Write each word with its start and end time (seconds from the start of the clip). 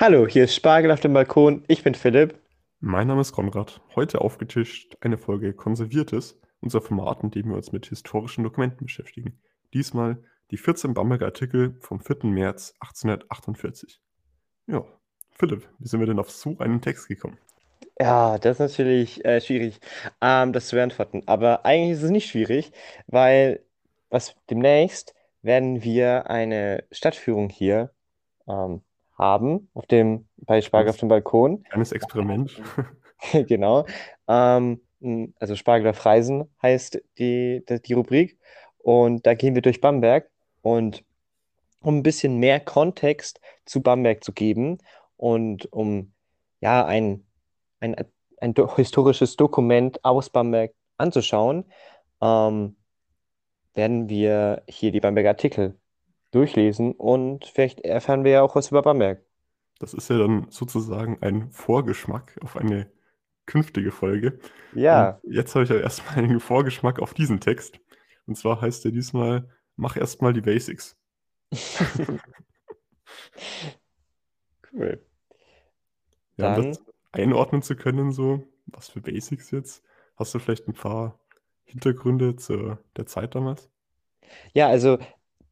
Hallo, 0.00 0.28
hier 0.28 0.44
ist 0.44 0.54
Spargel 0.54 0.92
auf 0.92 1.00
dem 1.00 1.12
Balkon. 1.12 1.64
Ich 1.66 1.82
bin 1.82 1.92
Philipp. 1.92 2.38
Mein 2.78 3.08
Name 3.08 3.20
ist 3.20 3.32
Konrad. 3.32 3.80
Heute 3.96 4.20
aufgetischt 4.20 4.96
eine 5.00 5.18
Folge 5.18 5.52
Konserviertes, 5.52 6.40
unser 6.60 6.80
Format, 6.80 7.24
in 7.24 7.32
dem 7.32 7.48
wir 7.48 7.56
uns 7.56 7.72
mit 7.72 7.86
historischen 7.86 8.44
Dokumenten 8.44 8.84
beschäftigen. 8.84 9.40
Diesmal 9.74 10.22
die 10.52 10.56
14 10.56 10.94
Bamberger 10.94 11.26
Artikel 11.26 11.74
vom 11.80 11.98
4. 11.98 12.26
März 12.26 12.74
1848. 12.78 14.00
Ja, 14.68 14.84
Philipp, 15.32 15.68
wie 15.80 15.88
sind 15.88 15.98
wir 15.98 16.06
denn 16.06 16.20
auf 16.20 16.30
so 16.30 16.56
einen 16.60 16.80
Text 16.80 17.08
gekommen? 17.08 17.36
Ja, 17.98 18.38
das 18.38 18.52
ist 18.52 18.60
natürlich 18.60 19.24
äh, 19.24 19.40
schwierig, 19.40 19.80
ähm, 20.20 20.52
das 20.52 20.68
zu 20.68 20.76
beantworten. 20.76 21.24
Aber 21.26 21.66
eigentlich 21.66 21.98
ist 21.98 22.04
es 22.04 22.10
nicht 22.10 22.30
schwierig, 22.30 22.70
weil 23.08 23.64
was 24.10 24.36
demnächst 24.48 25.16
werden 25.42 25.82
wir 25.82 26.30
eine 26.30 26.84
Stadtführung 26.92 27.48
hier 27.48 27.90
ähm, 28.46 28.82
haben, 29.18 29.68
auf 29.74 29.86
dem, 29.86 30.28
bei 30.36 30.60
Spargel 30.60 30.90
auf 30.90 30.96
dem 30.96 31.08
Balkon. 31.08 31.62
kleines 31.64 31.92
Experiment. 31.92 32.60
Genau. 33.32 33.84
Ähm, 34.28 34.80
also 35.40 35.56
Spargel 35.56 35.90
auf 35.90 36.06
Reisen 36.06 36.48
heißt 36.62 37.02
die, 37.18 37.64
die, 37.68 37.82
die 37.82 37.92
Rubrik. 37.92 38.38
Und 38.78 39.26
da 39.26 39.34
gehen 39.34 39.56
wir 39.56 39.62
durch 39.62 39.80
Bamberg. 39.80 40.30
Und 40.62 41.04
um 41.80 41.98
ein 41.98 42.02
bisschen 42.04 42.38
mehr 42.38 42.60
Kontext 42.60 43.40
zu 43.64 43.82
Bamberg 43.82 44.22
zu 44.22 44.32
geben 44.32 44.78
und 45.16 45.72
um 45.72 46.12
ja 46.60 46.84
ein, 46.84 47.26
ein, 47.80 47.96
ein 48.40 48.54
historisches 48.76 49.36
Dokument 49.36 50.04
aus 50.04 50.30
Bamberg 50.30 50.72
anzuschauen, 50.96 51.64
ähm, 52.20 52.76
werden 53.74 54.08
wir 54.08 54.62
hier 54.68 54.90
die 54.90 55.00
Bamberger 55.00 55.30
Artikel 55.30 55.78
durchlesen 56.32 56.92
und 56.92 57.46
vielleicht 57.46 57.80
erfahren 57.80 58.24
wir 58.24 58.32
ja 58.32 58.42
auch 58.42 58.54
was 58.56 58.70
über 58.70 58.82
Bamberg. 58.82 59.22
Das 59.78 59.94
ist 59.94 60.08
ja 60.10 60.18
dann 60.18 60.50
sozusagen 60.50 61.22
ein 61.22 61.50
Vorgeschmack 61.52 62.36
auf 62.42 62.56
eine 62.56 62.90
künftige 63.46 63.92
Folge. 63.92 64.38
Und 64.88 65.10
Ja. 65.10 65.20
jetzt 65.22 65.54
habe 65.54 65.64
ich 65.64 65.70
ja 65.70 65.76
erstmal 65.78 66.18
einen 66.18 66.40
Vorgeschmack 66.40 67.00
auf 67.00 67.14
diesen 67.14 67.40
Text. 67.40 67.80
Und 68.26 68.36
zwar 68.36 68.60
heißt 68.60 68.84
er 68.84 68.92
diesmal, 68.92 69.48
mach 69.76 69.96
erstmal 69.96 70.32
die 70.32 70.40
Basics. 70.42 70.96
Cool. 74.72 74.98
Ja, 76.38 76.46
um 76.46 76.54
Dann, 76.54 76.78
das 76.78 76.82
einordnen 77.12 77.60
zu 77.62 77.76
können, 77.76 78.12
so, 78.12 78.42
was 78.66 78.88
für 78.88 79.00
Basics 79.02 79.50
jetzt, 79.50 79.82
hast 80.16 80.32
du 80.34 80.38
vielleicht 80.38 80.66
ein 80.68 80.72
paar 80.74 81.18
Hintergründe 81.64 82.36
zu 82.36 82.78
der 82.96 83.06
Zeit 83.06 83.34
damals? 83.34 83.70
ja, 84.54 84.68
also 84.68 84.98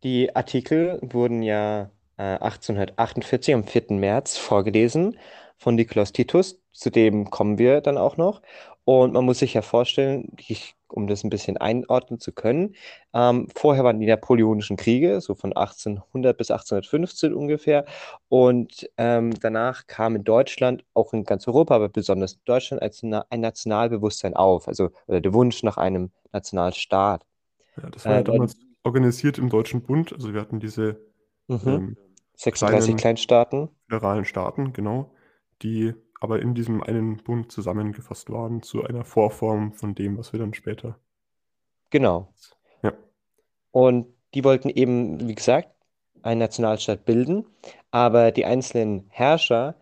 die 0.04 0.34
Artikel 0.34 0.98
wurden 1.02 1.42
ja 1.42 1.90
äh, 2.18 2.22
1848 2.22 3.54
am 3.54 3.64
4. 3.64 3.84
März 3.90 4.36
vorgelesen 4.36 5.18
von 5.58 5.74
Nikolaus 5.74 6.12
Titus. 6.12 6.60
Zu 6.72 6.90
dem 6.90 7.30
kommen 7.30 7.58
wir 7.58 7.80
dann 7.80 7.98
auch 7.98 8.16
noch. 8.16 8.42
Und 8.84 9.12
man 9.14 9.24
muss 9.24 9.40
sich 9.40 9.54
ja 9.54 9.62
vorstellen, 9.62 10.28
ich, 10.38 10.76
um 10.88 11.08
das 11.08 11.24
ein 11.24 11.30
bisschen 11.30 11.56
einordnen 11.56 12.20
zu 12.20 12.32
können, 12.32 12.76
ähm, 13.14 13.48
vorher 13.56 13.82
waren 13.82 13.98
die 13.98 14.06
Napoleonischen 14.06 14.76
Kriege, 14.76 15.20
so 15.20 15.34
von 15.34 15.52
1800 15.56 16.36
bis 16.36 16.50
1815 16.52 17.34
ungefähr. 17.34 17.84
Und 18.28 18.88
ähm, 18.96 19.32
danach 19.40 19.86
kam 19.88 20.14
in 20.16 20.24
Deutschland, 20.24 20.84
auch 20.94 21.12
in 21.12 21.24
ganz 21.24 21.48
Europa, 21.48 21.74
aber 21.74 21.88
besonders 21.88 22.34
in 22.34 22.40
Deutschland, 22.44 22.82
als 22.82 23.02
na 23.02 23.26
ein 23.30 23.40
Nationalbewusstsein 23.40 24.34
auf, 24.36 24.68
also 24.68 24.90
oder 25.08 25.20
der 25.20 25.34
Wunsch 25.34 25.62
nach 25.64 25.78
einem 25.78 26.12
Nationalstaat. 26.32 27.24
Ja, 27.76 27.90
das 27.90 28.08
war 28.08 28.16
ja 28.16 28.20
Äh, 28.20 28.24
damals 28.24 28.56
organisiert 28.86 29.36
im 29.36 29.50
Deutschen 29.50 29.82
Bund. 29.82 30.12
Also 30.12 30.32
wir 30.32 30.40
hatten 30.40 30.60
diese 30.60 31.00
mhm. 31.48 31.60
ähm, 31.66 31.96
36 32.36 32.86
kleinen 32.86 32.96
Kleinstaaten. 32.96 33.68
föderalen 33.88 34.24
Staaten, 34.24 34.72
genau, 34.72 35.10
die 35.62 35.92
aber 36.20 36.40
in 36.40 36.54
diesem 36.54 36.82
einen 36.82 37.18
Bund 37.18 37.52
zusammengefasst 37.52 38.30
waren 38.30 38.62
zu 38.62 38.84
einer 38.84 39.04
Vorform 39.04 39.72
von 39.72 39.94
dem, 39.94 40.16
was 40.16 40.32
wir 40.32 40.40
dann 40.40 40.54
später. 40.54 40.98
Genau. 41.90 42.32
Ja, 42.82 42.92
Und 43.70 44.06
die 44.34 44.44
wollten 44.44 44.70
eben, 44.70 45.28
wie 45.28 45.34
gesagt, 45.34 45.68
einen 46.22 46.40
Nationalstaat 46.40 47.04
bilden, 47.04 47.46
aber 47.90 48.32
die 48.32 48.44
einzelnen 48.44 49.06
Herrscher 49.10 49.76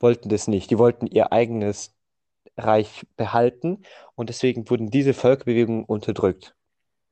wollten 0.00 0.28
das 0.28 0.48
nicht. 0.48 0.70
Die 0.70 0.78
wollten 0.78 1.06
ihr 1.06 1.32
eigenes 1.32 1.94
Reich 2.56 3.06
behalten 3.16 3.82
und 4.14 4.28
deswegen 4.28 4.68
wurden 4.70 4.90
diese 4.90 5.14
Völkerbewegungen 5.14 5.84
unterdrückt. 5.84 6.54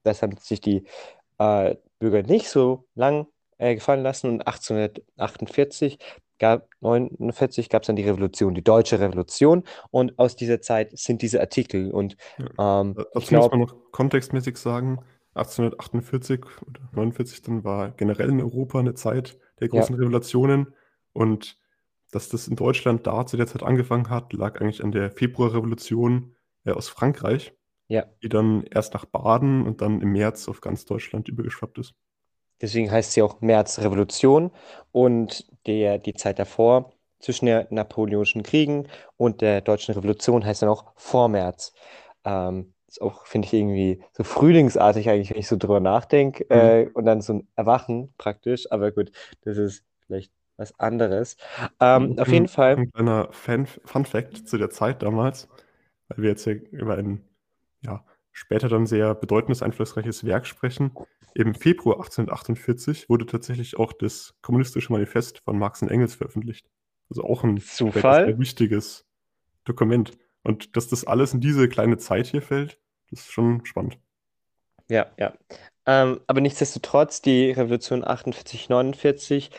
Das 0.03 0.22
haben 0.22 0.37
sich 0.38 0.61
die 0.61 0.84
äh, 1.38 1.76
Bürger 1.98 2.22
nicht 2.22 2.48
so 2.48 2.86
lang 2.94 3.26
äh, 3.58 3.74
gefallen 3.74 4.02
lassen. 4.02 4.28
Und 4.28 4.46
1848 4.46 5.98
gab, 6.38 6.68
49 6.80 7.68
gab 7.68 7.82
es 7.82 7.86
dann 7.86 7.96
die 7.96 8.02
Revolution, 8.04 8.54
die 8.54 8.64
Deutsche 8.64 9.00
Revolution. 9.00 9.64
Und 9.90 10.18
aus 10.18 10.36
dieser 10.36 10.60
Zeit 10.60 10.96
sind 10.98 11.22
diese 11.22 11.40
Artikel. 11.40 11.90
Und 11.90 12.16
ja. 12.38 12.80
ähm, 12.80 12.94
Da- 12.94 13.04
ich 13.18 13.28
Dazu 13.28 13.34
muss 13.34 13.50
man 13.50 13.60
noch 13.60 13.90
kontextmäßig 13.92 14.56
sagen, 14.56 15.04
1848 15.34 16.44
oder 16.66 16.80
49 16.92 17.42
dann 17.42 17.64
war 17.64 17.90
generell 17.90 18.30
in 18.30 18.40
Europa 18.40 18.78
eine 18.78 18.94
Zeit 18.94 19.36
der 19.60 19.68
ja, 19.68 19.72
großen 19.80 19.96
Revolutionen. 19.96 20.74
Und 21.12 21.58
dass 22.12 22.28
das 22.28 22.46
in 22.46 22.56
Deutschland 22.56 23.06
da 23.06 23.26
zu 23.26 23.36
der 23.36 23.46
Zeit 23.46 23.62
angefangen 23.62 24.10
hat, 24.10 24.32
lag 24.32 24.60
eigentlich 24.60 24.82
an 24.84 24.92
der 24.92 25.10
Februarrevolution 25.10 26.34
äh, 26.64 26.70
aus 26.70 26.88
Frankreich, 26.88 27.54
ja. 27.94 28.05
die 28.22 28.28
dann 28.28 28.65
erst 28.71 28.94
nach 28.94 29.05
Baden 29.05 29.66
und 29.66 29.81
dann 29.81 30.00
im 30.00 30.12
März 30.12 30.49
auf 30.49 30.60
ganz 30.60 30.84
Deutschland 30.84 31.28
übergeschwappt 31.28 31.78
ist. 31.78 31.94
Deswegen 32.60 32.91
heißt 32.91 33.12
sie 33.12 33.22
auch 33.22 33.41
Märzrevolution 33.41 34.50
und 34.93 35.47
der, 35.66 35.99
die 35.99 36.15
Zeit 36.15 36.38
davor 36.38 36.93
zwischen 37.21 37.47
den 37.47 37.66
Napoleonischen 37.71 38.43
Kriegen 38.43 38.88
und 39.16 39.41
der 39.41 39.60
Deutschen 39.60 39.94
Revolution 39.94 40.44
heißt 40.44 40.62
dann 40.62 40.69
auch 40.69 40.93
Vormärz. 40.97 41.72
Ähm, 42.25 42.75
ist 42.87 43.03
auch, 43.03 43.27
finde 43.27 43.47
ich, 43.47 43.55
irgendwie 43.55 44.03
so 44.12 44.22
frühlingsartig 44.22 45.09
eigentlich, 45.09 45.31
wenn 45.31 45.38
ich 45.38 45.49
so 45.49 45.56
drüber 45.56 45.81
nachdenke. 45.81 46.44
Mhm. 46.49 46.61
Äh, 46.61 46.91
und 46.94 47.05
dann 47.06 47.21
so 47.21 47.34
ein 47.34 47.49
Erwachen 47.56 48.15
praktisch. 48.19 48.71
Aber 48.71 48.93
gut, 48.93 49.11
das 49.43 49.56
ist 49.56 49.84
vielleicht 50.06 50.32
was 50.56 50.78
anderes. 50.78 51.37
Ähm, 51.81 52.11
Noch 52.11 52.22
auf 52.22 52.28
jeden 52.28 52.44
ein, 52.44 52.44
noch 52.44 52.50
Fall, 52.50 52.76
ein 52.76 52.93
kleiner 52.93 53.28
Fan, 53.32 53.66
Fun 53.66 54.05
Fact 54.05 54.49
zu 54.49 54.59
der 54.59 54.71
Zeit 54.71 55.03
damals, 55.03 55.49
weil 56.09 56.22
wir 56.22 56.31
jetzt 56.31 56.44
hier 56.44 56.61
über 56.71 56.97
ein 56.97 57.25
ja, 57.84 58.04
später 58.32 58.68
dann 58.68 58.86
sehr 58.86 59.14
bedeutendes, 59.14 59.62
einflussreiches 59.62 60.24
Werk 60.24 60.46
sprechen. 60.46 60.92
Im 61.34 61.54
Februar 61.54 61.96
1848 61.96 63.08
wurde 63.08 63.26
tatsächlich 63.26 63.78
auch 63.78 63.92
das 63.92 64.34
Kommunistische 64.42 64.92
Manifest 64.92 65.38
von 65.38 65.58
Marx 65.58 65.82
und 65.82 65.90
Engels 65.90 66.14
veröffentlicht. 66.14 66.68
Also 67.10 67.24
auch 67.24 67.44
ein 67.44 67.58
sehr 67.58 68.38
wichtiges 68.38 69.06
Dokument. 69.64 70.12
Und 70.42 70.76
dass 70.76 70.88
das 70.88 71.04
alles 71.04 71.34
in 71.34 71.40
diese 71.40 71.68
kleine 71.68 71.96
Zeit 71.96 72.26
hier 72.26 72.42
fällt, 72.42 72.78
das 73.10 73.20
ist 73.20 73.32
schon 73.32 73.64
spannend. 73.64 73.98
Ja, 74.88 75.06
ja. 75.18 75.34
Ähm, 75.86 76.20
aber 76.26 76.40
nichtsdestotrotz, 76.40 77.22
die 77.22 77.50
Revolution 77.50 78.04
48, 78.04 78.68
49, 78.68 79.50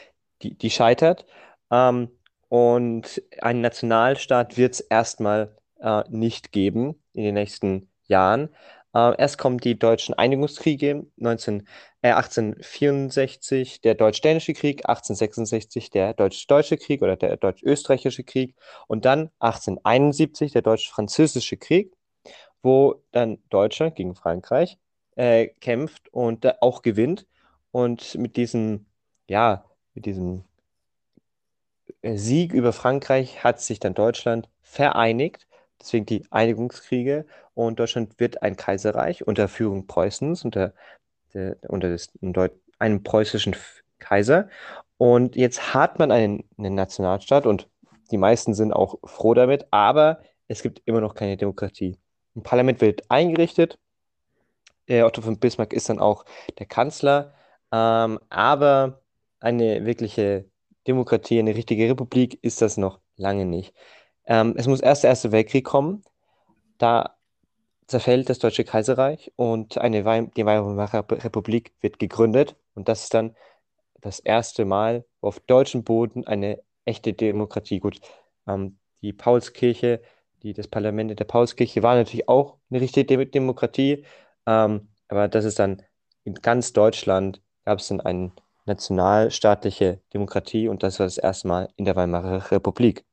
die, 0.42 0.58
die 0.58 0.70
scheitert. 0.70 1.26
Ähm, 1.72 2.10
und 2.50 3.22
einen 3.42 3.62
Nationalstaat 3.62 4.58
wird 4.58 4.76
es 4.76 4.80
erstmal 4.80 5.56
äh, 5.80 6.04
nicht 6.10 6.52
geben 6.52 6.96
in 7.14 7.24
den 7.24 7.34
nächsten 7.34 7.90
Jahren. 8.08 8.50
Äh, 8.94 9.14
erst 9.18 9.38
kommen 9.38 9.58
die 9.58 9.78
deutschen 9.78 10.16
Einigungskriege 10.16 11.06
19, 11.18 11.68
äh, 12.02 12.12
1864, 12.12 13.82
der 13.82 13.96
Deutsch-Dänische 13.96 14.54
Krieg, 14.54 14.88
1866 14.88 15.90
der 15.90 16.14
Deutsch-Deutsche 16.14 16.78
Krieg 16.78 17.02
oder 17.02 17.18
der 17.18 17.38
Deutsch-Österreichische 17.38 18.24
Krieg 18.24 18.56
und 18.88 19.06
dann 19.06 19.32
1871 19.40 20.54
der 20.54 20.62
Deutsch-Französische 20.62 21.58
Krieg, 21.58 21.94
wo 22.64 23.04
dann 23.12 23.40
Deutschland 23.50 23.96
gegen 23.96 24.16
Frankreich 24.16 24.78
äh, 25.16 25.48
kämpft 25.48 26.14
und 26.14 26.62
auch 26.62 26.82
gewinnt. 26.82 27.26
Und 27.72 28.16
mit 28.16 28.38
diesem, 28.38 28.86
ja, 29.28 29.66
mit 29.94 30.06
diesem 30.06 30.46
äh, 32.02 32.18
Sieg 32.18 32.54
über 32.54 32.72
Frankreich 32.74 33.44
hat 33.44 33.60
sich 33.62 33.80
dann 33.80 33.94
Deutschland 33.94 34.50
vereinigt. 34.62 35.45
Deswegen 35.82 36.06
die 36.06 36.26
Einigungskriege. 36.32 37.26
Und 37.54 37.80
Deutschland 37.80 38.20
wird 38.20 38.42
ein 38.42 38.56
Kaiserreich 38.56 39.26
unter 39.28 39.48
Führung 39.48 39.88
Preußens, 39.88 40.46
unter, 40.46 40.74
der, 41.34 41.58
unter 41.68 41.90
des, 41.90 42.12
einem 42.80 43.04
preußischen 43.04 43.56
Kaiser. 44.00 44.50
Und 44.98 45.36
jetzt 45.36 45.74
hat 45.74 46.00
man 46.00 46.12
einen, 46.12 46.44
einen 46.58 46.76
Nationalstaat 46.76 47.46
und 47.46 47.70
die 48.12 48.18
meisten 48.18 48.54
sind 48.54 48.72
auch 48.72 49.00
froh 49.04 49.34
damit, 49.34 49.66
aber 49.72 50.22
es 50.48 50.62
gibt 50.62 50.82
immer 50.86 51.02
noch 51.02 51.16
keine 51.16 51.38
Demokratie. 51.38 51.98
Ein 52.36 52.44
Parlament 52.44 52.82
wird 52.82 53.10
eingerichtet, 53.10 53.80
der 54.88 55.06
Otto 55.08 55.22
von 55.22 55.40
Bismarck 55.40 55.74
ist 55.74 55.90
dann 55.90 56.00
auch 56.00 56.26
der 56.60 56.68
Kanzler, 56.68 57.34
ähm, 57.72 58.20
aber 58.30 59.02
eine 59.40 59.86
wirkliche 59.86 60.46
Demokratie, 60.88 61.40
eine 61.40 61.56
richtige 61.56 61.90
Republik 61.90 62.38
ist 62.44 62.62
das 62.62 62.78
noch 62.78 63.00
lange 63.16 63.46
nicht. 63.46 63.74
Ähm, 64.28 64.56
es 64.58 64.68
muss 64.68 64.82
erst 64.82 65.04
der 65.04 65.10
Erste 65.12 65.32
Weltkrieg 65.32 65.66
kommen, 65.66 66.04
da 66.78 67.16
zerfällt 67.88 68.30
das 68.30 68.40
Deutsche 68.40 68.64
Kaiserreich 68.64 69.32
und 69.36 69.78
eine 69.78 70.06
Weim 70.06 70.32
die 70.36 70.46
Weimarer 70.46 71.06
Republik 71.24 71.74
wird 71.82 72.00
gegründet 72.00 72.56
und 72.74 72.90
das 72.90 73.04
ist 73.04 73.14
dann 73.14 73.36
das 74.02 74.20
erste 74.20 74.66
Mal, 74.66 75.06
wo 75.22 75.28
auf 75.28 75.40
deutschem 75.40 75.84
Boden 75.84 76.26
eine 76.26 76.62
echte 76.86 77.14
Demokratie. 77.14 77.80
Gut, 77.80 78.00
ähm, 78.48 78.78
die 79.02 79.14
Paulskirche, 79.14 80.02
die, 80.44 80.54
das 80.54 80.68
Parlament 80.68 81.20
der 81.20 81.26
Paulskirche 81.26 81.84
war 81.84 81.96
natürlich 81.96 82.28
auch 82.30 82.58
eine 82.70 82.82
richtige 82.82 83.06
Dem 83.06 83.32
Demokratie, 83.32 84.06
ähm, 84.48 84.90
aber 85.08 85.28
das 85.28 85.46
ist 85.46 85.60
dann 85.60 85.84
in 86.24 86.36
ganz 86.36 86.74
Deutschland 86.74 87.42
gab 87.66 87.80
es 87.80 87.88
dann 87.88 88.02
eine 88.02 88.32
nationalstaatliche 88.66 90.02
Demokratie 90.14 90.68
und 90.68 90.84
das 90.84 91.00
war 91.00 91.06
das 91.06 91.18
erste 91.18 91.48
Mal 91.48 91.70
in 91.76 91.86
der 91.86 91.96
Weimarer 91.96 92.52
Republik. 92.52 93.06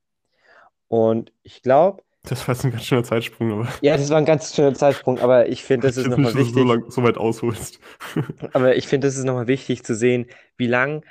Und 0.93 1.33
ich 1.43 1.62
glaube, 1.62 2.03
das 2.25 2.47
war 2.47 2.55
jetzt 2.55 2.67
ein 2.67 2.71
ganz 2.71 2.85
schöner 2.85 3.03
Zeitsprung, 3.03 3.50
aber. 3.50 3.69
Ja, 3.81 3.97
das 3.97 4.11
war 4.11 4.19
ein 4.19 4.27
ganz 4.27 4.55
schöner 4.55 4.75
Zeitsprung, 4.75 5.19
aber 5.21 5.49
ich 5.49 5.65
finde, 5.65 5.87
das 5.87 5.97
ist 5.97 6.06
nochmal 6.06 6.35
wichtig. 6.35 6.53
So, 6.53 6.65
lang, 6.65 6.91
so 6.91 7.03
weit 7.03 7.17
ausholst. 7.17 7.81
aber 8.53 8.77
ich 8.77 8.89
finde, 8.89 9.06
das 9.06 9.17
ist 9.17 9.25
nochmal 9.25 9.47
wichtig 9.47 9.85
zu 9.85 9.94
sehen, 9.94 10.27
wie 10.59 10.67
lang 10.67 11.03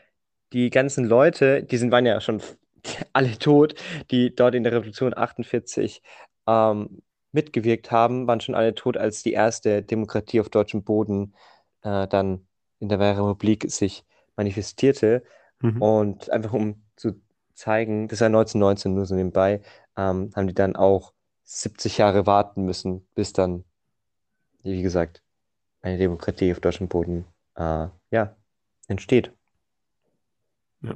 die 0.53 0.69
ganzen 0.69 1.05
Leute, 1.05 1.63
die 1.63 1.77
sind, 1.77 1.91
waren 1.91 2.05
ja 2.05 2.21
schon 2.21 2.43
alle 3.13 3.39
tot, 3.39 3.73
die 4.11 4.35
dort 4.35 4.53
in 4.53 4.61
der 4.61 4.71
Revolution 4.71 5.17
48 5.17 6.03
ähm, 6.45 7.01
mitgewirkt 7.31 7.89
haben, 7.89 8.27
waren 8.27 8.39
schon 8.39 8.53
alle 8.53 8.75
tot, 8.75 8.97
als 8.97 9.23
die 9.23 9.33
erste 9.33 9.81
Demokratie 9.81 10.41
auf 10.41 10.49
deutschem 10.49 10.83
Boden 10.83 11.33
äh, 11.81 12.07
dann 12.07 12.45
in 12.77 12.87
der 12.87 12.99
Weimarer 12.99 13.29
Republik 13.31 13.65
sich 13.71 14.05
manifestierte. 14.35 15.23
Mhm. 15.59 15.81
Und 15.81 16.29
einfach 16.29 16.53
um 16.53 16.83
zu 16.95 17.19
zeigen, 17.61 18.07
das 18.07 18.21
war 18.21 18.27
1919 18.27 18.93
nur 18.93 19.05
so 19.05 19.15
nebenbei, 19.15 19.61
ähm, 19.95 20.31
haben 20.35 20.47
die 20.47 20.53
dann 20.53 20.75
auch 20.75 21.13
70 21.43 21.97
Jahre 21.97 22.25
warten 22.25 22.65
müssen, 22.65 23.05
bis 23.15 23.33
dann, 23.33 23.63
wie 24.63 24.81
gesagt, 24.81 25.21
eine 25.81 25.97
Demokratie 25.97 26.51
auf 26.51 26.59
deutschem 26.59 26.87
Boden 26.87 27.25
äh, 27.55 27.87
ja, 28.09 28.35
entsteht. 28.87 29.31
Ja. 30.81 30.95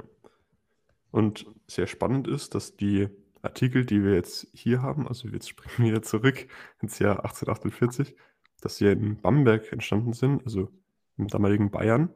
Und 1.10 1.46
sehr 1.66 1.86
spannend 1.86 2.28
ist, 2.28 2.54
dass 2.54 2.76
die 2.76 3.08
Artikel, 3.42 3.84
die 3.84 4.02
wir 4.02 4.14
jetzt 4.14 4.48
hier 4.52 4.82
haben, 4.82 5.06
also 5.06 5.28
jetzt 5.28 5.48
springen 5.48 5.74
wir 5.78 5.86
wieder 5.86 6.02
zurück 6.02 6.48
ins 6.80 6.98
Jahr 6.98 7.24
1848, 7.24 8.16
dass 8.60 8.76
sie 8.76 8.86
in 8.86 9.20
Bamberg 9.20 9.72
entstanden 9.72 10.12
sind, 10.12 10.44
also 10.44 10.68
im 11.16 11.28
damaligen 11.28 11.70
Bayern, 11.70 12.12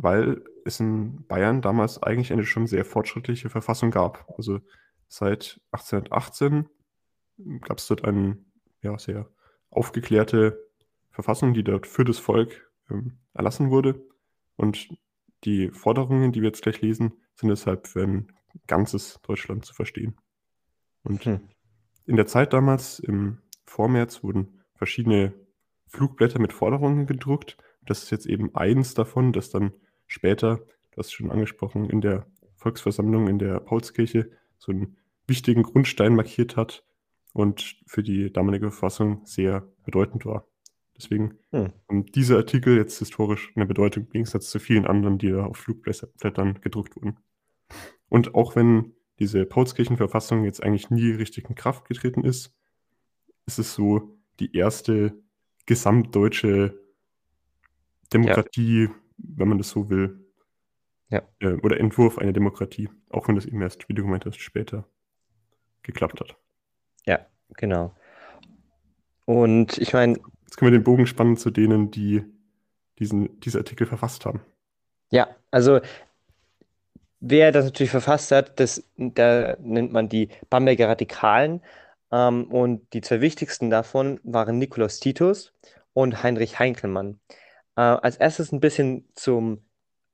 weil 0.00 0.44
es 0.64 0.78
in 0.78 1.26
Bayern 1.26 1.60
damals 1.60 2.00
eigentlich 2.00 2.32
eine 2.32 2.44
schon 2.44 2.68
sehr 2.68 2.84
fortschrittliche 2.84 3.50
Verfassung 3.50 3.90
gab. 3.90 4.32
Also 4.36 4.60
seit 5.08 5.60
1818 5.72 6.68
gab 7.62 7.78
es 7.78 7.88
dort 7.88 8.04
eine 8.04 8.38
ja, 8.80 8.96
sehr 8.96 9.28
aufgeklärte 9.70 10.64
Verfassung, 11.10 11.52
die 11.52 11.64
dort 11.64 11.88
für 11.88 12.04
das 12.04 12.18
Volk 12.18 12.70
ähm, 12.90 13.18
erlassen 13.34 13.70
wurde. 13.70 14.06
Und 14.54 14.88
die 15.42 15.70
Forderungen, 15.70 16.30
die 16.30 16.42
wir 16.42 16.48
jetzt 16.48 16.62
gleich 16.62 16.80
lesen, 16.80 17.14
sind 17.34 17.48
deshalb 17.48 17.88
für 17.88 18.04
ein 18.04 18.32
ganzes 18.68 19.20
Deutschland 19.22 19.64
zu 19.64 19.74
verstehen. 19.74 20.16
Und 21.02 21.24
hm. 21.24 21.40
in 22.06 22.14
der 22.14 22.26
Zeit 22.26 22.52
damals, 22.52 23.00
im 23.00 23.38
Vormärz, 23.64 24.22
wurden 24.22 24.62
verschiedene 24.76 25.34
Flugblätter 25.88 26.38
mit 26.38 26.52
Forderungen 26.52 27.06
gedruckt. 27.06 27.56
Das 27.82 28.04
ist 28.04 28.10
jetzt 28.10 28.26
eben 28.26 28.54
eins 28.54 28.94
davon, 28.94 29.32
das 29.32 29.50
dann 29.50 29.72
später, 30.08 30.56
du 30.90 30.98
hast 30.98 31.06
es 31.06 31.12
schon 31.12 31.30
angesprochen, 31.30 31.88
in 31.88 32.00
der 32.00 32.26
Volksversammlung 32.56 33.28
in 33.28 33.38
der 33.38 33.60
Paulskirche 33.60 34.30
so 34.58 34.72
einen 34.72 34.96
wichtigen 35.26 35.62
Grundstein 35.62 36.16
markiert 36.16 36.56
hat 36.56 36.84
und 37.32 37.76
für 37.86 38.02
die 38.02 38.32
damalige 38.32 38.70
Verfassung 38.70 39.24
sehr 39.24 39.68
bedeutend 39.84 40.26
war. 40.26 40.48
Deswegen 40.96 41.38
hm. 41.52 41.72
haben 41.88 42.06
diese 42.06 42.36
Artikel 42.36 42.76
jetzt 42.76 42.98
historisch 42.98 43.52
eine 43.54 43.66
Bedeutung 43.66 44.04
im 44.04 44.10
Gegensatz 44.10 44.50
zu 44.50 44.58
vielen 44.58 44.86
anderen, 44.86 45.18
die 45.18 45.30
da 45.30 45.44
auf 45.44 45.58
Flugblättern 45.58 46.60
gedruckt 46.60 46.96
wurden. 46.96 47.18
Und 48.08 48.34
auch 48.34 48.56
wenn 48.56 48.94
diese 49.20 49.46
Paulskirchenverfassung 49.46 50.44
jetzt 50.44 50.62
eigentlich 50.62 50.90
nie 50.90 51.10
richtig 51.12 51.48
in 51.48 51.54
Kraft 51.54 51.86
getreten 51.86 52.24
ist, 52.24 52.52
ist 53.46 53.58
es 53.58 53.74
so 53.74 54.18
die 54.40 54.56
erste 54.56 55.14
gesamtdeutsche 55.66 56.80
Demokratie, 58.12 58.84
ja. 58.84 58.94
Wenn 59.18 59.48
man 59.48 59.58
das 59.58 59.70
so 59.70 59.90
will. 59.90 60.24
Ja. 61.10 61.22
Äh, 61.40 61.54
oder 61.62 61.78
Entwurf 61.80 62.18
einer 62.18 62.32
Demokratie, 62.32 62.88
auch 63.10 63.28
wenn 63.28 63.34
das 63.34 63.46
eben 63.46 63.60
erst, 63.62 63.88
wie 63.88 63.94
du 63.94 64.02
gemeint 64.02 64.26
hast, 64.26 64.40
später 64.40 64.84
geklappt 65.82 66.20
hat. 66.20 66.36
Ja, 67.06 67.26
genau. 67.54 67.94
Und 69.24 69.78
ich 69.78 69.92
meine. 69.92 70.18
Jetzt 70.42 70.56
können 70.56 70.72
wir 70.72 70.78
den 70.78 70.84
Bogen 70.84 71.06
spannen 71.06 71.36
zu 71.36 71.50
denen, 71.50 71.90
die 71.90 72.24
diesen, 72.98 73.38
diese 73.40 73.58
Artikel 73.58 73.86
verfasst 73.86 74.24
haben. 74.26 74.40
Ja, 75.10 75.28
also 75.50 75.80
wer 77.20 77.52
das 77.52 77.64
natürlich 77.64 77.90
verfasst 77.90 78.30
hat, 78.30 78.58
das, 78.60 78.82
da 78.96 79.56
nennt 79.60 79.92
man 79.92 80.08
die 80.08 80.28
Bamberger 80.50 80.88
Radikalen. 80.88 81.62
Ähm, 82.10 82.44
und 82.44 82.92
die 82.92 83.00
zwei 83.00 83.20
wichtigsten 83.20 83.70
davon 83.70 84.20
waren 84.22 84.58
Nikolaus 84.58 85.00
Titus 85.00 85.52
und 85.92 86.22
Heinrich 86.22 86.58
Heinkelmann. 86.58 87.20
Äh, 87.78 87.80
als 88.02 88.16
erstes 88.16 88.50
ein 88.52 88.60
bisschen 88.60 89.08
zum, 89.14 89.64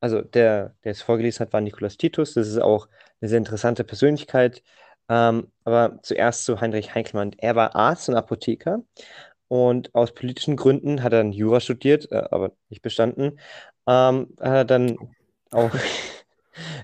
also 0.00 0.20
der, 0.20 0.76
der 0.84 0.92
es 0.92 1.02
vorgelesen 1.02 1.46
hat, 1.46 1.54
war 1.54 1.62
Nikolaus 1.62 1.96
Titus. 1.96 2.34
Das 2.34 2.46
ist 2.48 2.58
auch 2.60 2.88
eine 3.20 3.30
sehr 3.30 3.38
interessante 3.38 3.84
Persönlichkeit. 3.84 4.62
Ähm, 5.08 5.50
aber 5.64 5.98
zuerst 6.02 6.44
zu 6.44 6.60
Heinrich 6.60 6.94
Heinkelmann. 6.94 7.32
Er 7.38 7.56
war 7.56 7.74
Arzt 7.74 8.08
und 8.10 8.16
Apotheker 8.16 8.82
und 9.48 9.94
aus 9.94 10.12
politischen 10.14 10.56
Gründen 10.56 11.02
hat 11.02 11.12
er 11.14 11.20
dann 11.20 11.32
Jura 11.32 11.60
studiert, 11.60 12.10
äh, 12.12 12.24
aber 12.30 12.52
nicht 12.70 12.82
bestanden. 12.82 13.38
Ähm, 13.86 14.34
hat 14.40 14.54
er 14.54 14.64
dann 14.66 14.98
auch 15.50 15.70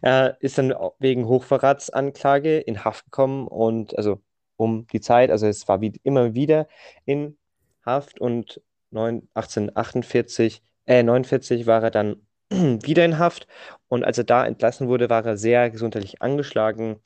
Er 0.02 0.36
ist 0.40 0.58
dann 0.58 0.74
wegen 0.98 1.26
Hochverratsanklage 1.26 2.58
in 2.58 2.84
Haft 2.84 3.04
gekommen 3.06 3.46
und 3.48 3.96
also 3.96 4.20
um 4.56 4.86
die 4.88 5.00
Zeit, 5.00 5.30
also 5.30 5.46
es 5.46 5.68
war 5.68 5.80
wie, 5.80 5.92
immer 6.02 6.34
wieder 6.34 6.68
in 7.04 7.38
Haft 7.84 8.20
und 8.20 8.60
9, 8.90 9.28
1848, 9.34 10.62
äh, 10.86 11.02
49 11.02 11.66
war 11.66 11.82
er 11.82 11.90
dann 11.90 12.16
wieder 12.50 13.04
in 13.04 13.18
Haft 13.18 13.46
und 13.88 14.04
als 14.04 14.18
er 14.18 14.24
da 14.24 14.46
entlassen 14.46 14.88
wurde, 14.88 15.10
war 15.10 15.24
er 15.24 15.36
sehr 15.36 15.70
gesundheitlich 15.70 16.22
angeschlagen 16.22 17.00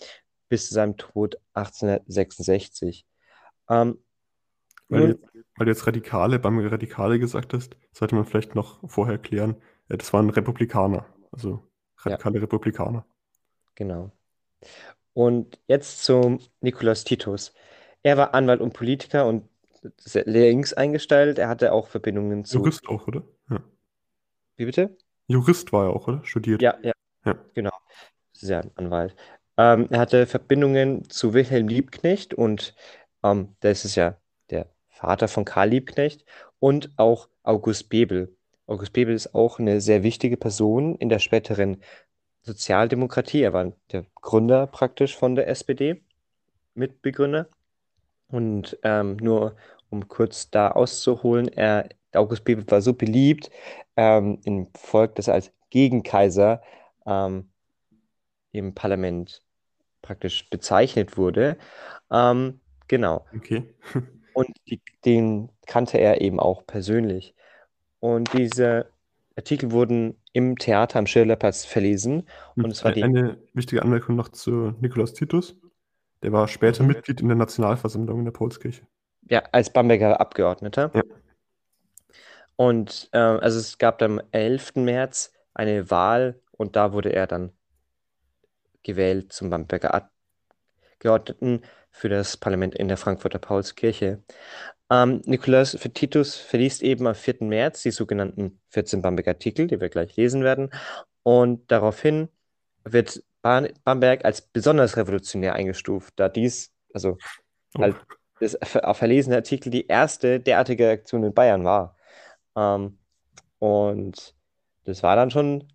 bis 0.48 0.68
zu 0.68 0.74
seinem 0.74 0.96
Tod 0.96 1.36
1866. 1.54 3.06
Ähm, 3.68 3.98
weil, 4.88 5.00
nun, 5.00 5.08
du 5.08 5.16
jetzt, 5.16 5.48
weil, 5.56 5.64
du 5.66 5.72
jetzt, 5.72 5.86
Radikale, 5.86 6.38
beim 6.38 6.58
Radikale 6.58 7.18
gesagt 7.18 7.54
hast, 7.54 7.76
sollte 7.92 8.14
man 8.14 8.24
vielleicht 8.24 8.54
noch 8.54 8.88
vorher 8.88 9.18
klären, 9.18 9.56
äh, 9.88 9.96
das 9.96 10.12
waren 10.12 10.30
Republikaner. 10.30 11.06
Also 11.32 11.66
radikale 11.98 12.36
ja. 12.36 12.42
Republikaner. 12.42 13.06
Genau. 13.74 14.12
Und 15.12 15.58
jetzt 15.66 16.04
zum 16.04 16.40
Nikolaus 16.60 17.04
Titus. 17.04 17.54
Er 18.02 18.16
war 18.16 18.34
Anwalt 18.34 18.60
und 18.60 18.72
Politiker 18.74 19.26
und 19.26 19.48
links 20.24 20.72
eingestellt. 20.72 21.38
Er 21.38 21.48
hatte 21.48 21.72
auch 21.72 21.88
Verbindungen 21.88 22.44
zu. 22.44 22.58
Jurist 22.58 22.86
auch, 22.88 23.06
oder? 23.06 23.22
Wie 24.56 24.64
bitte? 24.66 24.96
Jurist 25.26 25.72
war 25.72 25.86
er 25.86 25.90
auch, 25.90 26.08
oder? 26.08 26.24
Studiert. 26.24 26.62
Ja, 26.62 26.76
ja. 26.82 26.92
ja. 27.24 27.38
Genau. 27.54 27.72
Sehr 28.32 28.60
ein 28.62 28.70
Anwalt. 28.76 29.14
Ähm, 29.56 29.86
er 29.90 30.00
hatte 30.00 30.26
Verbindungen 30.26 31.08
zu 31.08 31.32
Wilhelm 31.34 31.68
Liebknecht 31.68 32.34
und 32.34 32.74
ähm, 33.22 33.54
das 33.60 33.84
ist 33.84 33.94
ja 33.94 34.16
der 34.50 34.68
Vater 34.88 35.28
von 35.28 35.44
Karl 35.44 35.70
Liebknecht 35.70 36.24
und 36.58 36.90
auch 36.96 37.28
August 37.42 37.88
Bebel. 37.88 38.36
August 38.66 38.92
Bebel 38.92 39.14
ist 39.14 39.34
auch 39.34 39.58
eine 39.58 39.80
sehr 39.80 40.02
wichtige 40.02 40.36
Person 40.36 40.96
in 40.96 41.08
der 41.08 41.18
späteren 41.18 41.82
Sozialdemokratie. 42.42 43.42
Er 43.42 43.52
war 43.52 43.72
der 43.92 44.06
Gründer 44.16 44.66
praktisch 44.66 45.16
von 45.16 45.34
der 45.34 45.48
SPD, 45.48 46.02
Mitbegründer. 46.74 47.48
Und 48.28 48.78
ähm, 48.82 49.16
nur 49.18 49.56
um 49.90 50.08
kurz 50.08 50.50
da 50.50 50.70
auszuholen, 50.70 51.48
er, 51.48 51.88
August 52.16 52.44
Bebel 52.44 52.64
war 52.70 52.80
so 52.80 52.94
beliebt 52.94 53.50
ähm, 53.96 54.38
im 54.44 54.68
Volk, 54.74 55.14
dass 55.16 55.28
er 55.28 55.34
als 55.34 55.52
Gegenkaiser 55.70 56.62
ähm, 57.06 57.48
im 58.52 58.74
Parlament 58.74 59.42
praktisch 60.02 60.48
bezeichnet 60.50 61.16
wurde. 61.16 61.56
Ähm, 62.10 62.60
genau. 62.88 63.24
Okay. 63.34 63.74
Und 64.34 64.48
die, 64.68 64.80
den 65.04 65.50
kannte 65.66 65.98
er 65.98 66.20
eben 66.20 66.40
auch 66.40 66.66
persönlich. 66.66 67.34
Und 68.00 68.32
diese 68.32 68.90
Artikel 69.36 69.70
wurden 69.70 70.16
im 70.32 70.58
Theater 70.58 70.98
am 70.98 71.06
Schillerplatz 71.06 71.64
verlesen. 71.64 72.26
Und 72.56 72.70
es 72.70 72.84
war 72.84 72.92
die. 72.92 73.02
Eine 73.02 73.38
wichtige 73.54 73.82
Anmerkung 73.82 74.16
noch 74.16 74.28
zu 74.28 74.74
Nikolaus 74.80 75.14
Titus. 75.14 75.56
Der 76.22 76.32
war 76.32 76.48
später 76.48 76.82
mhm. 76.82 76.88
Mitglied 76.88 77.20
in 77.20 77.28
der 77.28 77.36
Nationalversammlung 77.36 78.20
in 78.20 78.24
der 78.24 78.32
Paulskirche. 78.32 78.82
Ja, 79.28 79.42
als 79.52 79.72
Bamberger 79.72 80.20
Abgeordneter. 80.20 80.90
Ja. 80.94 81.02
Und 82.56 83.08
äh, 83.12 83.18
also 83.18 83.58
es 83.58 83.78
gab 83.78 84.00
am 84.02 84.20
11. 84.32 84.76
März 84.76 85.32
eine 85.54 85.90
Wahl 85.90 86.40
und 86.52 86.76
da 86.76 86.92
wurde 86.92 87.12
er 87.12 87.26
dann 87.26 87.52
gewählt 88.82 89.32
zum 89.32 89.50
Bamberger 89.50 90.08
Abgeordneten 90.98 91.62
für 91.90 92.08
das 92.08 92.36
Parlament 92.36 92.74
in 92.74 92.88
der 92.88 92.96
Frankfurter 92.96 93.38
Paulskirche. 93.38 94.22
Ähm, 94.90 95.22
Nikolaus 95.24 95.72
Titus 95.94 96.36
verliest 96.36 96.82
eben 96.82 97.06
am 97.06 97.14
4. 97.14 97.36
März 97.40 97.82
die 97.82 97.90
sogenannten 97.90 98.60
14 98.68 99.02
Bamberg-Artikel, 99.02 99.66
die 99.66 99.80
wir 99.80 99.88
gleich 99.88 100.16
lesen 100.16 100.44
werden. 100.44 100.70
Und 101.22 101.70
daraufhin 101.70 102.28
wird 102.84 103.22
Bamberg 103.42 104.24
als 104.24 104.42
besonders 104.42 104.96
revolutionär 104.96 105.54
eingestuft, 105.54 106.14
da 106.16 106.28
dies, 106.28 106.72
also 106.92 107.16
Oh, 107.76 107.82
halt 107.82 107.96
das 108.40 108.56
auf 108.74 108.98
verlesene 108.98 109.36
Artikel 109.36 109.70
die 109.70 109.86
erste 109.86 110.40
derartige 110.40 110.90
Aktion 110.90 111.24
in 111.24 111.34
Bayern 111.34 111.64
war. 111.64 111.93
Ähm, 112.56 112.98
und 113.58 114.34
das 114.84 115.02
war 115.02 115.16
dann 115.16 115.30
schon 115.30 115.68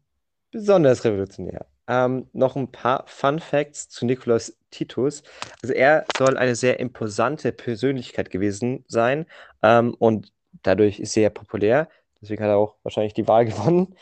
besonders 0.52 1.04
revolutionär. 1.04 1.66
Ähm, 1.88 2.28
noch 2.34 2.56
ein 2.56 2.72
paar 2.72 3.04
Fun 3.08 3.40
Facts 3.40 3.90
zu 3.90 4.06
Nikolaus 4.06 4.56
Titus. 4.70 5.24
Also 5.62 5.74
er 5.74 6.06
soll 6.18 6.38
eine 6.38 6.56
sehr 6.56 6.80
imposante 6.80 7.52
Persönlichkeit 7.52 8.30
gewesen 8.30 8.86
sein 8.88 9.26
ähm, 9.64 9.96
und 9.96 10.32
dadurch 10.62 11.02
sehr 11.04 11.32
populär. 11.32 11.90
Deswegen 12.22 12.44
hat 12.44 12.50
er 12.50 12.58
auch 12.58 12.76
wahrscheinlich 12.84 13.14
die 13.14 13.28
Wahl 13.28 13.46
gewonnen. 13.46 13.96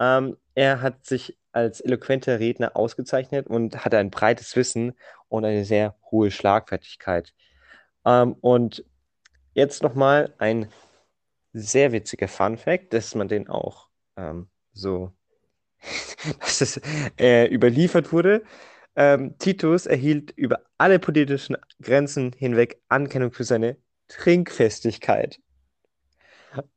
Ähm, 0.00 0.36
er 0.54 0.80
hat 0.80 1.04
sich 1.04 1.36
als 1.52 1.80
eloquenter 1.80 2.38
Redner 2.38 2.76
ausgezeichnet 2.76 3.46
und 3.46 3.84
hatte 3.84 3.98
ein 3.98 4.10
breites 4.10 4.54
Wissen 4.56 4.94
und 5.28 5.44
eine 5.44 5.64
sehr 5.64 5.94
hohe 6.10 6.30
Schlagfertigkeit. 6.30 7.34
Ähm, 8.04 8.34
und 8.40 8.84
jetzt 9.54 9.82
nochmal 9.82 10.34
ein 10.38 10.68
sehr 11.60 11.92
witziger 11.92 12.28
Fun 12.28 12.56
Fact, 12.56 12.92
dass 12.92 13.14
man 13.14 13.28
den 13.28 13.48
auch 13.48 13.88
ähm, 14.16 14.48
so, 14.72 15.12
dass 16.40 16.60
es 16.60 16.80
äh, 17.18 17.46
überliefert 17.46 18.12
wurde. 18.12 18.42
Ähm, 18.94 19.36
Titus 19.38 19.86
erhielt 19.86 20.30
über 20.32 20.60
alle 20.78 20.98
politischen 20.98 21.56
Grenzen 21.82 22.32
hinweg 22.32 22.80
Anerkennung 22.88 23.32
für 23.32 23.44
seine 23.44 23.76
Trinkfestigkeit. 24.08 25.40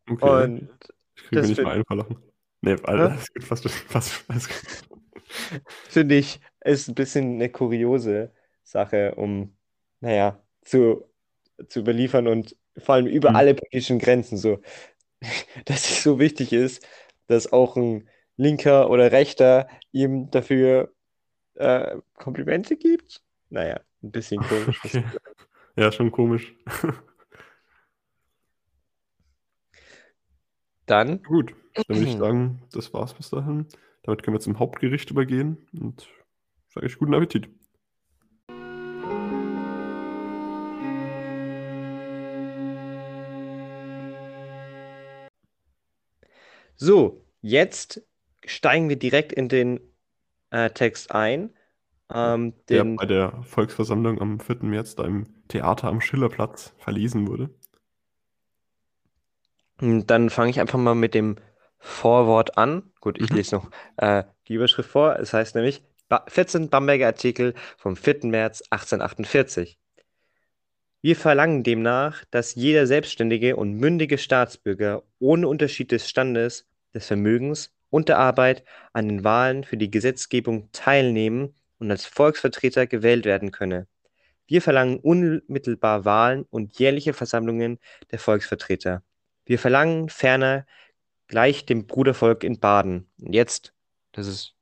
okay. 0.09 0.43
Und 0.43 0.69
Ich 1.15 1.23
kriege 1.25 1.47
nicht 1.47 1.61
mal 1.61 1.73
einen 1.73 1.83
Lachen. 1.89 2.17
Nee, 2.61 2.75
alles 2.83 3.33
gut, 3.33 3.43
fast, 3.45 3.69
fast, 3.69 4.27
gut. 4.27 4.89
finde 5.89 6.15
ich, 6.15 6.41
ist 6.61 6.89
ein 6.89 6.95
bisschen 6.95 7.35
eine 7.35 7.49
kuriose 7.49 8.33
Sache, 8.63 9.15
um, 9.15 9.55
naja, 10.01 10.43
zu, 10.61 11.05
zu 11.67 11.79
überliefern 11.79 12.27
und 12.27 12.55
vor 12.79 12.95
allem 12.95 13.07
über 13.07 13.29
Hm. 13.29 13.35
alle 13.35 13.55
politischen 13.55 13.99
Grenzen 13.99 14.37
so, 14.37 14.59
dass 15.65 15.89
es 15.89 16.03
so 16.03 16.19
wichtig 16.19 16.53
ist, 16.53 16.85
dass 17.27 17.51
auch 17.51 17.75
ein 17.75 18.09
Linker 18.37 18.89
oder 18.89 19.11
Rechter 19.11 19.67
ihm 19.91 20.31
dafür 20.31 20.93
äh, 21.55 21.97
Komplimente 22.13 22.77
gibt. 22.77 23.21
Naja, 23.49 23.81
ein 24.01 24.11
bisschen 24.11 24.41
komisch. 24.41 24.79
Okay. 24.85 25.03
Ja, 25.75 25.91
schon 25.91 26.11
komisch. 26.11 26.53
Dann, 30.85 31.23
Gut, 31.23 31.53
dann 31.75 31.97
würde 31.97 32.09
ich 32.09 32.17
sagen, 32.17 32.61
das 32.71 32.93
war's 32.93 33.13
bis 33.13 33.29
dahin. 33.29 33.67
Damit 34.03 34.23
können 34.23 34.35
wir 34.35 34.41
zum 34.41 34.59
Hauptgericht 34.59 35.11
übergehen 35.11 35.67
und 35.79 36.09
sage 36.69 36.87
ich 36.87 36.97
guten 36.97 37.13
Appetit. 37.13 37.49
So, 46.79 47.25
jetzt 47.41 48.01
steigen 48.45 48.89
wir 48.89 48.97
direkt 48.97 49.33
in 49.33 49.49
den 49.49 49.79
äh, 50.51 50.71
Text 50.71 51.11
ein. 51.11 51.55
Ähm, 52.13 52.55
Der 52.71 52.85
den, 52.85 52.95
bei 52.95 53.05
der 53.05 53.43
Volksversammlung 53.43 54.19
am 54.21 54.39
4. 54.39 54.69
März 54.69 54.95
da 54.95 55.03
im 55.05 55.27
Theater 55.49 55.87
am 55.89 56.01
Schillerplatz 56.01 56.73
verlesen 56.79 57.27
wurde. 57.27 57.51
Hm, 59.79 60.05
Dann 60.07 60.29
fange 60.29 60.49
ich 60.51 60.59
einfach 60.59 60.79
mal 60.79 60.95
mit 60.95 61.13
dem 61.13 61.37
Vorwort 61.79 62.57
an. 62.57 62.91
Gut, 63.01 63.17
ich 63.19 63.31
Mhm. 63.31 63.35
lese 63.35 63.55
noch 63.55 63.71
äh, 63.97 64.23
die 64.47 64.53
Überschrift 64.55 64.89
vor. 64.89 65.17
Es 65.19 65.33
heißt 65.33 65.55
nämlich 65.55 65.83
ba 66.09 66.25
14 66.27 66.69
Bamberger 66.69 67.07
Artikel 67.07 67.53
vom 67.77 67.95
4. 67.95 68.29
März 68.29 68.63
1848. 68.69 69.79
Wir 71.01 71.17
verlangen 71.17 71.63
demnach, 71.63 72.23
dass 72.31 72.55
jeder 72.55 72.87
selbstständige 72.87 73.57
und 73.57 73.73
mündige 73.73 74.17
Staatsbürger 74.17 75.03
ohne 75.19 75.49
Unterschied 75.49 75.91
des 75.91 76.09
Standes, 76.09 76.68
des 76.93 77.07
Vermögens 77.07 77.71
und 77.89 78.09
der 78.09 78.19
Arbeit 78.19 78.63
an 78.93 79.07
den 79.07 79.23
Wahlen 79.23 79.63
für 79.63 79.77
die 79.77 79.91
Gesetzgebung 79.91 80.69
teilnehmen 80.71 81.53
und 81.79 81.91
als 81.91 82.05
Volksvertreter 82.05 82.87
gewählt 82.87 83.25
werden 83.25 83.51
könne. 83.51 83.87
Wir 84.47 84.61
verlangen 84.61 84.99
unmittelbar 84.99 86.05
Wahlen 86.05 86.45
und 86.49 86.79
jährliche 86.79 87.13
Versammlungen 87.13 87.79
der 88.11 88.19
Volksvertreter. 88.19 89.03
Wir 89.45 89.59
verlangen 89.59 90.09
ferner 90.09 90.65
gleich 91.27 91.65
dem 91.65 91.85
Brudervolk 91.85 92.43
in 92.43 92.59
Baden. 92.59 93.07
Und 93.21 93.33
jetzt, 93.33 93.73
das 94.11 94.27
ist 94.27 94.55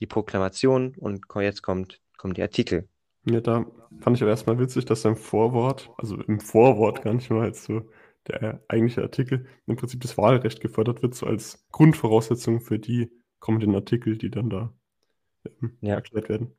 die 0.00 0.06
Proklamation 0.06 0.94
und 0.98 1.26
jetzt 1.40 1.62
kommt, 1.62 2.00
kommen 2.16 2.34
die 2.34 2.42
Artikel. 2.42 2.88
Ja, 3.26 3.40
da 3.40 3.66
fand 4.00 4.16
ich 4.16 4.22
aber 4.22 4.30
erstmal 4.30 4.58
witzig, 4.58 4.84
dass 4.86 5.04
im 5.04 5.16
Vorwort, 5.16 5.90
also 5.98 6.16
im 6.22 6.40
Vorwort 6.40 7.02
gar 7.02 7.14
nicht 7.14 7.30
mal 7.30 7.42
als 7.42 7.64
so 7.64 7.88
der 8.28 8.62
eigentliche 8.68 9.02
Artikel, 9.02 9.46
im 9.66 9.76
Prinzip 9.76 10.00
das 10.00 10.16
Wahlrecht 10.16 10.60
gefordert 10.60 11.02
wird, 11.02 11.14
so 11.14 11.26
als 11.26 11.64
Grundvoraussetzung 11.72 12.60
für 12.60 12.78
die 12.78 13.10
kommenden 13.38 13.74
Artikel, 13.74 14.16
die 14.16 14.30
dann 14.30 14.50
da 14.50 14.72
ähm, 15.62 15.76
Ja. 15.80 15.94
erklärt 15.94 16.28
werden. 16.28 16.52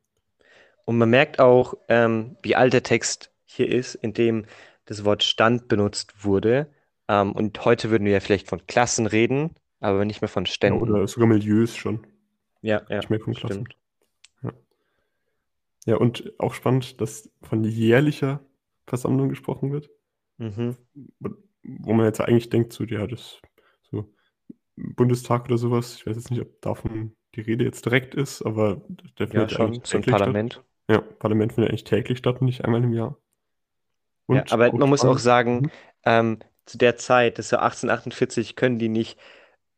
Und 0.84 0.98
man 0.98 1.10
merkt 1.10 1.40
auch, 1.40 1.74
ähm, 1.88 2.36
wie 2.42 2.54
alt 2.54 2.72
der 2.72 2.82
Text 2.82 3.32
hier 3.44 3.68
ist, 3.68 3.96
in 3.96 4.12
dem 4.12 4.46
das 4.84 5.04
Wort 5.04 5.24
Stand 5.24 5.66
benutzt 5.68 6.24
wurde. 6.24 6.70
Ähm, 7.08 7.32
und 7.32 7.64
heute 7.64 7.90
würden 7.90 8.04
wir 8.04 8.12
ja 8.12 8.20
vielleicht 8.20 8.48
von 8.48 8.66
Klassen 8.66 9.06
reden, 9.06 9.54
aber 9.80 10.04
nicht 10.04 10.20
mehr 10.20 10.28
von 10.28 10.44
Ja, 10.44 10.52
Ständen. 10.52 10.80
oder 10.80 11.06
sogar 11.08 11.28
Milieus 11.28 11.76
schon. 11.76 12.06
Ja, 12.62 12.82
ja, 12.88 12.98
Nicht 12.98 13.10
mehr 13.10 13.20
von 13.20 13.34
Klassen. 13.34 13.66
stimmt. 13.66 13.76
Ja, 15.86 15.96
und 15.96 16.32
auch 16.38 16.52
spannend, 16.54 17.00
dass 17.00 17.30
von 17.42 17.62
jährlicher 17.62 18.40
Versammlung 18.86 19.28
gesprochen 19.28 19.72
wird, 19.72 19.90
Mhm. 20.38 20.76
Wo 21.80 21.92
man 21.94 22.06
jetzt 22.06 22.20
eigentlich 22.20 22.50
denkt, 22.50 22.72
so, 22.72 22.84
ja, 22.84 23.06
das 23.06 23.40
so 23.90 24.12
Bundestag 24.76 25.46
oder 25.46 25.58
sowas, 25.58 25.96
ich 25.96 26.06
weiß 26.06 26.16
jetzt 26.16 26.30
nicht, 26.30 26.42
ob 26.42 26.60
davon 26.62 27.16
die 27.34 27.42
Rede 27.42 27.64
jetzt 27.64 27.84
direkt 27.86 28.14
ist, 28.14 28.42
aber 28.42 28.82
der 29.18 29.28
Ja, 29.30 29.46
findet 29.46 29.52
schon, 29.52 29.72
eigentlich 29.72 29.84
so 29.84 29.98
ein 29.98 30.04
täglich 30.04 30.18
statt. 30.20 30.36
Parlament. 30.36 30.64
Ja, 30.90 31.00
Parlament 31.00 31.54
findet 31.54 31.70
eigentlich 31.70 31.84
täglich 31.84 32.18
statt 32.18 32.40
und 32.40 32.46
nicht 32.46 32.64
einmal 32.64 32.84
im 32.84 32.92
Jahr. 32.92 33.18
Ja, 34.30 34.44
Und 34.44 34.50
aber 34.50 34.72
man 34.76 34.88
muss 34.88 35.04
auch 35.04 35.18
sagen, 35.18 35.62
Mhm. 35.62 35.70
ähm, 36.04 36.38
zu 36.66 36.78
der 36.78 36.96
Zeit, 36.96 37.38
das 37.38 37.46
ist 37.46 37.50
ja 37.52 37.60
1848, 37.60 38.56
können 38.56 38.78
die 38.78 38.88
nicht 38.88 39.18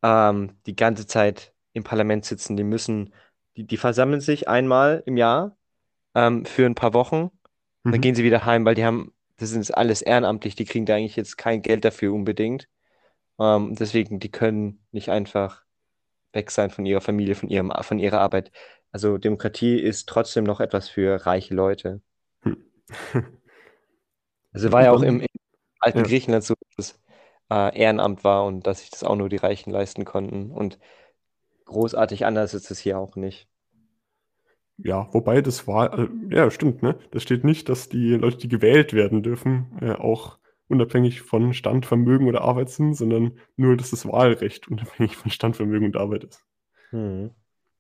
ähm, 0.03 0.59
die 0.67 0.77
ganze 0.77 1.07
Zeit 1.07 1.55
im 1.73 1.85
Parlament 1.85 2.25
sitzen. 2.25 2.57
Die 2.57 2.65
müssen, 2.65 3.15
die, 3.57 3.65
die 3.67 3.77
versammeln 3.77 4.21
sich 4.21 4.49
einmal 4.49 5.03
im 5.07 5.17
Jahr 5.17 5.57
ähm, 6.15 6.45
für 6.47 6.67
ein 6.67 6.75
paar 6.77 6.95
Wochen. 6.95 7.31
Dann 7.91 8.01
Mhm. 8.01 8.03
gehen 8.03 8.15
sie 8.15 8.25
wieder 8.25 8.47
heim, 8.47 8.65
weil 8.67 8.75
die 8.77 8.85
haben, 8.87 9.15
das 9.39 9.53
ist 9.53 9.71
alles 9.71 10.03
ehrenamtlich, 10.03 10.55
die 10.57 10.65
kriegen 10.65 10.87
da 10.87 10.97
eigentlich 10.97 11.17
jetzt 11.17 11.39
kein 11.39 11.63
Geld 11.63 11.85
dafür 11.85 12.13
unbedingt. 12.13 12.69
Ähm, 13.39 13.75
deswegen, 13.75 14.21
die 14.21 14.31
können 14.31 14.85
nicht 14.93 15.11
einfach 15.11 15.65
weg 16.33 16.51
sein 16.51 16.71
von 16.71 16.85
ihrer 16.85 17.01
Familie, 17.01 17.35
von 17.35 17.49
ihrem, 17.49 17.73
von 17.83 17.99
ihrer 17.99 18.21
Arbeit. 18.21 18.53
Also 18.93 19.17
Demokratie 19.19 19.79
ist 19.79 20.09
trotzdem 20.09 20.45
noch 20.45 20.61
etwas 20.61 20.89
für 20.89 21.25
reiche 21.27 21.55
Leute. 21.55 22.03
Hm. 22.43 22.65
Also 24.51 24.73
war 24.73 24.83
ja 24.83 24.93
auch 24.93 25.03
im, 25.03 25.21
im 25.21 25.27
alten 25.79 25.99
ja. 25.99 26.05
Griechenland 26.05 26.43
so, 26.43 26.55
dass 26.77 26.99
äh, 27.51 27.79
Ehrenamt 27.79 28.25
war 28.25 28.47
und 28.47 28.67
dass 28.67 28.81
sich 28.81 28.91
das 28.91 29.05
auch 29.05 29.15
nur 29.15 29.29
die 29.29 29.37
Reichen 29.37 29.71
leisten 29.71 30.05
konnten. 30.05 30.51
Und 30.51 30.79
großartig 31.67 32.25
anders 32.25 32.55
ist 32.55 32.71
es 32.71 32.79
hier 32.79 32.99
auch 32.99 33.15
nicht. 33.15 33.47
Ja, 34.79 35.09
wobei 35.13 35.43
das 35.43 35.67
war, 35.67 35.99
äh, 35.99 36.09
ja, 36.31 36.51
stimmt, 36.51 36.83
ne? 36.83 36.99
Das 37.11 37.23
steht 37.23 37.45
nicht, 37.45 37.69
dass 37.69 37.89
die 37.89 38.15
Leute, 38.15 38.39
die 38.39 38.49
gewählt 38.49 38.93
werden 38.93 39.23
dürfen, 39.23 39.67
äh, 39.81 39.93
auch 39.93 40.39
unabhängig 40.69 41.23
von 41.23 41.53
Stand, 41.53 41.87
Vermögen 41.87 42.29
oder 42.29 42.43
Arbeit 42.43 42.71
sind, 42.71 42.95
sondern 42.95 43.33
nur, 43.57 43.77
dass 43.77 43.91
das 43.91 44.07
Wahlrecht 44.07 44.69
unabhängig 44.69 45.17
von 45.17 45.31
Stand, 45.31 45.57
Vermögen 45.57 45.87
und 45.87 45.97
Arbeit 45.97 46.25
ist. 46.25 46.45
Hm. 46.91 47.31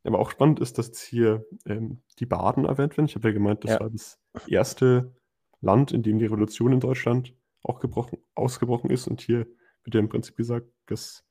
Aber 0.04 0.18
auch 0.18 0.30
spannend 0.30 0.60
ist, 0.60 0.78
dass 0.78 0.86
jetzt 0.88 1.02
hier 1.02 1.44
ähm, 1.66 2.00
die 2.18 2.26
Baden 2.26 2.64
erwähnt 2.64 2.96
werden. 2.96 3.06
Ich 3.06 3.14
habe 3.14 3.28
ja 3.28 3.34
gemeint, 3.34 3.64
das 3.64 3.72
Ja. 3.72 3.80
war 3.80 3.90
das 3.90 4.18
erste 4.46 5.12
Land, 5.60 5.92
in 5.92 6.02
dem 6.02 6.18
die 6.18 6.24
Revolution 6.24 6.72
in 6.72 6.80
Deutschland 6.80 7.34
auch 7.62 7.78
gebrochen, 7.80 8.18
ausgebrochen 8.34 8.90
ist. 8.90 9.06
Und 9.06 9.20
hier 9.20 9.46
wird 9.84 9.94
ja 9.94 10.00
im 10.00 10.08
Prinzip 10.08 10.36
gesagt, 10.36 10.66
dass 10.86 11.24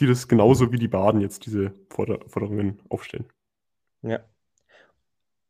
die 0.00 0.06
das 0.06 0.28
genauso 0.28 0.72
wie 0.72 0.78
die 0.78 0.88
Baden 0.88 1.20
jetzt 1.20 1.44
diese 1.46 1.74
Forder 1.90 2.20
Forderungen 2.28 2.80
aufstellen. 2.88 3.26
Ja. 4.02 4.20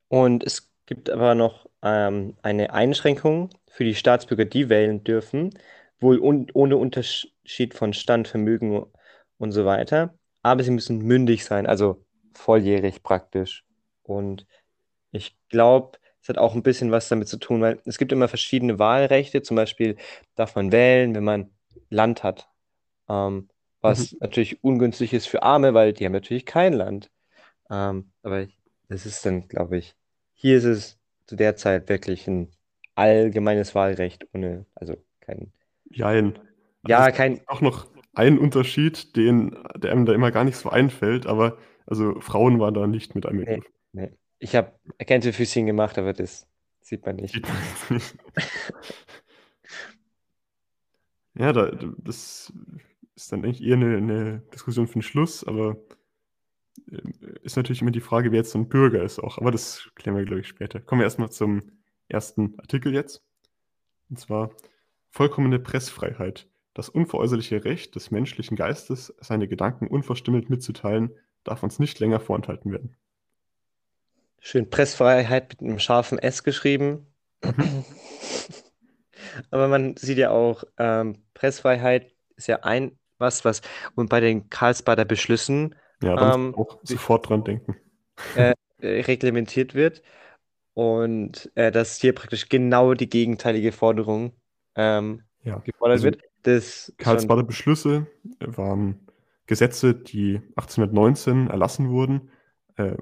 Und 0.08 0.44
es 0.44 0.70
gibt 0.86 1.10
aber 1.10 1.34
noch 1.34 1.66
ähm, 1.82 2.36
eine 2.42 2.72
Einschränkung 2.72 3.50
für 3.68 3.84
die 3.84 3.94
Staatsbürger, 3.94 4.44
die 4.44 4.68
wählen 4.68 5.04
dürfen, 5.04 5.50
wohl 6.00 6.18
un 6.18 6.48
ohne 6.54 6.76
Unterschied 6.76 7.74
von 7.74 7.92
Stand, 7.92 8.28
Vermögen 8.28 8.84
und 9.38 9.52
so 9.52 9.64
weiter. 9.64 10.14
Aber 10.42 10.62
sie 10.62 10.70
müssen 10.70 10.98
mündig 10.98 11.44
sein, 11.44 11.66
also 11.66 12.04
volljährig 12.34 13.02
praktisch. 13.02 13.64
Und 14.02 14.46
ich 15.10 15.36
glaube, 15.48 15.98
es 16.22 16.28
hat 16.28 16.38
auch 16.38 16.54
ein 16.54 16.62
bisschen 16.62 16.90
was 16.90 17.08
damit 17.08 17.28
zu 17.28 17.38
tun, 17.38 17.60
weil 17.60 17.80
es 17.84 17.98
gibt 17.98 18.12
immer 18.12 18.28
verschiedene 18.28 18.78
Wahlrechte. 18.78 19.42
Zum 19.42 19.56
Beispiel 19.56 19.96
darf 20.34 20.54
man 20.54 20.72
wählen, 20.72 21.14
wenn 21.14 21.24
man 21.24 21.50
Land 21.90 22.22
hat. 22.22 22.48
Ähm, 23.08 23.48
was 23.80 24.16
natürlich 24.20 24.62
ungünstig 24.64 25.12
ist 25.12 25.26
für 25.26 25.42
Arme, 25.42 25.74
weil 25.74 25.92
die 25.92 26.04
haben 26.04 26.12
natürlich 26.12 26.46
kein 26.46 26.72
Land. 26.72 27.10
Ähm, 27.70 28.12
aber 28.22 28.46
das 28.88 29.06
ist 29.06 29.24
dann, 29.26 29.48
glaube 29.48 29.78
ich, 29.78 29.94
hier 30.34 30.58
ist 30.58 30.64
es 30.64 30.98
zu 31.26 31.36
der 31.36 31.56
Zeit 31.56 31.88
wirklich 31.88 32.26
ein 32.26 32.50
allgemeines 32.94 33.74
Wahlrecht 33.74 34.26
ohne, 34.32 34.66
also 34.74 34.96
kein, 35.20 35.52
Jein. 35.90 36.36
Also 36.36 36.40
ja, 36.88 37.06
gibt 37.06 37.16
kein, 37.16 37.40
auch 37.48 37.60
noch 37.60 37.86
einen 38.14 38.38
Unterschied, 38.38 39.16
den, 39.16 39.56
der 39.76 39.92
einem 39.92 40.06
da 40.06 40.14
immer 40.14 40.30
gar 40.30 40.44
nicht 40.44 40.56
so 40.56 40.70
einfällt, 40.70 41.26
aber 41.26 41.58
also 41.86 42.20
Frauen 42.20 42.58
waren 42.58 42.74
da 42.74 42.86
nicht 42.86 43.14
mit 43.14 43.24
nee, 43.24 43.30
einbegriffen. 43.30 43.64
nee. 43.92 44.10
Ich 44.38 44.54
habe 44.54 44.72
Erkennungsphysien 44.98 45.66
gemacht, 45.66 45.98
aber 45.98 46.12
das 46.12 46.46
sieht 46.80 47.06
man 47.06 47.16
nicht. 47.16 47.34
Sieht 47.34 47.48
man 47.48 47.56
nicht. 47.96 48.16
Ja, 51.38 51.52
da, 51.52 51.70
das 51.98 52.52
ist 53.14 53.30
dann 53.30 53.44
eigentlich 53.44 53.62
eher 53.62 53.74
eine, 53.74 53.96
eine 53.98 54.38
Diskussion 54.54 54.86
für 54.86 54.94
den 54.94 55.02
Schluss, 55.02 55.44
aber 55.44 55.76
ist 57.42 57.56
natürlich 57.56 57.82
immer 57.82 57.90
die 57.90 58.00
Frage, 58.00 58.30
wer 58.30 58.38
jetzt 58.38 58.52
so 58.52 58.58
ein 58.58 58.68
Bürger 58.68 59.02
ist 59.02 59.18
auch. 59.18 59.38
Aber 59.38 59.50
das 59.50 59.90
klären 59.94 60.16
wir, 60.16 60.24
glaube 60.24 60.40
ich, 60.40 60.48
später. 60.48 60.80
Kommen 60.80 61.00
wir 61.00 61.04
erstmal 61.04 61.30
zum 61.30 61.62
ersten 62.08 62.54
Artikel 62.58 62.94
jetzt. 62.94 63.22
Und 64.08 64.18
zwar 64.20 64.50
vollkommene 65.10 65.58
Pressfreiheit. 65.58 66.46
Das 66.74 66.88
unveräußerliche 66.88 67.64
Recht 67.64 67.94
des 67.94 68.10
menschlichen 68.10 68.56
Geistes, 68.56 69.14
seine 69.20 69.48
Gedanken 69.48 69.88
unverstümmelt 69.88 70.50
mitzuteilen, 70.50 71.10
darf 71.42 71.62
uns 71.62 71.78
nicht 71.78 71.98
länger 72.00 72.20
vorenthalten 72.20 72.70
werden. 72.70 72.96
Schön 74.40 74.68
Pressfreiheit 74.68 75.48
mit 75.48 75.60
einem 75.60 75.78
scharfen 75.78 76.18
S 76.18 76.44
geschrieben. 76.44 77.06
Mhm. 77.42 77.84
Aber 79.50 79.68
man 79.68 79.96
sieht 79.96 80.18
ja 80.18 80.30
auch, 80.30 80.64
ähm, 80.78 81.24
Pressfreiheit 81.34 82.12
ist 82.36 82.46
ja 82.46 82.60
ein 82.62 82.98
was, 83.18 83.44
was 83.44 83.62
und 83.94 84.10
bei 84.10 84.20
den 84.20 84.50
Karlsbader 84.50 85.04
Beschlüssen 85.04 85.74
Ja, 86.02 86.16
da 86.16 86.34
ähm, 86.34 86.54
auch 86.54 86.78
sofort 86.82 87.28
dran 87.28 87.44
denken. 87.44 87.76
äh, 88.36 88.54
äh, 88.78 89.00
reglementiert 89.02 89.74
wird 89.74 90.02
und 90.74 91.50
äh, 91.54 91.72
dass 91.72 91.96
hier 91.96 92.14
praktisch 92.14 92.48
genau 92.48 92.94
die 92.94 93.08
gegenteilige 93.08 93.72
Forderung 93.72 94.32
ähm, 94.74 95.22
Ja, 95.42 95.58
gefordert 95.58 95.94
also 95.96 96.04
wird. 96.04 96.22
Das 96.42 96.86
schon, 96.86 96.96
Karlsbader 96.98 97.42
Beschlüsse 97.42 98.06
waren 98.40 99.06
Gesetze, 99.46 99.94
die 99.94 100.36
1819 100.56 101.48
erlassen 101.48 101.88
wurden, 101.88 102.30
äh, 102.76 102.96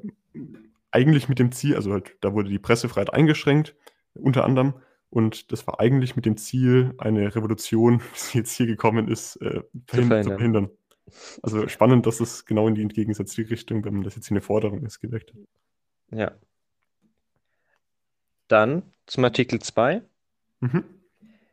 eigentlich 0.91 1.29
mit 1.29 1.39
dem 1.39 1.51
Ziel, 1.51 1.75
also 1.75 1.93
halt, 1.93 2.17
da 2.21 2.33
wurde 2.33 2.49
die 2.49 2.59
Pressefreiheit 2.59 3.13
eingeschränkt, 3.13 3.75
unter 4.15 4.45
anderem, 4.45 4.75
und 5.11 5.53
das 5.53 5.67
war 5.67 5.81
eigentlich 5.81 6.17
mit 6.17 6.27
dem 6.27 6.37
Ziel, 6.37 6.95
eine 6.99 7.35
Revolution, 7.35 8.01
die 8.33 8.39
jetzt 8.39 8.53
hier 8.53 8.67
gekommen 8.67 9.09
ist, 9.09 9.37
äh, 9.37 9.63
verhin 9.87 10.23
zu 10.23 10.31
verhindern. 10.31 10.71
Also 11.43 11.69
spannend, 11.69 12.07
dass 12.07 12.21
es 12.21 12.45
genau 12.45 12.69
in 12.69 12.75
die 12.75 12.83
entgegengesetzte 12.83 13.49
Richtung, 13.49 13.85
wenn 13.85 13.95
man 13.95 14.05
das 14.05 14.17
jetzt 14.17 14.29
hier 14.29 14.37
eine 14.37 14.43
Forderung 14.43 14.85
ist, 14.85 15.01
geweckt 15.01 15.33
hat. 15.33 16.19
Ja. 16.19 16.33
Dann 18.49 18.83
zum 19.07 19.25
Artikel 19.25 19.61
2. 19.61 20.03
Mhm. 20.61 20.85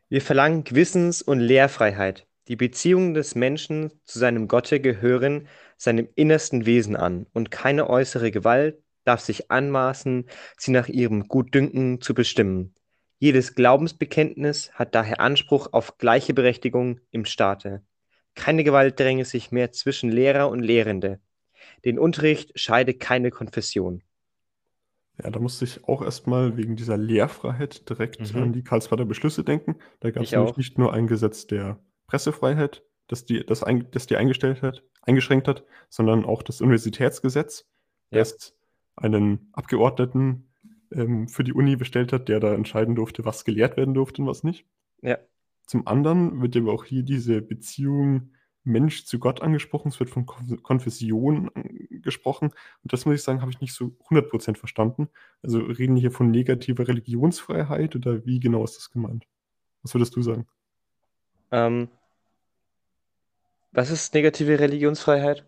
Wir 0.08 0.20
verlangen 0.20 0.64
Gewissens- 0.64 1.22
und 1.22 1.40
Lehrfreiheit. 1.40 2.26
Die 2.48 2.56
Beziehungen 2.56 3.14
des 3.14 3.34
Menschen 3.34 3.92
zu 4.04 4.18
seinem 4.18 4.48
Gotte 4.48 4.80
gehören 4.80 5.48
seinem 5.76 6.08
innersten 6.14 6.64
Wesen 6.64 6.96
an, 6.96 7.26
und 7.32 7.50
keine 7.50 7.90
äußere 7.90 8.30
Gewalt 8.30 8.82
darf 9.04 9.20
sich 9.20 9.50
anmaßen, 9.50 10.26
sie 10.56 10.70
nach 10.70 10.88
ihrem 10.88 11.26
Gutdünken 11.26 12.00
zu 12.00 12.14
bestimmen. 12.14 12.74
Jedes 13.18 13.54
Glaubensbekenntnis 13.54 14.72
hat 14.74 14.94
daher 14.94 15.20
Anspruch 15.20 15.72
auf 15.72 15.98
gleiche 15.98 16.34
Berechtigung 16.34 17.00
im 17.10 17.24
Staate. 17.24 17.82
Keine 18.34 18.64
Gewalt 18.64 18.98
dränge 18.98 19.24
sich 19.24 19.52
mehr 19.52 19.72
zwischen 19.72 20.10
Lehrer 20.10 20.48
und 20.48 20.60
Lehrende. 20.60 21.20
Den 21.84 21.98
Unterricht 21.98 22.58
scheide 22.58 22.94
keine 22.94 23.30
Konfession. 23.30 24.02
Ja, 25.22 25.30
da 25.30 25.38
musste 25.38 25.64
ich 25.64 25.84
auch 25.84 26.02
erstmal 26.02 26.56
wegen 26.56 26.74
dieser 26.76 26.96
Lehrfreiheit 26.96 27.88
direkt 27.88 28.34
Mhm. 28.34 28.42
an 28.42 28.52
die 28.52 28.64
Karlsbader 28.64 29.04
Beschlüsse 29.04 29.44
denken. 29.44 29.76
Da 30.00 30.10
gab 30.10 30.22
es 30.22 30.30
Ich 30.30 30.36
nämlich 30.36 30.56
nicht 30.56 30.78
nur 30.78 30.92
ein 30.92 31.06
Gesetz 31.06 31.46
der 31.46 31.78
Pressefreiheit, 32.06 32.82
das 33.08 33.24
die, 33.24 33.44
das, 33.44 33.62
ein, 33.62 33.90
das 33.90 34.06
die 34.06 34.16
eingestellt 34.16 34.62
hat, 34.62 34.82
eingeschränkt 35.02 35.48
hat, 35.48 35.64
sondern 35.90 36.24
auch 36.24 36.42
das 36.42 36.60
Universitätsgesetz, 36.60 37.68
Ja. 38.10 38.20
das 38.20 38.56
einen 38.96 39.50
Abgeordneten 39.52 40.50
ähm, 40.92 41.28
für 41.28 41.44
die 41.44 41.52
Uni 41.52 41.76
bestellt 41.76 42.12
hat, 42.12 42.28
der 42.28 42.40
da 42.40 42.54
entscheiden 42.54 42.94
durfte, 42.94 43.24
was 43.24 43.44
gelehrt 43.44 43.76
werden 43.76 43.94
durfte 43.94 44.22
und 44.22 44.28
was 44.28 44.44
nicht. 44.44 44.66
Ja. 45.02 45.18
Zum 45.72 45.86
anderen 45.86 46.42
wird 46.42 46.54
aber 46.54 46.70
auch 46.70 46.84
hier 46.84 47.02
diese 47.02 47.40
Beziehung 47.40 48.32
Mensch 48.62 49.06
zu 49.06 49.18
Gott 49.18 49.40
angesprochen. 49.40 49.88
Es 49.88 49.98
wird 50.00 50.10
von 50.10 50.26
Konf- 50.26 50.60
Konfession 50.60 51.50
gesprochen. 52.02 52.48
Und 52.82 52.92
das 52.92 53.06
muss 53.06 53.14
ich 53.14 53.22
sagen, 53.22 53.40
habe 53.40 53.50
ich 53.50 53.62
nicht 53.62 53.72
so 53.72 53.96
100% 54.10 54.58
verstanden. 54.58 55.08
Also 55.42 55.60
reden 55.60 55.94
wir 55.94 56.02
hier 56.02 56.10
von 56.10 56.30
negativer 56.30 56.86
Religionsfreiheit 56.86 57.96
oder 57.96 58.26
wie 58.26 58.38
genau 58.38 58.64
ist 58.64 58.76
das 58.76 58.90
gemeint? 58.90 59.24
Was 59.82 59.94
würdest 59.94 60.14
du 60.14 60.20
sagen? 60.20 60.46
Ähm, 61.50 61.88
was 63.70 63.90
ist 63.90 64.12
negative 64.12 64.60
Religionsfreiheit? 64.60 65.46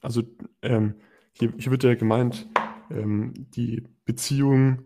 Also 0.00 0.22
ähm, 0.62 0.94
hier, 1.32 1.52
hier 1.58 1.70
wird 1.70 1.84
ja 1.84 1.94
gemeint, 1.96 2.48
ähm, 2.90 3.34
die 3.50 3.84
Beziehung 4.06 4.84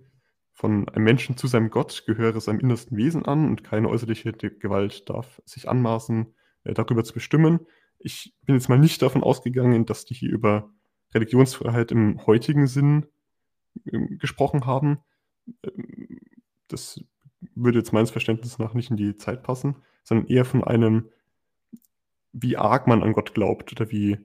von 0.61 0.87
einem 0.90 1.05
Menschen 1.05 1.38
zu 1.38 1.46
seinem 1.46 1.70
Gott 1.70 2.05
gehöre 2.07 2.38
seinem 2.38 2.61
innersten 2.61 2.99
Wesen 2.99 3.25
an 3.25 3.49
und 3.49 3.64
keine 3.64 3.88
äußerliche 3.88 4.33
Gewalt 4.35 5.09
darf 5.09 5.40
sich 5.46 5.66
anmaßen, 5.70 6.35
äh, 6.64 6.75
darüber 6.75 7.03
zu 7.03 7.14
bestimmen. 7.14 7.61
Ich 7.99 8.35
bin 8.44 8.57
jetzt 8.57 8.68
mal 8.68 8.79
nicht 8.79 9.01
davon 9.01 9.23
ausgegangen, 9.23 9.87
dass 9.87 10.05
die 10.05 10.12
hier 10.12 10.31
über 10.31 10.70
Religionsfreiheit 11.14 11.92
im 11.92 12.27
heutigen 12.27 12.66
Sinn 12.66 13.07
ähm, 13.90 14.18
gesprochen 14.18 14.66
haben. 14.66 14.99
Ähm, 15.64 16.20
das 16.68 17.03
würde 17.55 17.79
jetzt 17.79 17.94
meines 17.94 18.11
Verständnisses 18.11 18.59
nach 18.59 18.75
nicht 18.75 18.90
in 18.90 18.99
die 18.99 19.16
Zeit 19.16 19.42
passen, 19.42 19.77
sondern 20.05 20.27
eher 20.27 20.44
von 20.44 20.62
einem, 20.62 21.09
wie 22.33 22.59
arg 22.59 22.87
man 22.87 23.03
an 23.03 23.14
Gott 23.14 23.33
glaubt 23.33 23.73
oder 23.73 23.90
wie 23.90 24.18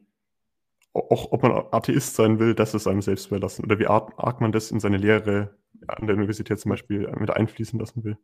auch 0.95 1.31
ob 1.31 1.43
man 1.43 1.51
Atheist 1.71 2.15
sein 2.15 2.39
will, 2.39 2.55
das 2.55 2.73
ist 2.73 2.87
einem 2.87 3.01
selbst 3.01 3.27
überlassen. 3.27 3.65
Oder 3.65 3.79
wie 3.79 3.87
arg 3.87 4.41
man 4.41 4.51
das 4.51 4.71
in 4.71 4.79
seine 4.79 4.97
Lehre 4.97 5.55
an 5.87 6.07
der 6.07 6.15
Universität 6.15 6.59
zum 6.59 6.69
Beispiel 6.71 7.09
mit 7.19 7.29
einfließen 7.31 7.79
lassen 7.79 8.03
will. 8.03 8.17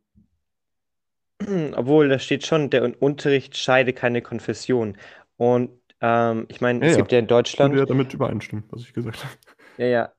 Obwohl, 1.76 2.08
da 2.08 2.18
steht 2.18 2.46
schon, 2.46 2.70
der 2.70 3.00
Unterricht 3.02 3.56
scheide 3.56 3.92
keine 3.92 4.22
Konfession. 4.22 4.96
Und 5.36 5.70
ähm, 6.00 6.46
ich 6.48 6.60
meine, 6.60 6.82
Ja, 6.82 6.86
es 6.86 6.96
ja. 6.96 6.96
gibt 6.96 7.12
ja 7.12 7.18
in 7.18 7.26
Würde 7.58 7.76
Deutschland, 7.76 7.78
ja 7.78 7.86
damit 7.86 8.14
übereinstimmen, 8.14 8.64
was 8.70 8.82
ich 8.82 8.92
gesagt 8.94 9.24
habe. 9.24 9.34
ja, 9.76 9.86
ja, 9.86 10.12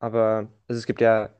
aber 0.00 0.48
also 0.68 0.78
es 0.80 0.86
gibt 0.86 1.00
ja 1.00 1.30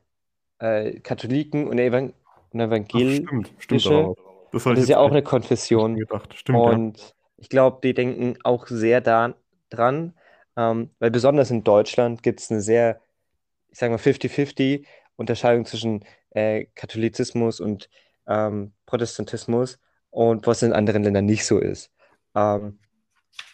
äh, 0.60 1.00
Katholiken 1.00 1.68
und, 1.68 1.78
Evan 1.78 2.14
und 2.50 2.60
Ach, 2.92 3.04
Evangel 3.04 3.08
stimmt, 3.08 3.52
stimmt 3.58 3.86
Evangelische. 3.86 3.86
auch. 3.86 4.16
Das 4.52 4.66
ich 4.66 4.74
das 4.74 4.84
ist 4.84 4.88
ja 4.88 4.98
auch 4.98 5.10
eine 5.10 5.22
Konfession. 5.22 6.06
gedacht. 6.06 6.34
Stimmt, 6.34 6.66
ja. 6.66 6.72
Und 6.74 7.14
ich 7.36 7.48
glaube, 7.48 7.80
die 7.82 7.94
denken 7.94 8.38
auch 8.44 8.66
sehr 8.68 9.00
da, 9.00 9.34
dran, 9.70 10.14
ähm, 10.56 10.90
weil 10.98 11.10
besonders 11.10 11.50
in 11.50 11.64
Deutschland 11.64 12.22
gibt 12.22 12.40
es 12.40 12.50
eine 12.50 12.60
sehr, 12.60 13.00
ich 13.70 13.78
sage 13.78 13.92
mal, 13.92 13.98
50-50 13.98 14.84
Unterscheidung 15.16 15.64
zwischen 15.64 16.04
äh, 16.30 16.66
Katholizismus 16.74 17.60
und 17.60 17.88
ähm, 18.26 18.72
Protestantismus 18.86 19.78
und 20.10 20.46
was 20.46 20.62
in 20.62 20.72
anderen 20.72 21.02
Ländern 21.02 21.26
nicht 21.26 21.46
so 21.46 21.58
ist. 21.58 21.90
Ähm, 22.34 22.78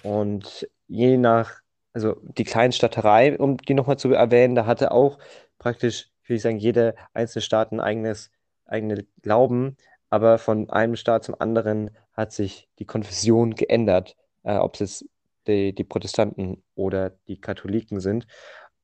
und 0.02 0.68
je 0.86 1.16
nach, 1.16 1.60
also 1.92 2.16
die 2.22 2.44
Kleinstaaterei, 2.44 3.38
um 3.38 3.56
die 3.56 3.74
nochmal 3.74 3.98
zu 3.98 4.12
erwähnen, 4.12 4.54
da 4.54 4.66
hatte 4.66 4.92
auch 4.92 5.18
praktisch, 5.58 6.10
ich 6.22 6.28
will 6.28 6.38
sagen, 6.38 6.58
jeder 6.58 6.94
einzelne 7.14 7.42
Staat 7.42 7.72
ein 7.72 7.80
eigenes, 7.80 8.30
eigene 8.66 9.06
Glauben, 9.22 9.76
aber 10.10 10.38
von 10.38 10.70
einem 10.70 10.96
Staat 10.96 11.24
zum 11.24 11.40
anderen 11.40 11.90
hat 12.12 12.32
sich 12.32 12.68
die 12.78 12.84
Konfession 12.86 13.54
geändert, 13.54 14.16
äh, 14.44 14.56
ob 14.56 14.74
es 14.74 14.80
jetzt 14.80 15.04
die, 15.48 15.74
die 15.74 15.84
Protestanten 15.84 16.62
oder 16.74 17.10
die 17.28 17.40
Katholiken 17.40 18.00
sind. 18.00 18.26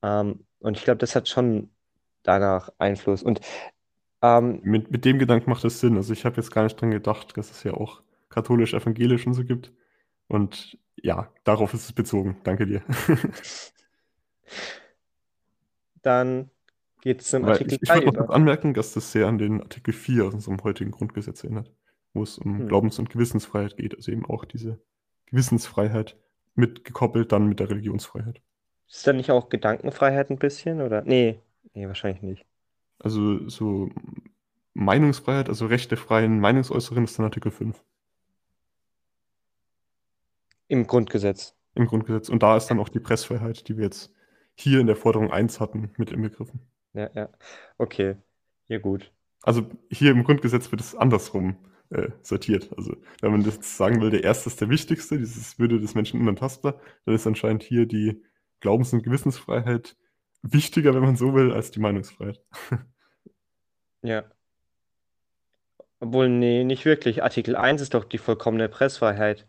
Ähm, 0.01 0.45
und 0.59 0.77
ich 0.77 0.83
glaube, 0.83 0.97
das 0.97 1.15
hat 1.15 1.29
schon 1.29 1.71
danach 2.23 2.69
Einfluss. 2.77 3.23
Und 3.23 3.41
ähm, 4.21 4.59
Mit, 4.63 4.91
mit 4.91 5.05
dem 5.05 5.19
Gedanken 5.19 5.49
macht 5.49 5.63
es 5.65 5.79
Sinn. 5.79 5.97
Also 5.97 6.13
ich 6.13 6.25
habe 6.25 6.37
jetzt 6.37 6.51
gar 6.51 6.63
nicht 6.63 6.79
dran 6.79 6.91
gedacht, 6.91 7.37
dass 7.37 7.51
es 7.51 7.63
ja 7.63 7.73
auch 7.73 8.01
katholisch-evangelisch 8.29 9.27
und 9.27 9.33
so 9.33 9.43
gibt. 9.43 9.71
Und 10.27 10.77
ja, 11.01 11.31
darauf 11.43 11.73
ist 11.73 11.85
es 11.85 11.93
bezogen. 11.93 12.37
Danke 12.43 12.65
dir. 12.65 12.81
dann 16.01 16.49
geht 17.01 17.21
es 17.21 17.29
zum 17.29 17.45
Artikel 17.45 17.73
ich, 17.73 17.83
ich 17.83 17.89
3 17.89 18.05
würde 18.05 18.19
noch 18.19 18.29
anmerken, 18.29 18.73
dass 18.73 18.93
das 18.93 19.11
sehr 19.11 19.27
an 19.27 19.37
den 19.37 19.61
Artikel 19.61 19.93
4 19.93 20.25
aus 20.25 20.33
unserem 20.33 20.63
heutigen 20.63 20.91
Grundgesetz 20.91 21.43
erinnert, 21.43 21.71
wo 22.13 22.23
es 22.23 22.37
um 22.37 22.59
Hm. 22.59 22.67
Glaubens- 22.67 22.99
und 22.99 23.09
Gewissensfreiheit 23.09 23.77
geht. 23.77 23.95
Also 23.95 24.11
eben 24.11 24.25
auch 24.25 24.45
diese 24.45 24.81
Gewissensfreiheit 25.27 26.17
mitgekoppelt 26.55 27.31
dann 27.31 27.47
mit 27.47 27.59
der 27.59 27.69
Religionsfreiheit. 27.69 28.41
Ist 28.87 29.05
da 29.07 29.13
nicht 29.13 29.31
auch 29.31 29.49
Gedankenfreiheit 29.49 30.29
ein 30.29 30.37
bisschen, 30.37 30.81
oder? 30.81 31.01
Nee, 31.03 31.39
nee, 31.73 31.87
wahrscheinlich 31.87 32.21
nicht. 32.21 32.45
Also 32.99 33.47
so 33.49 33.89
Meinungsfreiheit, 34.73 35.49
also 35.49 35.65
Recht 35.67 35.91
der 35.91 35.97
freien 35.97 36.39
Meinungsäußerung 36.39 37.03
ist 37.05 37.17
dann 37.17 37.25
Artikel 37.25 37.51
5 37.51 37.81
Im 40.67 40.85
Grundgesetz. 40.85 41.55
im 41.75 41.87
Grundgesetz. 41.87 42.29
Und 42.29 42.43
da 42.43 42.57
ist 42.57 42.67
dann 42.67 42.79
auch 42.79 42.89
die 42.89 42.99
Pressfreiheit, 42.99 43.67
die 43.67 43.77
wir 43.77 43.85
jetzt 43.85 44.13
hier 44.55 44.79
in 44.79 44.87
der 44.87 44.95
Forderung 44.95 45.31
1 45.31 45.59
hatten, 45.59 45.91
mit 45.97 46.11
inbegriffen. 46.11 46.61
Ja, 46.93 47.09
ja. 47.13 47.29
Okay. 47.77 48.15
Ja, 48.67 48.79
gut. 48.79 49.11
Also 49.43 49.69
hier 49.91 50.11
im 50.11 50.23
Grundgesetz 50.23 50.71
wird 50.71 50.81
es 50.81 50.95
andersrum 50.95 51.57
äh, 51.95 52.11
sortiert. 52.21 52.69
Also 52.77 52.95
wenn 53.21 53.31
man 53.31 53.43
das 53.43 53.77
sagen 53.77 54.01
will, 54.01 54.09
der 54.11 54.23
Erste 54.23 54.49
ist 54.49 54.61
der 54.61 54.69
Wichtigste, 54.69 55.17
dieses 55.17 55.57
Würde 55.59 55.79
des 55.79 55.95
Menschen 55.95 56.19
unantastbar, 56.21 56.79
dann 57.05 57.15
ist 57.15 57.27
anscheinend 57.27 57.63
hier 57.63 57.85
die 57.85 58.21
Glaubens- 58.59 58.93
und 58.93 59.03
Gewissensfreiheit 59.03 59.95
wichtiger, 60.41 60.93
wenn 60.93 61.03
man 61.03 61.15
so 61.15 61.33
will, 61.33 61.51
als 61.53 61.71
die 61.71 61.79
Meinungsfreiheit. 61.79 62.41
Ja. 64.01 64.23
Obwohl, 65.99 66.29
nee, 66.29 66.63
nicht 66.63 66.85
wirklich. 66.85 67.23
Artikel 67.23 67.55
1 67.55 67.81
ist 67.81 67.93
doch 67.95 68.03
die 68.05 68.19
vollkommene 68.19 68.69
Pressfreiheit. 68.69 69.47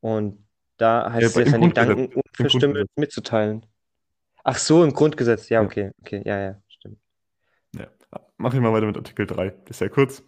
Und 0.00 0.46
da 0.76 1.10
heißt 1.12 1.34
Ja, 1.34 1.42
es 1.42 1.46
ja, 1.46 1.52
seine. 1.52 1.68
Gedanken 1.68 2.22
Grundgesetz. 2.36 2.88
mitzuteilen. 2.96 3.66
Ach 4.44 4.58
so, 4.58 4.84
im 4.84 4.92
Grundgesetz. 4.92 5.48
Ja, 5.48 5.60
Ja. 5.60 5.66
okay, 5.66 5.90
okay, 6.02 6.22
ja, 6.24 6.38
ja, 6.38 6.62
stimmt. 6.68 6.98
Ja. 7.74 7.88
Mach 8.36 8.54
ich 8.54 8.60
mal 8.60 8.72
weiter 8.72 8.86
mit 8.86 8.96
Artikel 8.96 9.26
3. 9.26 9.50
Das 9.50 9.70
ist 9.70 9.78
sehr 9.78 9.90
kurz. 9.90 10.22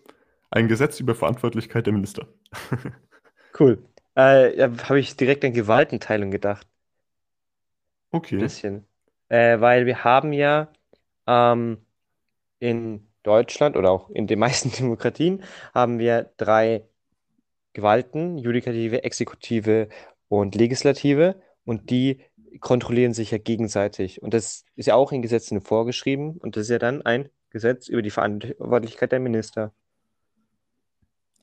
Ein 0.50 0.68
Gesetz 0.68 1.00
über 1.00 1.14
Verantwortlichkeit 1.14 1.87
der 1.87 1.94
Minister. 1.94 2.28
Cool. 3.52 3.87
Äh, 4.16 4.56
ja, 4.58 4.70
habe 4.88 5.00
ich 5.00 5.16
direkt 5.16 5.44
an 5.44 5.52
Gewaltenteilung 5.52 6.30
gedacht. 6.30 6.66
Ein 6.66 6.78
Okay. 8.12 8.38
bisschen. 8.38 8.87
Äh, 9.28 9.61
weil 9.61 9.87
wir 9.87 10.04
haben 10.04 10.32
ja 10.32 10.72
ähm, 11.26 11.78
in 12.61 13.08
Deutschland 13.24 13.76
oder 13.76 13.90
auch 13.92 14.11
in 14.11 14.26
den 14.26 14.38
meisten 14.40 14.72
Demokratien 14.72 15.44
haben 15.74 15.98
wir 15.98 16.32
drei 16.38 16.84
Gewalten, 17.74 18.38
Judikative, 18.38 19.04
Exekutive 19.04 19.88
und 20.28 20.54
Legislative, 20.56 21.42
und 21.64 21.90
die 21.90 22.22
kontrollieren 22.61 23.14
sich 23.14 23.30
ja 23.32 23.38
gegenseitig. 23.38 24.22
Und 24.22 24.34
das 24.34 24.64
ist 24.76 24.87
ja 24.87 24.94
auch 24.96 25.12
in 25.12 25.22
Gesetzen 25.22 25.61
vorgeschrieben, 25.62 26.38
und 26.38 26.56
das 26.56 26.64
ist 26.64 26.70
ja 26.70 26.78
dann 26.80 27.02
ein 27.02 27.30
Gesetz 27.50 27.88
über 27.88 28.02
die 28.02 28.11
Verantwortlichkeit 28.11 29.12
der 29.12 29.20
Minister. 29.20 29.72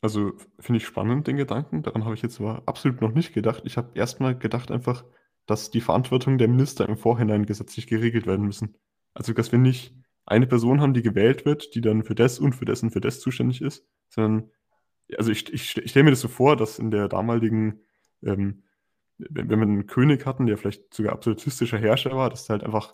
Also 0.06 0.34
finde 0.60 0.78
ich 0.78 0.86
spannend, 0.86 1.26
den 1.26 1.36
Gedanken. 1.36 1.82
Daran 1.82 2.06
habe 2.06 2.14
ich 2.14 2.22
jetzt 2.22 2.40
aber 2.40 2.62
absolut 2.68 3.02
noch 3.02 3.14
nicht 3.14 3.34
gedacht. 3.34 3.64
Ich 3.66 3.76
habe 3.76 3.90
erstmal 3.96 4.38
gedacht 4.38 4.70
einfach, 4.70 5.04
dass 5.48 5.72
die 5.72 5.82
Verantwortung 5.82 6.38
der 6.38 6.48
Minister 6.48 6.88
im 6.88 6.96
Vorhinein 6.96 7.48
gesetzlich 7.48 7.88
geregelt 7.88 8.28
werden 8.28 8.46
müssen. 8.46 8.76
Also, 9.16 9.34
dass 9.34 9.52
wir 9.52 9.58
nicht 9.58 9.96
eine 10.28 10.46
Person 10.46 10.80
haben, 10.80 10.94
die 10.94 11.02
gewählt 11.02 11.44
wird, 11.46 11.74
die 11.74 11.82
dann 11.82 12.04
für 12.04 12.14
das 12.14 12.38
und 12.38 12.54
für 12.54 12.66
das 12.66 12.84
und 12.84 12.92
für 12.92 13.02
das 13.02 13.20
zuständig 13.20 13.64
ist, 13.64 13.84
sondern, 14.08 14.52
also 15.18 15.32
ich, 15.32 15.52
ich, 15.52 15.76
ich 15.76 15.90
stelle 15.90 16.04
mir 16.04 16.12
das 16.12 16.22
so 16.22 16.28
vor, 16.28 16.56
dass 16.56 16.78
in 16.78 16.92
der 16.92 17.08
damaligen, 17.08 17.80
ähm, 18.22 18.62
wenn, 19.18 19.50
wenn 19.50 19.60
wir 19.60 19.66
einen 19.66 19.88
König 19.88 20.28
hatten, 20.28 20.46
der 20.46 20.60
vielleicht 20.60 20.94
sogar 20.94 21.14
absolutistischer 21.14 21.80
Herrscher 21.80 22.12
war, 22.12 22.30
dass 22.30 22.46
der 22.46 22.58
halt 22.58 22.64
einfach 22.64 22.94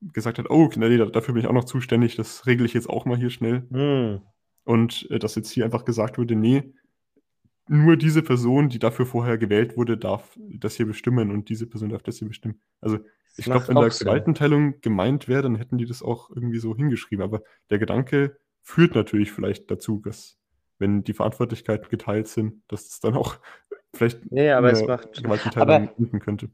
gesagt 0.00 0.38
hat, 0.38 0.48
oh, 0.48 0.70
nee, 0.76 0.96
dafür 0.96 1.34
bin 1.34 1.42
ich 1.42 1.46
auch 1.46 1.52
noch 1.52 1.64
zuständig, 1.64 2.16
das 2.16 2.46
regle 2.46 2.64
ich 2.64 2.72
jetzt 2.72 2.88
auch 2.88 3.04
mal 3.04 3.18
hier 3.18 3.28
schnell. 3.28 3.66
Hm. 3.70 4.22
Und 4.68 5.10
äh, 5.10 5.18
dass 5.18 5.34
jetzt 5.34 5.50
hier 5.50 5.64
einfach 5.64 5.86
gesagt 5.86 6.18
wurde, 6.18 6.36
nee, 6.36 6.74
nur 7.68 7.96
diese 7.96 8.22
Person, 8.22 8.68
die 8.68 8.78
dafür 8.78 9.06
vorher 9.06 9.38
gewählt 9.38 9.78
wurde, 9.78 9.96
darf 9.96 10.38
das 10.38 10.74
hier 10.76 10.84
bestimmen 10.84 11.30
und 11.30 11.48
diese 11.48 11.66
Person 11.66 11.88
darf 11.88 12.02
das 12.02 12.18
hier 12.18 12.28
bestimmen. 12.28 12.60
Also 12.82 12.98
ich 13.38 13.46
glaube, 13.46 13.66
wenn 13.68 13.76
da. 13.76 13.88
Gewaltenteilung 13.88 14.80
gemeint 14.82 15.26
wäre, 15.26 15.40
dann 15.40 15.54
hätten 15.56 15.78
die 15.78 15.86
das 15.86 16.02
auch 16.02 16.28
irgendwie 16.28 16.58
so 16.58 16.76
hingeschrieben. 16.76 17.22
Aber 17.24 17.42
der 17.70 17.78
Gedanke 17.78 18.36
führt 18.60 18.94
natürlich 18.94 19.32
vielleicht 19.32 19.70
dazu, 19.70 20.02
dass, 20.04 20.38
wenn 20.78 21.02
die 21.02 21.14
Verantwortlichkeiten 21.14 21.88
geteilt 21.88 22.28
sind, 22.28 22.62
dass 22.68 22.88
es 22.88 23.00
dann 23.00 23.14
auch 23.16 23.36
vielleicht 23.94 24.20
Ja, 24.30 24.42
ja, 24.42 24.58
aber 24.58 24.70
es 24.70 24.80
eine 24.80 24.88
macht. 24.88 25.22
Gewaltenteilung 25.22 25.88
Aber, 25.96 26.18
könnte. 26.20 26.50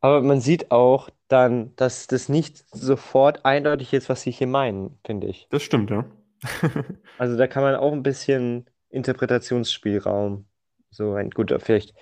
aber 0.00 0.20
man 0.22 0.40
sieht 0.40 0.70
auch 0.72 1.10
dann, 1.28 1.76
dass 1.76 2.08
das 2.08 2.28
nicht 2.28 2.64
sofort 2.74 3.44
eindeutig 3.44 3.92
ist, 3.92 4.08
was 4.08 4.22
sie 4.22 4.32
hier 4.32 4.48
meinen, 4.48 4.98
finde 5.04 5.28
ich. 5.28 5.48
Das 5.50 5.62
stimmt, 5.62 5.90
ja. 5.90 6.04
Also 7.18 7.36
da 7.36 7.46
kann 7.46 7.62
man 7.62 7.74
auch 7.76 7.92
ein 7.92 8.02
bisschen 8.02 8.66
Interpretationsspielraum 8.90 10.46
so 10.90 11.14
ein. 11.14 11.30
Gut, 11.30 11.54
vielleicht 11.62 11.94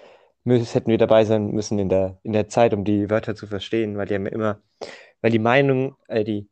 müssen, 0.44 0.64
hätten 0.72 0.90
wir 0.90 0.98
dabei 0.98 1.24
sein 1.24 1.50
müssen 1.50 1.78
in 1.78 1.88
der, 1.88 2.18
in 2.22 2.32
der 2.32 2.48
Zeit, 2.48 2.74
um 2.74 2.84
die 2.84 3.10
Wörter 3.10 3.34
zu 3.34 3.46
verstehen, 3.46 3.96
weil 3.96 4.06
die 4.06 4.14
haben 4.14 4.26
ja 4.26 4.32
immer, 4.32 4.60
weil 5.20 5.30
die 5.30 5.38
Meinung, 5.38 5.96
äh, 6.08 6.24
die, 6.24 6.48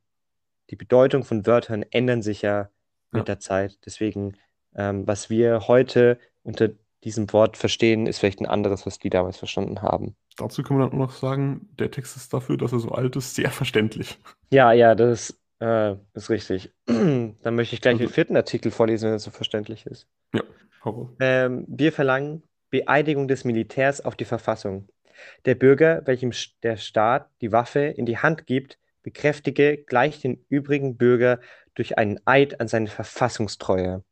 die 0.71 0.77
Bedeutung 0.77 1.25
von 1.25 1.47
Wörtern 1.47 1.85
ändern 1.91 2.23
sich 2.23 2.43
ja 2.43 2.69
mit 3.11 3.21
Ja. 3.21 3.25
der 3.25 3.39
Zeit. 3.41 3.79
Deswegen, 3.87 4.37
ähm, 4.77 5.07
was 5.07 5.31
wir 5.31 5.67
heute 5.67 6.19
unter 6.43 6.69
diesem 7.05 7.33
Wort 7.33 7.57
verstehen, 7.57 8.07
ist 8.07 8.19
vielleicht 8.19 8.41
ein 8.41 8.47
anderes, 8.47 8.85
was 8.85 8.99
die 8.99 9.09
damals 9.11 9.39
verstanden 9.39 9.83
haben. 9.83 10.15
Dazu 10.37 10.63
kann 10.63 10.77
man 10.77 10.91
dann 10.91 11.01
auch 11.01 11.07
noch 11.07 11.13
sagen, 11.17 11.69
der 11.79 11.91
Text 11.91 12.17
ist 12.17 12.35
dafür, 12.35 12.57
dass 12.57 12.73
er 12.73 12.81
so 12.81 12.91
alt 12.91 13.17
ist, 13.17 13.35
sehr 13.35 13.51
verständlich. 13.51 14.19
Ja, 14.51 14.73
ja, 14.73 14.95
das 14.95 15.39
äh, 15.61 15.97
ist 16.15 16.31
richtig. 16.31 16.73
Dann 16.87 17.55
möchte 17.55 17.75
ich 17.75 17.81
gleich 17.81 17.97
den 17.97 18.07
Also, 18.07 18.15
vierten 18.15 18.37
Artikel 18.37 18.71
vorlesen, 18.71 19.09
wenn 19.09 19.17
es 19.17 19.25
so 19.25 19.31
verständlich 19.31 19.87
ist. 19.87 20.07
ja, 20.35 20.43
hau. 20.85 21.15
Ähm, 21.21 21.65
wir 21.69 21.93
verlangen 21.93 22.43
Beeidigung 22.71 23.29
des 23.29 23.45
Militärs 23.45 24.01
auf 24.01 24.17
die 24.17 24.25
Verfassung. 24.25 24.89
Der 25.47 25.55
Bürger, 25.55 26.03
welchem 26.05 26.33
der 26.63 26.77
Staat 26.77 27.29
die 27.41 27.51
Waffe 27.51 27.81
in 27.81 28.07
die 28.07 28.19
Hand 28.19 28.47
gibt, 28.47 28.79
bekräftige 29.03 29.79
gleich 29.79 30.21
den 30.21 30.45
übrigen 30.49 30.97
Bürger 30.97 31.41
durch 31.75 31.99
einen 31.99 32.21
Eid 32.25 32.61
an 32.61 32.69
seine 32.69 32.89
Verfassungstreue. 32.89 34.05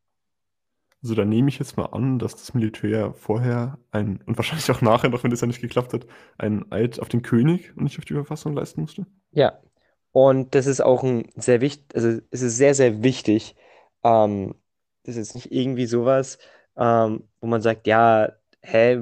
Also 1.03 1.15
da 1.15 1.25
nehme 1.25 1.49
ich 1.49 1.59
jetzt 1.59 1.77
mal 1.77 1.87
an, 1.87 2.19
dass 2.19 2.35
das 2.35 2.55
Militär 2.55 3.13
vorher 3.13 3.79
ein, 3.91 4.23
und 4.27 4.39
wahrscheinlich 4.39 4.69
auch 4.71 4.81
nachher 4.81 5.11
noch, 5.11 5.23
wenn 5.23 5.31
das 5.31 5.41
ja 5.41 5.47
nicht 5.47 5.61
geklappt 5.61 5.93
hat, 5.93 6.07
einen 6.39 6.73
Eid 6.73 6.99
auf 6.99 7.09
den 7.09 7.23
König 7.23 7.77
und 7.77 7.85
nicht 7.85 7.99
auf 7.99 8.05
die 8.05 8.15
Verfassung 8.15 8.55
leisten 8.55 8.81
musste. 8.81 9.07
Ja, 9.31 9.61
und 10.17 10.55
das 10.55 10.65
ist 10.67 10.81
auch 10.81 11.03
ein 11.03 11.31
sehr 11.37 11.61
wichtig, 11.61 11.95
also 11.95 12.23
es 12.31 12.41
ist 12.41 12.57
sehr, 12.57 12.75
sehr 12.75 13.03
wichtig. 13.03 13.55
Ähm, 14.03 14.55
das 15.03 15.17
ist 15.17 15.35
nicht 15.35 15.53
irgendwie 15.53 15.85
sowas, 15.85 16.39
ähm, 16.75 17.29
wo 17.39 17.47
man 17.47 17.61
sagt, 17.61 17.87
ja, 17.87 18.33
hä, 18.63 18.99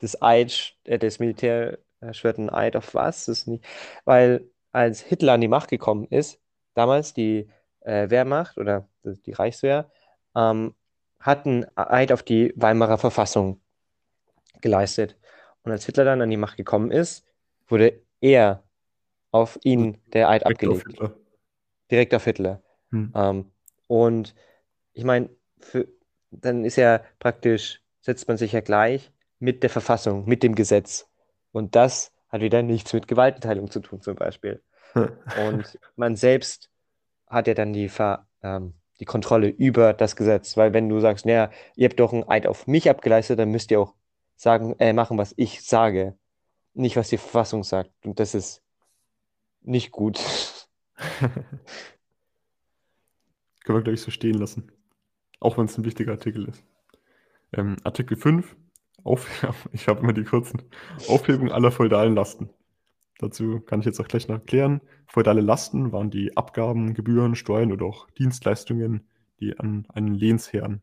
das 0.00 0.20
Eid, 0.20 0.74
äh, 0.84 0.98
das 0.98 1.20
Militär 1.20 1.78
äh, 2.02 2.12
schwört 2.12 2.36
ein 2.36 2.50
Eid 2.50 2.76
auf 2.76 2.94
was? 2.94 3.24
Das 3.24 3.38
ist 3.38 3.46
nicht, 3.48 3.64
weil 4.04 4.46
als 4.72 5.00
Hitler 5.00 5.32
an 5.32 5.40
die 5.40 5.48
Macht 5.48 5.70
gekommen 5.70 6.06
ist, 6.10 6.38
damals 6.74 7.14
die 7.14 7.48
äh, 7.80 8.10
Wehrmacht 8.10 8.58
oder 8.58 8.86
die 9.04 9.32
Reichswehr, 9.32 9.90
ähm, 10.34 10.74
hat 11.18 11.46
einen 11.46 11.64
Eid 11.78 12.12
auf 12.12 12.22
die 12.22 12.52
Weimarer 12.56 12.98
Verfassung 12.98 13.62
geleistet. 14.60 15.16
Und 15.62 15.72
als 15.72 15.86
Hitler 15.86 16.04
dann 16.04 16.20
an 16.20 16.28
die 16.28 16.36
Macht 16.36 16.58
gekommen 16.58 16.90
ist, 16.90 17.24
wurde 17.68 18.02
er 18.20 18.65
auf 19.36 19.58
ihn 19.62 19.98
der 20.12 20.28
Eid 20.28 20.42
direkt 20.42 20.64
auf 20.64 20.78
abgelegt, 20.78 20.86
Hitler. 20.86 21.16
direkt 21.90 22.14
auf 22.14 22.24
Hitler. 22.24 22.62
Hm. 22.90 23.12
Ähm, 23.14 23.50
und 23.86 24.34
ich 24.92 25.04
meine, 25.04 25.30
dann 26.30 26.64
ist 26.64 26.76
ja 26.76 27.00
praktisch, 27.18 27.82
setzt 28.00 28.28
man 28.28 28.36
sich 28.36 28.52
ja 28.52 28.60
gleich 28.60 29.12
mit 29.38 29.62
der 29.62 29.70
Verfassung, 29.70 30.26
mit 30.26 30.42
dem 30.42 30.54
Gesetz. 30.54 31.08
Und 31.52 31.74
das 31.76 32.12
hat 32.28 32.40
wieder 32.40 32.62
nichts 32.62 32.92
mit 32.92 33.08
Gewaltenteilung 33.08 33.70
zu 33.70 33.80
tun, 33.80 34.00
zum 34.00 34.16
Beispiel. 34.16 34.62
Und 34.94 35.78
man 35.96 36.16
selbst 36.16 36.70
hat 37.26 37.46
ja 37.46 37.54
dann 37.54 37.72
die, 37.72 37.88
Ver, 37.88 38.26
ähm, 38.42 38.74
die 39.00 39.04
Kontrolle 39.04 39.48
über 39.48 39.92
das 39.92 40.16
Gesetz. 40.16 40.56
Weil 40.56 40.72
wenn 40.72 40.88
du 40.88 41.00
sagst, 41.00 41.26
naja, 41.26 41.50
ihr 41.74 41.88
habt 41.88 42.00
doch 42.00 42.12
einen 42.12 42.28
Eid 42.28 42.46
auf 42.46 42.66
mich 42.66 42.88
abgeleistet, 42.88 43.38
dann 43.38 43.50
müsst 43.50 43.70
ihr 43.70 43.80
auch 43.80 43.94
sagen, 44.36 44.74
äh, 44.78 44.92
machen, 44.92 45.18
was 45.18 45.34
ich 45.36 45.62
sage. 45.64 46.16
Nicht, 46.74 46.96
was 46.96 47.08
die 47.08 47.18
Verfassung 47.18 47.64
sagt. 47.64 47.90
Und 48.04 48.20
das 48.20 48.34
ist 48.34 48.62
nicht 49.66 49.90
gut. 49.90 50.18
Können 53.64 53.78
wir 53.78 53.82
gleich 53.82 54.00
so 54.00 54.10
stehen 54.10 54.38
lassen. 54.38 54.72
Auch 55.40 55.58
wenn 55.58 55.66
es 55.66 55.76
ein 55.76 55.84
wichtiger 55.84 56.12
Artikel 56.12 56.48
ist. 56.48 56.64
Ähm, 57.52 57.76
Artikel 57.84 58.16
5, 58.16 58.56
auf, 59.04 59.28
ich 59.72 59.88
habe 59.88 60.00
immer 60.00 60.12
die 60.12 60.24
kurzen, 60.24 60.62
Aufhebung 61.08 61.50
aller 61.52 61.70
feudalen 61.70 62.14
Lasten. 62.14 62.50
Dazu 63.18 63.60
kann 63.60 63.80
ich 63.80 63.86
jetzt 63.86 64.00
auch 64.00 64.08
gleich 64.08 64.28
noch 64.28 64.36
erklären. 64.36 64.80
Feudale 65.06 65.40
Lasten 65.40 65.92
waren 65.92 66.10
die 66.10 66.36
Abgaben, 66.36 66.94
Gebühren, 66.94 67.34
Steuern 67.34 67.72
oder 67.72 67.86
auch 67.86 68.10
Dienstleistungen, 68.10 69.08
die 69.40 69.58
an 69.58 69.86
einen 69.88 70.14
Lehnsherrn 70.14 70.82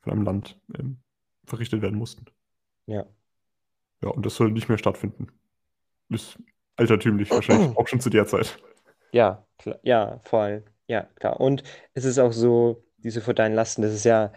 von 0.00 0.12
einem 0.12 0.22
Land 0.22 0.58
ähm, 0.76 0.98
verrichtet 1.44 1.82
werden 1.82 1.98
mussten. 1.98 2.26
Ja. 2.86 3.06
Ja, 4.02 4.08
und 4.08 4.24
das 4.26 4.34
soll 4.34 4.50
nicht 4.50 4.68
mehr 4.68 4.78
stattfinden. 4.78 5.28
Ist 6.08 6.38
altertümlich 6.80 7.34
wahrscheinlich, 7.34 7.70
auch 7.76 7.88
schon 7.88 8.00
zu 8.00 8.10
der 8.10 8.26
Zeit. 8.26 8.58
Ja, 9.12 9.46
klar, 9.58 9.78
ja, 9.82 10.20
voll. 10.24 10.64
Ja, 10.86 11.02
klar. 11.16 11.40
Und 11.40 11.62
es 11.94 12.04
ist 12.04 12.18
auch 12.18 12.32
so, 12.32 12.84
diese 12.98 13.20
feudalen 13.20 13.54
Lasten, 13.54 13.82
das 13.82 13.92
ist 13.92 14.04
ja, 14.04 14.32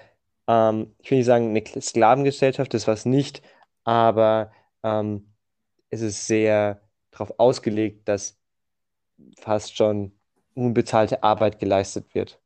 ähm, 0.47 0.95
ich 0.99 1.11
will 1.11 1.17
nicht 1.19 1.27
sagen, 1.27 1.49
eine 1.49 1.81
Sklavengesellschaft, 1.81 2.73
das 2.73 2.87
war 2.87 2.93
es 2.95 3.05
nicht, 3.05 3.41
aber 3.83 4.51
ähm, 4.83 5.33
es 5.89 6.01
ist 6.01 6.27
sehr 6.27 6.81
darauf 7.11 7.33
ausgelegt, 7.39 8.07
dass 8.07 8.39
fast 9.39 9.75
schon 9.77 10.11
unbezahlte 10.55 11.23
Arbeit 11.23 11.59
geleistet 11.59 12.13
wird. 12.15 12.41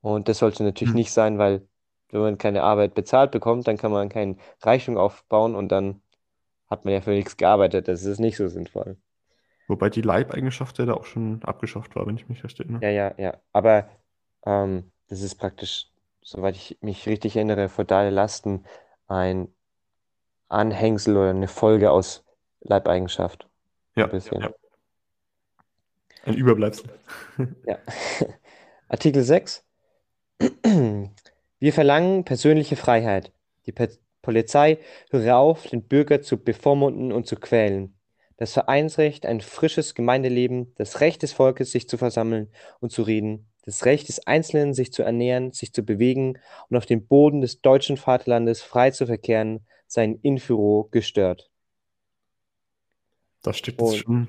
Und 0.00 0.28
das 0.28 0.38
sollte 0.38 0.62
natürlich 0.62 0.92
Hm. 0.92 0.94
nicht 0.94 1.12
sein, 1.12 1.38
weil 1.38 1.66
wenn 2.10 2.20
man 2.20 2.38
keine 2.38 2.62
Arbeit 2.62 2.94
bezahlt 2.94 3.30
bekommt, 3.32 3.68
dann 3.68 3.76
kann 3.76 3.92
man 3.92 4.08
kein 4.08 4.38
Reichtum 4.62 4.96
aufbauen 4.96 5.54
und 5.54 5.68
dann 5.68 6.02
hat 6.70 6.84
man 6.84 6.94
ja 6.94 7.00
für 7.00 7.10
nichts 7.10 7.36
gearbeitet. 7.36 7.88
Das 7.88 8.04
ist 8.04 8.18
nicht 8.18 8.36
so 8.36 8.48
sinnvoll. 8.48 8.96
Wobei 9.68 9.90
die 9.90 10.02
Leibeigenschaft 10.02 10.78
ja 10.78 10.86
da 10.86 10.94
auch 10.94 11.04
schon 11.04 11.42
abgeschafft 11.44 11.94
war, 11.96 12.06
wenn 12.06 12.16
ich 12.16 12.28
mich 12.28 12.42
recht 12.44 12.58
erinnere. 12.58 12.82
Ja, 12.84 12.90
ja, 12.90 13.14
ja. 13.18 13.36
Aber 13.52 13.88
ähm, 14.46 14.90
das 15.08 15.20
ist 15.22 15.34
praktisch, 15.36 15.88
soweit 16.22 16.56
ich 16.56 16.78
mich 16.80 17.06
richtig 17.06 17.36
erinnere, 17.36 17.68
feudale 17.68 18.10
Lasten 18.10 18.64
ein 19.08 19.48
Anhängsel 20.48 21.16
oder 21.16 21.30
eine 21.30 21.48
Folge 21.48 21.90
aus 21.90 22.24
Leibeigenschaft. 22.60 23.46
Ja, 23.96 24.04
Ein 24.04 24.10
bisschen. 24.10 24.40
ja. 24.40 24.50
Ein 26.24 26.34
Überbleibsel. 26.34 26.88
Ja. 27.66 27.78
Artikel 28.88 29.22
6. 29.22 29.64
Wir 31.60 31.72
verlangen 31.72 32.24
persönliche 32.24 32.76
Freiheit. 32.76 33.32
Die 33.66 33.72
Per- 33.72 33.88
Polizei 34.22 34.78
höre 35.10 35.36
auf, 35.36 35.66
den 35.66 35.86
Bürger 35.86 36.22
zu 36.22 36.36
bevormunden 36.42 37.12
und 37.12 37.26
zu 37.26 37.36
quälen. 37.36 37.94
Das 38.36 38.52
Vereinsrecht, 38.52 39.26
ein 39.26 39.40
frisches 39.40 39.94
Gemeindeleben, 39.94 40.72
das 40.76 41.00
Recht 41.00 41.22
des 41.22 41.32
Volkes, 41.32 41.72
sich 41.72 41.88
zu 41.88 41.98
versammeln 41.98 42.48
und 42.80 42.92
zu 42.92 43.02
reden, 43.02 43.48
das 43.64 43.84
Recht 43.84 44.08
des 44.08 44.26
Einzelnen, 44.26 44.74
sich 44.74 44.92
zu 44.92 45.02
ernähren, 45.02 45.52
sich 45.52 45.72
zu 45.72 45.82
bewegen 45.82 46.38
und 46.68 46.76
auf 46.76 46.86
dem 46.86 47.06
Boden 47.06 47.40
des 47.40 47.60
deutschen 47.60 47.96
Vaterlandes 47.96 48.62
frei 48.62 48.92
zu 48.92 49.06
verkehren, 49.06 49.66
seien 49.86 50.18
in 50.22 50.38
Führo 50.38 50.88
gestört. 50.90 51.50
Da 53.42 53.52
steht 53.52 53.80
jetzt 53.80 53.98
schon 53.98 54.28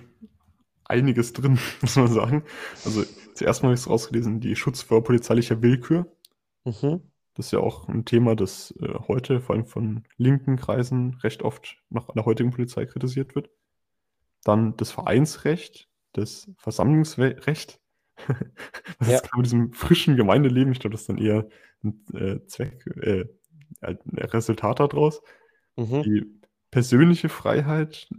einiges 0.85 1.33
drin, 1.33 1.59
muss 1.81 1.95
man 1.95 2.07
sagen. 2.07 2.43
Also 2.83 3.03
zuerst 3.33 3.61
mal 3.61 3.69
habe 3.69 3.75
ich 3.75 3.81
es 3.81 3.89
rausgelesen, 3.89 4.39
die 4.39 4.55
Schutz 4.55 4.81
vor 4.81 5.03
polizeilicher 5.03 5.61
Willkür. 5.61 6.11
Mhm. 6.65 7.08
Das 7.39 7.45
ist 7.45 7.51
ja 7.53 7.59
auch 7.59 7.87
ein 7.87 8.03
Thema, 8.03 8.35
das 8.35 8.73
äh, 8.81 8.93
heute 9.07 9.39
vor 9.39 9.55
allem 9.55 9.65
von 9.65 10.03
linken 10.17 10.57
Kreisen 10.57 11.13
recht 11.23 11.41
oft 11.41 11.77
noch 11.89 12.09
an 12.09 12.15
der 12.15 12.25
heutigen 12.25 12.51
Polizei 12.51 12.85
kritisiert 12.85 13.33
wird. 13.33 13.49
Dann 14.43 14.75
das 14.75 14.91
Vereinsrecht, 14.91 15.87
das 16.11 16.51
Versammlungsrecht. 16.57 17.79
Was 18.99 19.07
Ja. 19.07 19.15
ist 19.19 19.33
mit 19.37 19.45
diesem 19.45 19.71
frischen 19.71 20.17
Gemeindeleben? 20.17 20.73
Ich 20.73 20.81
glaube, 20.81 20.91
das 20.95 21.03
ist 21.03 21.07
dann 21.09 21.17
eher 21.17 21.47
ein 21.81 22.03
äh, 22.13 22.45
Zweck, 22.45 22.85
äh, 22.97 23.23
ein 23.79 23.99
Resultat 24.17 24.81
daraus. 24.81 25.21
Mhm. 25.77 26.03
Die 26.03 26.25
persönliche 26.71 27.29
Freiheit, 27.29 28.09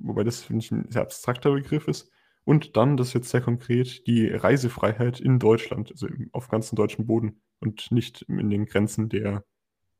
wobei 0.00 0.24
das, 0.24 0.42
finde 0.42 0.64
ich, 0.64 0.70
ein 0.72 0.90
sehr 0.90 1.02
abstrakter 1.02 1.52
Begriff 1.52 1.86
ist. 1.86 2.10
Und 2.44 2.78
dann, 2.78 2.96
das 2.96 3.08
ist 3.08 3.12
jetzt 3.12 3.28
sehr 3.28 3.42
konkret, 3.42 4.06
die 4.06 4.26
Reisefreiheit 4.28 5.20
in 5.20 5.38
Deutschland, 5.38 5.90
also 5.90 6.08
auf 6.32 6.48
ganzem 6.48 6.76
deutschen 6.76 7.06
Boden 7.06 7.42
und 7.64 7.90
nicht 7.90 8.22
in 8.22 8.50
den 8.50 8.66
Grenzen 8.66 9.08
der 9.08 9.44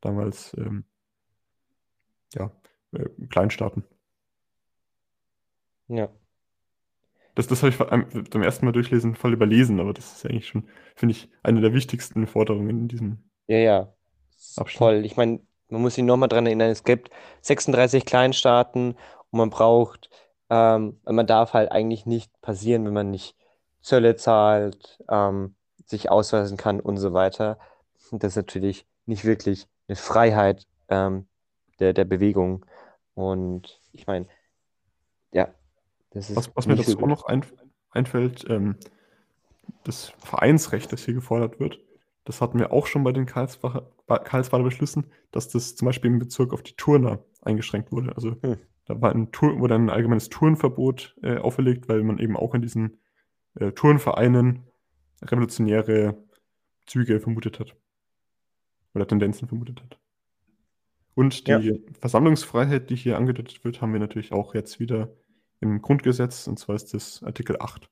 damals 0.00 0.54
ähm, 0.58 0.84
ja, 2.34 2.50
äh, 2.92 3.08
Kleinstaaten. 3.28 3.84
Ja. 5.88 6.08
Das, 7.34 7.48
das 7.48 7.62
habe 7.62 7.70
ich 7.70 8.30
beim 8.30 8.42
ersten 8.42 8.64
Mal 8.64 8.72
durchlesen 8.72 9.16
voll 9.16 9.32
überlesen, 9.32 9.80
aber 9.80 9.92
das 9.92 10.16
ist 10.16 10.26
eigentlich 10.26 10.46
schon, 10.46 10.68
finde 10.94 11.14
ich, 11.14 11.28
eine 11.42 11.60
der 11.60 11.74
wichtigsten 11.74 12.26
Forderungen 12.26 12.70
in 12.70 12.88
diesem. 12.88 13.30
Ja, 13.48 13.58
ja. 13.58 13.94
Abstand. 14.56 14.78
Voll. 14.78 15.04
Ich 15.04 15.16
meine, 15.16 15.40
man 15.68 15.82
muss 15.82 15.96
sich 15.96 16.04
nochmal 16.04 16.28
dran 16.28 16.46
erinnern, 16.46 16.70
es 16.70 16.84
gibt 16.84 17.10
36 17.40 18.04
Kleinstaaten 18.04 18.92
und 19.30 19.38
man 19.38 19.50
braucht, 19.50 20.10
ähm, 20.50 21.00
man 21.04 21.26
darf 21.26 21.54
halt 21.54 21.72
eigentlich 21.72 22.06
nicht 22.06 22.30
passieren, 22.40 22.84
wenn 22.84 22.92
man 22.92 23.10
nicht 23.10 23.36
Zölle 23.80 24.16
zahlt, 24.16 24.98
ähm, 25.10 25.56
sich 25.94 26.10
ausweisen 26.10 26.56
kann 26.56 26.80
und 26.80 26.96
so 26.96 27.12
weiter. 27.12 27.58
Das 28.10 28.30
ist 28.32 28.36
natürlich 28.36 28.86
nicht 29.06 29.24
wirklich 29.24 29.66
eine 29.88 29.96
Freiheit 29.96 30.66
ähm, 30.88 31.26
der, 31.78 31.92
der 31.92 32.04
Bewegung. 32.04 32.66
Und 33.14 33.80
ich 33.92 34.06
meine, 34.06 34.26
ja, 35.32 35.48
das 36.10 36.30
ist 36.30 36.36
Was, 36.36 36.50
was 36.54 36.66
mir 36.66 36.76
so 36.76 36.82
dazu 36.82 36.96
auch 36.96 37.00
gut. 37.00 37.08
noch 37.08 37.24
ein, 37.26 37.44
einfällt, 37.90 38.44
ähm, 38.48 38.76
das 39.84 40.10
Vereinsrecht, 40.18 40.92
das 40.92 41.04
hier 41.04 41.14
gefordert 41.14 41.60
wird, 41.60 41.80
das 42.24 42.40
hatten 42.40 42.58
wir 42.58 42.72
auch 42.72 42.86
schon 42.86 43.04
bei 43.04 43.12
den 43.12 43.26
Karlsbacher, 43.26 43.90
Ba- 44.06 44.18
Karlsbader 44.18 44.64
Beschlüssen, 44.64 45.10
dass 45.30 45.48
das 45.48 45.76
zum 45.76 45.86
Beispiel 45.86 46.10
in 46.10 46.18
Bezug 46.18 46.52
auf 46.52 46.62
die 46.62 46.74
Turner 46.76 47.18
eingeschränkt 47.42 47.92
wurde. 47.92 48.14
Also 48.16 48.36
Hm. 48.42 48.58
da 48.86 49.00
war 49.00 49.10
ein 49.14 49.30
Tour, 49.30 49.58
wurde 49.60 49.74
ein 49.74 49.90
allgemeines 49.90 50.28
Turnverbot 50.28 51.16
äh, 51.22 51.38
auferlegt, 51.38 51.88
weil 51.88 52.02
man 52.02 52.18
eben 52.18 52.36
auch 52.36 52.54
in 52.54 52.62
diesen 52.62 52.98
äh, 53.60 53.72
Turnvereinen 53.72 54.66
revolutionäre 55.24 56.16
Züge 56.86 57.20
vermutet 57.20 57.60
hat. 57.60 57.74
Oder 58.94 59.06
Tendenzen 59.06 59.48
vermutet 59.48 59.82
hat. 59.82 59.98
Und 61.14 61.46
die 61.46 61.50
Ja. 61.50 61.60
Versammlungsfreiheit, 62.00 62.90
die 62.90 62.96
hier 62.96 63.16
angedeutet 63.16 63.64
wird, 63.64 63.80
haben 63.80 63.92
wir 63.92 64.00
natürlich 64.00 64.32
auch 64.32 64.54
jetzt 64.54 64.80
wieder 64.80 65.14
im 65.60 65.80
Grundgesetz, 65.80 66.46
und 66.46 66.58
zwar 66.58 66.74
ist 66.76 66.92
das 66.92 67.22
Artikel 67.22 67.56
8. 67.60 67.88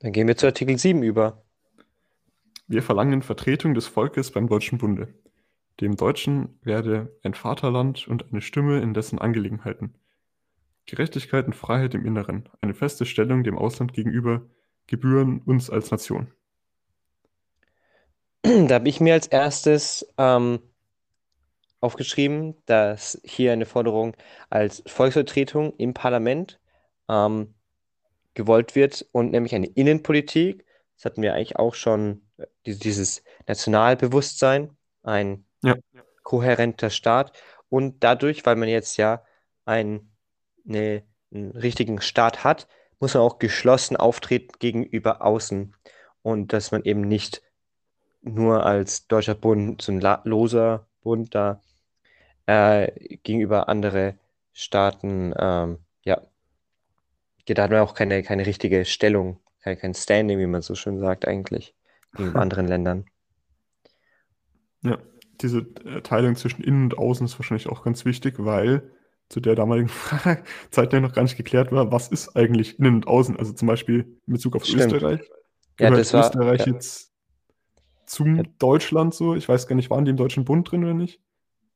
Dann 0.00 0.12
gehen 0.12 0.26
wir 0.26 0.36
zu 0.36 0.46
Artikel 0.46 0.78
7 0.78 1.02
über. 1.02 1.42
Wir 2.66 2.82
verlangen 2.82 3.22
Vertretung 3.22 3.74
des 3.74 3.86
Volkes 3.86 4.30
beim 4.30 4.48
Deutschen 4.48 4.78
Bunde. 4.78 5.14
Dem 5.80 5.96
Deutschen 5.96 6.58
werde 6.62 7.18
ein 7.22 7.34
Vaterland 7.34 8.08
und 8.08 8.30
eine 8.30 8.40
Stimme 8.40 8.80
in 8.80 8.94
dessen 8.94 9.18
Angelegenheiten. 9.18 9.94
Gerechtigkeit 10.86 11.46
und 11.46 11.54
Freiheit 11.54 11.94
im 11.94 12.06
Inneren, 12.06 12.48
eine 12.60 12.74
feste 12.74 13.06
Stellung 13.06 13.44
dem 13.44 13.58
Ausland 13.58 13.92
gegenüber, 13.92 14.42
gebühren 14.86 15.40
uns 15.44 15.70
als 15.70 15.90
Nation. 15.90 16.32
Da 18.42 18.74
habe 18.74 18.88
ich 18.88 19.00
mir 19.00 19.14
als 19.14 19.26
erstes 19.26 20.06
ähm, 20.18 20.60
aufgeschrieben, 21.80 22.56
dass 22.66 23.20
hier 23.24 23.52
eine 23.52 23.66
Forderung 23.66 24.16
als 24.50 24.82
Volksvertretung 24.86 25.74
im 25.76 25.94
Parlament 25.94 26.60
ähm, 27.08 27.54
gewollt 28.34 28.74
wird 28.74 29.06
und 29.12 29.32
nämlich 29.32 29.54
eine 29.54 29.66
Innenpolitik. 29.66 30.64
Das 30.96 31.06
hatten 31.06 31.22
wir 31.22 31.34
eigentlich 31.34 31.56
auch 31.56 31.74
schon, 31.74 32.22
äh, 32.38 32.46
die- 32.66 32.78
dieses 32.78 33.22
Nationalbewusstsein, 33.46 34.76
ein 35.02 35.46
Ja. 35.62 35.76
kohärenter 36.22 36.90
Staat 36.90 37.32
und 37.68 38.02
dadurch, 38.04 38.46
weil 38.46 38.56
man 38.56 38.68
jetzt 38.68 38.96
ja 38.96 39.24
ein, 39.66 40.10
eine, 40.68 41.02
einen 41.32 41.52
richtigen 41.52 42.00
Staat 42.00 42.44
hat, 42.44 42.68
muss 43.00 43.14
man 43.14 43.22
auch 43.22 43.38
geschlossen 43.38 43.96
auftreten 43.96 44.52
gegenüber 44.58 45.22
außen 45.22 45.74
und 46.22 46.52
dass 46.52 46.70
man 46.70 46.84
eben 46.84 47.02
nicht 47.02 47.42
nur 48.22 48.64
als 48.64 49.06
deutscher 49.06 49.34
Bund, 49.34 49.82
so 49.82 49.92
ein 49.92 50.00
loser 50.24 50.86
Bund 51.02 51.34
da 51.34 51.60
äh, 52.46 53.16
gegenüber 53.22 53.68
andere 53.68 54.14
Staaten, 54.52 55.34
ähm, 55.38 55.78
ja, 56.04 56.22
ja, 57.46 57.54
da 57.54 57.64
hat 57.64 57.70
man 57.70 57.80
auch 57.80 57.94
keine, 57.94 58.22
keine 58.22 58.46
richtige 58.46 58.84
Stellung, 58.84 59.40
kein, 59.60 59.78
kein 59.78 59.94
Standing, 59.94 60.38
wie 60.38 60.46
man 60.46 60.62
so 60.62 60.74
schön 60.74 60.98
sagt 60.98 61.26
eigentlich, 61.28 61.74
gegenüber 62.12 62.40
anderen 62.42 62.66
Ländern. 62.66 63.04
Ja, 64.82 64.98
diese 65.40 65.58
äh, 65.84 66.00
Teilung 66.02 66.36
zwischen 66.36 66.62
Innen 66.62 66.84
und 66.84 66.98
Außen 66.98 67.26
ist 67.26 67.38
wahrscheinlich 67.38 67.68
auch 67.68 67.82
ganz 67.82 68.04
wichtig, 68.04 68.36
weil 68.38 68.90
zu 69.28 69.40
der 69.40 69.54
damaligen 69.54 69.90
Zeit 70.70 70.92
noch 70.92 71.12
gar 71.12 71.22
nicht 71.22 71.36
geklärt 71.36 71.72
war, 71.72 71.90
was 71.90 72.08
ist 72.08 72.36
eigentlich 72.36 72.78
Innen 72.78 72.96
und 72.96 73.06
Außen. 73.06 73.36
Also 73.38 73.52
zum 73.52 73.68
Beispiel 73.68 74.18
in 74.26 74.32
Bezug 74.34 74.56
auf 74.56 74.64
Stimmt. 74.64 74.92
Österreich. 74.92 75.20
Ja, 75.80 75.90
das 75.90 76.12
war- 76.12 76.26
Österreich 76.26 76.66
ja. 76.66 76.72
jetzt 76.72 77.12
zum 78.06 78.36
Ja. 78.36 78.42
Deutschland 78.58 79.14
so? 79.14 79.34
Ich 79.34 79.48
weiß 79.48 79.66
gar 79.66 79.76
nicht, 79.76 79.90
waren 79.90 80.04
die 80.04 80.10
im 80.10 80.16
Deutschen 80.16 80.44
Bund 80.44 80.70
drin 80.70 80.84
oder 80.84 80.94
nicht? 80.94 81.20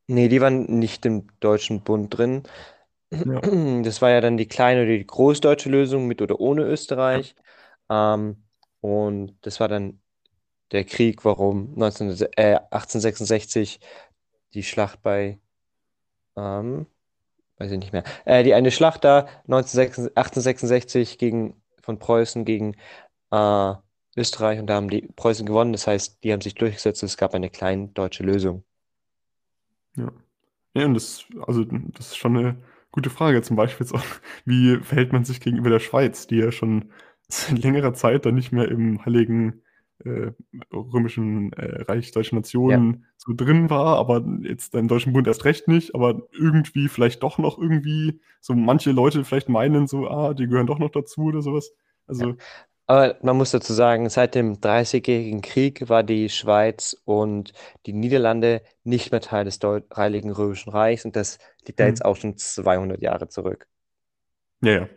Nee, 0.06 0.28
die 0.28 0.40
waren 0.40 0.78
nicht 0.78 1.04
im 1.06 1.26
Deutschen 1.40 1.82
Bund 1.82 2.16
drin. 2.16 2.42
Ja. 3.10 3.40
Das 3.82 4.02
war 4.02 4.10
ja 4.10 4.20
dann 4.20 4.36
die 4.36 4.46
kleine 4.48 4.82
oder 4.82 4.90
die 4.96 5.06
großdeutsche 5.06 5.70
Lösung 5.70 6.06
mit 6.06 6.20
oder 6.22 6.38
ohne 6.40 6.62
Österreich. 6.64 7.34
Ähm, 7.90 8.44
und 8.80 9.36
das 9.42 9.60
war 9.60 9.68
dann 9.68 10.00
der 10.72 10.84
Krieg, 10.84 11.24
warum 11.24 11.72
19, 11.74 12.10
äh, 12.36 12.56
1866 12.70 13.80
die 14.54 14.62
Schlacht 14.62 15.02
bei, 15.02 15.40
ähm, 16.36 16.86
weiß 17.58 17.72
ich 17.72 17.78
nicht 17.78 17.92
mehr, 17.92 18.04
äh, 18.24 18.42
die 18.42 18.54
eine 18.54 18.70
Schlacht 18.70 19.04
da 19.04 19.26
1966, 19.46 20.16
1866 20.16 21.18
gegen, 21.18 21.60
von 21.82 21.98
Preußen 21.98 22.44
gegen 22.44 22.74
äh, 23.30 23.74
Österreich 24.16 24.58
und 24.58 24.66
da 24.66 24.74
haben 24.74 24.90
die 24.90 25.08
Preußen 25.16 25.46
gewonnen. 25.46 25.72
Das 25.72 25.86
heißt, 25.86 26.22
die 26.24 26.32
haben 26.32 26.40
sich 26.40 26.54
durchgesetzt. 26.54 27.02
Es 27.02 27.16
gab 27.16 27.34
eine 27.34 27.50
kleine 27.50 27.88
deutsche 27.88 28.24
Lösung. 28.24 28.64
Ja. 29.96 30.10
Ja, 30.74 30.84
und 30.84 30.94
das, 30.94 31.24
also 31.46 31.64
das 31.64 32.08
ist 32.08 32.16
schon 32.16 32.36
eine 32.36 32.56
gute 32.92 33.10
Frage. 33.10 33.42
Zum 33.42 33.56
Beispiel 33.56 33.86
jetzt 33.86 33.94
auch, 33.94 34.04
wie 34.44 34.78
verhält 34.78 35.12
man 35.12 35.24
sich 35.24 35.40
gegenüber 35.40 35.70
der 35.70 35.80
Schweiz, 35.80 36.26
die 36.26 36.36
ja 36.36 36.52
schon 36.52 36.90
seit 37.28 37.58
längerer 37.58 37.94
Zeit 37.94 38.26
dann 38.26 38.34
nicht 38.34 38.52
mehr 38.52 38.68
im 38.68 39.04
heiligen 39.04 39.62
äh, 40.04 40.32
römischen 40.72 41.52
äh, 41.54 41.82
Reich 41.82 42.12
Deutscher 42.12 42.36
Nationen 42.36 43.06
so 43.16 43.32
drin 43.34 43.70
war, 43.70 43.98
aber 43.98 44.24
jetzt 44.42 44.74
im 44.74 44.88
Deutschen 44.88 45.12
Bund 45.12 45.26
erst 45.26 45.44
recht 45.44 45.68
nicht, 45.68 45.94
aber 45.94 46.22
irgendwie 46.32 46.88
vielleicht 46.88 47.22
doch 47.22 47.38
noch 47.38 47.58
irgendwie, 47.58 48.20
so 48.40 48.54
manche 48.54 48.92
Leute 48.92 49.24
vielleicht 49.24 49.48
meinen 49.48 49.86
so, 49.86 50.08
ah, 50.08 50.34
die 50.34 50.46
gehören 50.46 50.66
doch 50.66 50.78
noch 50.78 50.90
dazu 50.90 51.22
oder 51.22 51.42
sowas. 51.42 51.72
Also 52.06 52.36
Aber 52.86 53.18
man 53.22 53.36
muss 53.36 53.50
dazu 53.50 53.72
sagen, 53.74 54.08
seit 54.08 54.34
dem 54.34 54.60
Dreißigjährigen 54.60 55.42
Krieg 55.42 55.88
war 55.88 56.02
die 56.02 56.28
Schweiz 56.30 56.96
und 57.04 57.52
die 57.86 57.92
Niederlande 57.92 58.62
nicht 58.82 59.10
mehr 59.12 59.20
Teil 59.20 59.44
des 59.44 59.58
Heiligen 59.94 60.30
Römischen 60.32 60.70
Reichs 60.70 61.04
und 61.04 61.14
das 61.16 61.38
liegt 61.66 61.80
da 61.80 61.84
Hm. 61.84 61.88
jetzt 61.88 62.04
auch 62.04 62.16
schon 62.16 62.36
200 62.38 63.02
Jahre 63.02 63.28
zurück. 63.28 63.68
Ja, 64.60 64.72
ja. 64.72 64.88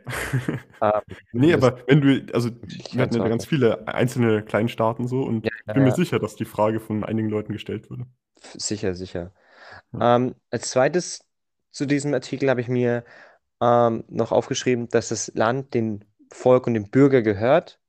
Ähm, 0.81 1.01
Nee, 1.31 1.53
aber 1.53 1.83
wenn 1.87 2.01
du, 2.01 2.33
also 2.33 2.49
wir 2.91 3.03
hatten 3.03 3.15
ja 3.15 3.21
ganz 3.21 3.45
viele 3.45 3.87
einzelne 3.87 4.43
Kleinstaaten 4.43 5.07
so 5.07 5.23
und 5.23 5.43
Ja, 5.43 5.49
ich 5.67 5.73
ja, 5.73 5.73
bin 5.73 5.83
mir 5.83 5.91
ja, 5.91 5.95
sicher, 5.95 6.19
dass 6.19 6.35
die 6.35 6.45
Frage 6.45 6.79
von 6.79 7.03
einigen 7.03 7.29
Leuten 7.29 7.53
gestellt 7.53 7.89
wurde. 7.89 8.05
sicher, 8.53 8.95
sicher. 8.95 9.33
Ähm, 9.99 10.35
als 10.51 10.71
zweites 10.71 11.25
zu 11.71 11.85
diesem 11.87 12.13
Artikel 12.13 12.49
habe 12.49 12.61
ich 12.61 12.67
mir 12.67 13.05
ähm, 13.61 14.03
noch 14.09 14.31
aufgeschrieben, 14.31 14.89
dass 14.89 15.09
das 15.09 15.33
Land 15.35 15.73
dem 15.73 16.01
Volk 16.31 16.67
und 16.67 16.75
dem 16.75 16.89
Bürger 16.91 17.21
gehört 17.21 17.79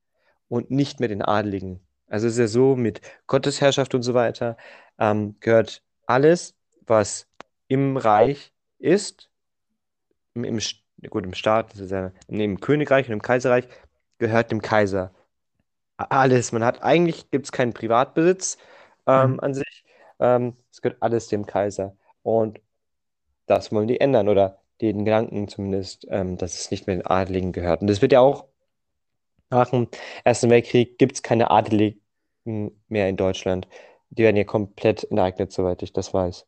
und 0.49 0.71
nicht 0.71 0.99
mehr 0.99 1.09
den 1.09 1.21
Adligen. 1.23 1.81
Also 2.07 2.27
es 2.27 2.33
ist 2.35 2.39
ja 2.39 2.47
so 2.47 2.75
mit 2.75 3.01
Gottesherrschaft 3.27 3.95
und 3.95 4.03
so 4.03 4.13
weiter, 4.15 4.57
ähm, 4.99 5.37
gehört 5.41 5.83
alles, 6.07 6.55
was 6.87 7.27
im 7.67 7.97
Reich 7.97 8.53
ist, 8.79 9.31
im, 10.33 10.43
im, 10.43 10.57
St- 10.59 10.82
gut, 11.09 11.25
im 11.25 11.33
Staat, 11.33 11.73
das 11.73 11.79
ist 11.81 11.91
ja, 11.91 12.11
im 12.27 12.59
Königreich 12.59 13.07
und 13.07 13.13
im 13.13 13.21
Kaiserreich, 13.21 13.67
gehört 14.19 14.51
dem 14.51 14.61
Kaiser. 14.61 15.11
Alles. 15.97 16.51
Man 16.51 16.63
hat 16.63 16.83
eigentlich 16.83 17.31
gibt 17.31 17.45
es 17.47 17.51
keinen 17.51 17.73
Privatbesitz 17.73 18.57
ähm, 19.07 19.35
Mhm. 19.35 19.39
an 19.39 19.53
sich. 19.53 19.85
Ähm, 20.19 20.57
es 20.71 20.81
gehört 20.81 21.01
alles 21.01 21.27
dem 21.29 21.45
Kaiser. 21.45 21.95
Und 22.23 22.61
das 23.47 23.71
wollen 23.71 23.87
die 23.87 24.01
ändern 24.01 24.29
oder 24.29 24.61
den 24.81 25.05
Gedanken 25.05 25.47
zumindest, 25.49 26.07
ähm, 26.09 26.37
dass 26.37 26.55
es 26.59 26.71
nicht 26.71 26.87
mehr 26.87 26.97
den 26.97 27.05
Adeligen 27.07 27.53
gehört. 27.53 27.81
Und 27.81 27.87
das 27.87 28.01
wird 28.01 28.13
ja 28.13 28.21
auch 28.21 28.47
nach 29.49 29.69
dem 29.69 29.87
Ersten 30.23 30.49
Weltkrieg 30.49 30.97
gibt 30.97 31.13
es 31.15 31.23
keine 31.23 31.51
Adeligen 31.51 32.01
mehr 32.87 33.09
in 33.09 33.17
Deutschland. 33.17 33.67
Die 34.09 34.23
werden 34.23 34.35
ja 34.37 34.43
komplett 34.43 35.03
enteignet, 35.09 35.51
soweit 35.51 35.81
ich 35.83 35.93
das 35.93 36.13
weiß. 36.13 36.45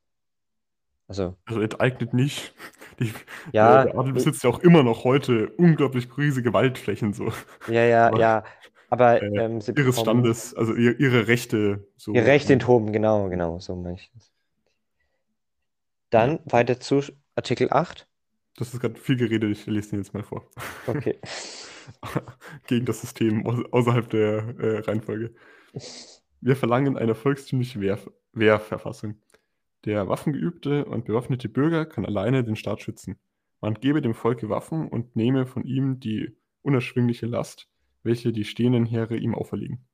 Also, 1.07 1.35
Also 1.45 1.61
enteignet 1.61 2.13
nicht. 2.13 2.53
Die, 2.99 3.11
ja, 3.51 3.83
der 3.83 3.97
Adel 3.97 4.13
besitzt 4.13 4.43
ja 4.43 4.49
auch 4.49 4.59
immer 4.59 4.81
noch 4.81 5.03
heute 5.03 5.49
unglaublich 5.57 6.07
riesige 6.17 6.53
Waldflächen 6.53 7.13
so. 7.13 7.31
ja, 7.67 7.83
ja, 7.83 8.07
Aber 8.07 8.19
ja. 8.19 8.43
Aber 8.89 9.21
äh, 9.21 9.25
ähm, 9.25 9.59
sie 9.61 9.73
ihres 9.73 9.97
bekommen 9.97 10.21
Standes, 10.23 10.53
also 10.55 10.73
ihr, 10.75 10.97
ihre 10.99 11.27
Rechte 11.27 11.85
so. 11.97 12.13
ihr 12.13 12.25
Recht 12.25 12.49
ähm, 12.49 12.53
enthoben, 12.53 12.93
genau, 12.93 13.27
genau, 13.29 13.59
so 13.59 13.75
meine 13.75 13.95
ich 13.95 14.09
das. 14.13 14.31
ja, 16.13 16.27
Dann 16.27 16.39
weiter 16.45 16.79
zu 16.79 17.01
Artikel 17.35 17.67
8. 17.71 18.07
das 18.57 18.73
ist 18.73 18.79
gerade 18.79 18.95
viel 18.99 19.17
geredet, 19.17 19.51
ich 19.51 19.65
lese 19.65 19.89
den 19.91 19.99
jetzt 19.99 20.13
mal 20.13 20.23
vor. 20.23 20.49
Okay. 20.87 21.19
Gegen 22.67 22.85
das 22.85 23.01
System 23.01 23.45
au- 23.45 23.65
außerhalb 23.71 24.09
der 24.09 24.55
äh, 24.59 24.77
Reihenfolge. 24.79 25.33
Wir 26.41 26.55
verlangen 26.55 26.95
eine 26.97 27.15
volkstümliche 27.15 27.81
Wehr, 27.81 27.99
Wehrverfassung. 28.33 29.15
Der 29.85 30.07
waffengeübte 30.07 30.85
und 30.85 31.05
bewaffnete 31.05 31.47
Bürger 31.47 31.85
kann 31.85 32.05
alleine 32.05 32.43
den 32.43 32.55
Staat 32.55 32.81
schützen. 32.81 33.17
Man 33.61 33.75
gebe 33.75 34.01
dem 34.01 34.13
Volke 34.13 34.49
Waffen 34.49 34.87
und 34.87 35.15
nehme 35.15 35.45
von 35.45 35.63
ihm 35.63 35.99
die 35.99 36.35
unerschwingliche 36.63 37.27
Last, 37.27 37.67
welche 38.03 38.33
die 38.33 38.43
stehenden 38.43 38.85
Heere 38.85 39.15
ihm 39.15 39.35
auferlegen. 39.35 39.85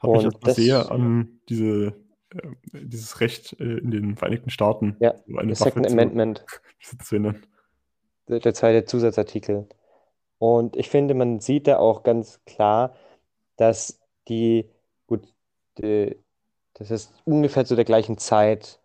Hat 0.00 0.10
mich 0.10 0.24
Und 0.24 0.24
erstmal 0.24 0.54
sehr 0.54 0.90
an 0.90 1.40
diese, 1.48 1.94
äh, 2.34 2.48
dieses 2.72 3.20
Recht 3.20 3.58
äh, 3.60 3.78
in 3.78 3.90
den 3.90 4.16
Vereinigten 4.16 4.50
Staaten, 4.50 4.96
ja, 4.98 5.14
so 5.26 5.36
eine 5.36 5.50
das 5.50 5.60
Waffe 5.60 5.70
Second 5.70 5.86
zu 5.86 5.92
Amendment, 5.92 6.46
zu 7.02 7.18
der, 8.28 8.40
der 8.40 8.54
zweite 8.54 8.84
Zusatzartikel. 8.84 9.68
Und 10.38 10.76
ich 10.76 10.88
finde, 10.88 11.14
man 11.14 11.40
sieht 11.40 11.66
da 11.66 11.78
auch 11.78 12.02
ganz 12.02 12.40
klar, 12.46 12.96
dass 13.56 14.00
die, 14.28 14.70
gut, 15.06 15.28
die, 15.78 16.16
dass 16.80 16.90
es 16.90 17.12
ungefähr 17.26 17.66
zu 17.66 17.76
der 17.76 17.84
gleichen 17.84 18.16
Zeit 18.16 18.80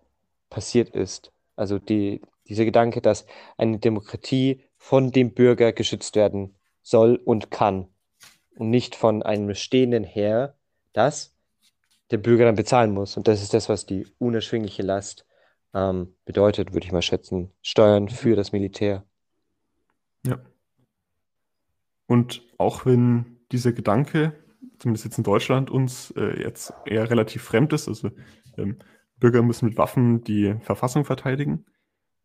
passiert 0.50 0.90
ist. 0.90 1.32
Also 1.56 1.80
die, 1.80 2.22
dieser 2.48 2.66
Gedanke, 2.66 3.02
dass 3.02 3.26
eine 3.58 3.80
Demokratie 3.80 4.62
von 4.76 5.14
dem 5.14 5.34
Bürger 5.34 5.72
geschützt 5.72 6.18
werden 6.18 6.56
soll 6.84 7.16
und 7.16 7.52
kann 7.52 7.88
und 8.58 8.70
nicht 8.70 8.96
von 8.96 9.24
einem 9.24 9.56
stehenden 9.56 10.04
Heer, 10.04 10.56
das 10.92 11.34
der 12.12 12.18
Bürger 12.18 12.44
dann 12.44 12.56
bezahlen 12.56 12.92
muss. 12.92 13.16
Und 13.16 13.30
das 13.30 13.42
ist 13.42 13.54
das, 13.54 13.70
was 13.70 13.86
die 13.86 14.06
unerschwingliche 14.20 14.84
Last 14.84 15.26
ähm, 15.74 16.14
bedeutet, 16.26 16.74
würde 16.74 16.86
ich 16.86 16.92
mal 16.92 17.02
schätzen. 17.02 17.52
Steuern 17.62 18.10
für 18.10 18.36
das 18.36 18.52
Militär. 18.52 19.06
Ja. 20.28 20.40
Und 22.08 22.42
auch 22.58 22.86
wenn 22.86 23.38
dieser 23.54 23.72
Gedanke, 23.72 24.34
zumindest 24.80 25.06
jetzt 25.06 25.18
in 25.18 25.24
Deutschland, 25.24 25.70
uns 25.70 26.12
äh, 26.12 26.42
jetzt 26.42 26.74
eher 26.86 27.10
relativ 27.10 27.44
fremd 27.44 27.74
ist, 27.74 27.88
also 27.88 28.12
ähm, 28.58 28.80
Bürger 29.18 29.42
müssen 29.42 29.68
mit 29.68 29.78
Waffen 29.78 30.24
die 30.24 30.56
Verfassung 30.62 31.06
verteidigen, 31.06 31.66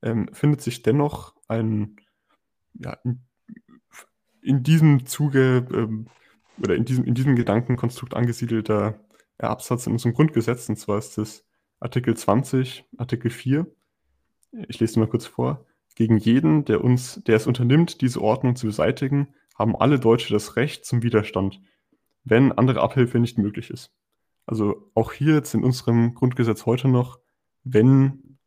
ähm, 0.03 0.29
findet 0.33 0.61
sich 0.61 0.83
dennoch 0.83 1.35
ein, 1.49 1.97
ja, 2.75 2.99
in, 3.05 3.21
in 4.43 4.63
diesem 4.63 5.07
Zuge 5.07 5.67
ähm, 5.73 6.09
oder 6.59 6.75
in 6.75 6.85
diesem, 6.85 7.05
in 7.05 7.15
diesem 7.15 7.37
Gedankenkonstrukt 7.37 8.15
angesiedelter 8.15 9.01
äh, 9.39 9.47
Absatz 9.47 9.87
in 9.87 9.93
unserem 9.93 10.15
Grundgesetz, 10.15 10.69
und 10.69 10.77
zwar 10.77 10.99
ist 10.99 11.19
das 11.19 11.45
Artikel 11.81 12.17
20, 12.17 12.85
Artikel 12.99 13.31
4. 13.31 13.67
Ich 14.69 14.81
lese 14.81 14.99
mal 14.99 15.09
kurz 15.09 15.27
vor. 15.27 15.67
Gegen 15.95 16.19
jeden, 16.19 16.65
der 16.65 16.85
uns, 16.85 17.23
der 17.25 17.37
es 17.37 17.47
unternimmt, 17.47 18.01
diese 18.01 18.21
Ordnung 18.21 18.57
zu 18.57 18.67
beseitigen, 18.67 19.35
haben 19.59 19.77
alle 19.77 19.99
Deutsche 19.99 20.33
das 20.33 20.57
Recht 20.57 20.85
zum 20.85 21.03
Widerstand, 21.03 21.61
wenn 22.24 22.52
andere 22.52 22.80
Abhilfe 22.80 23.18
nicht 23.18 23.38
möglich 23.38 23.70
ist. 23.70 23.92
Also 24.46 24.90
auch 24.94 25.12
hier 25.12 25.35
jetzt 25.35 25.54
in 25.54 25.64
unserem 25.64 26.14
Grundgesetz 26.14 26.66
heute 26.66 26.88
noch, 26.88 27.20
wenn 27.64 28.38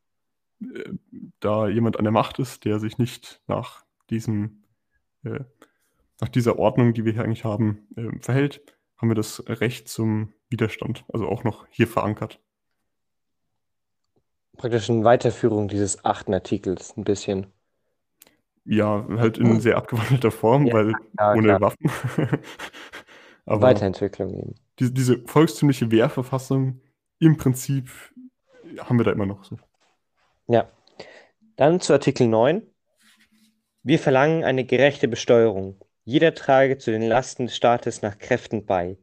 äh, 0.61 0.93
da 1.39 1.67
jemand 1.67 1.97
an 1.97 2.03
der 2.03 2.11
Macht 2.11 2.39
ist, 2.39 2.65
der 2.65 2.79
sich 2.79 2.97
nicht 2.97 3.41
nach 3.47 3.85
diesem, 4.09 4.63
äh, 5.23 5.39
nach 6.19 6.29
dieser 6.29 6.59
Ordnung, 6.59 6.93
die 6.93 7.05
wir 7.05 7.13
hier 7.13 7.23
eigentlich 7.23 7.45
haben, 7.45 7.87
äh, 7.95 8.09
verhält, 8.19 8.61
haben 8.97 9.09
wir 9.09 9.15
das 9.15 9.43
Recht 9.47 9.87
zum 9.87 10.33
Widerstand, 10.49 11.05
also 11.11 11.27
auch 11.27 11.43
noch 11.43 11.65
hier 11.69 11.87
verankert. 11.87 12.39
Praktisch 14.57 14.89
eine 14.89 15.03
Weiterführung 15.03 15.67
dieses 15.67 16.05
achten 16.05 16.33
Artikels 16.33 16.95
ein 16.95 17.03
bisschen. 17.03 17.47
Ja, 18.65 19.05
halt 19.17 19.37
in 19.37 19.59
sehr 19.59 19.77
abgewandelter 19.77 20.31
Form, 20.31 20.67
Ja, 20.67 20.73
weil 20.73 20.93
ja, 21.19 21.33
ohne 21.33 21.47
klar. 21.47 21.61
Waffen. 21.61 21.91
Aber 23.45 23.61
Weiterentwicklung 23.61 24.33
eben. 24.33 24.55
die, 24.79 24.93
diese 24.93 25.19
volkstümliche 25.25 25.91
Wehrverfassung, 25.91 26.81
im 27.19 27.37
Prinzip 27.37 27.89
haben 28.79 28.97
wir 28.97 29.03
da 29.05 29.11
immer 29.11 29.25
noch 29.25 29.43
so. 29.43 29.57
Ja. 30.47 30.69
Dann 31.55 31.79
zu 31.79 31.93
Artikel 31.93 32.27
9. 32.27 32.63
Wir 33.83 33.99
verlangen 33.99 34.43
eine 34.43 34.65
gerechte 34.65 35.07
Besteuerung. 35.07 35.77
Jeder 36.05 36.33
trage 36.33 36.77
zu 36.77 36.91
den 36.91 37.03
Lasten 37.03 37.45
des 37.45 37.55
Staates 37.55 38.01
nach 38.01 38.17
Kräften 38.17 38.65
bei. 38.65 38.97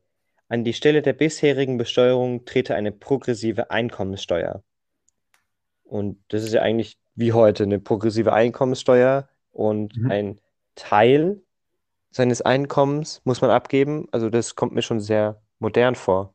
An 0.49 0.65
die 0.65 0.73
Stelle 0.73 1.01
der 1.03 1.13
bisherigen 1.13 1.77
Besteuerung 1.79 2.45
trete 2.45 2.75
eine 2.75 2.91
progressive 2.93 3.71
Einkommenssteuer. 3.71 4.63
Und 5.85 6.19
das 6.29 6.43
ist 6.43 6.53
ja 6.53 6.63
eigentlich 6.63 6.99
wie 7.15 7.33
heute 7.33 7.65
eine 7.65 7.79
progressive 7.79 8.33
Einkommenssteuer 8.33 9.29
und 9.53 9.97
Mhm. 9.97 10.11
ein 10.11 10.41
Teil 10.75 11.43
seines 12.11 12.43
Einkommens 12.43 13.21
muss 13.25 13.41
man 13.41 13.51
abgeben. 13.51 14.09
Also 14.13 14.31
das 14.31 14.57
kommt 14.57 14.73
mir 14.75 14.83
schon 14.83 15.01
sehr 15.01 15.41
modern 15.59 15.95
vor. 15.95 16.35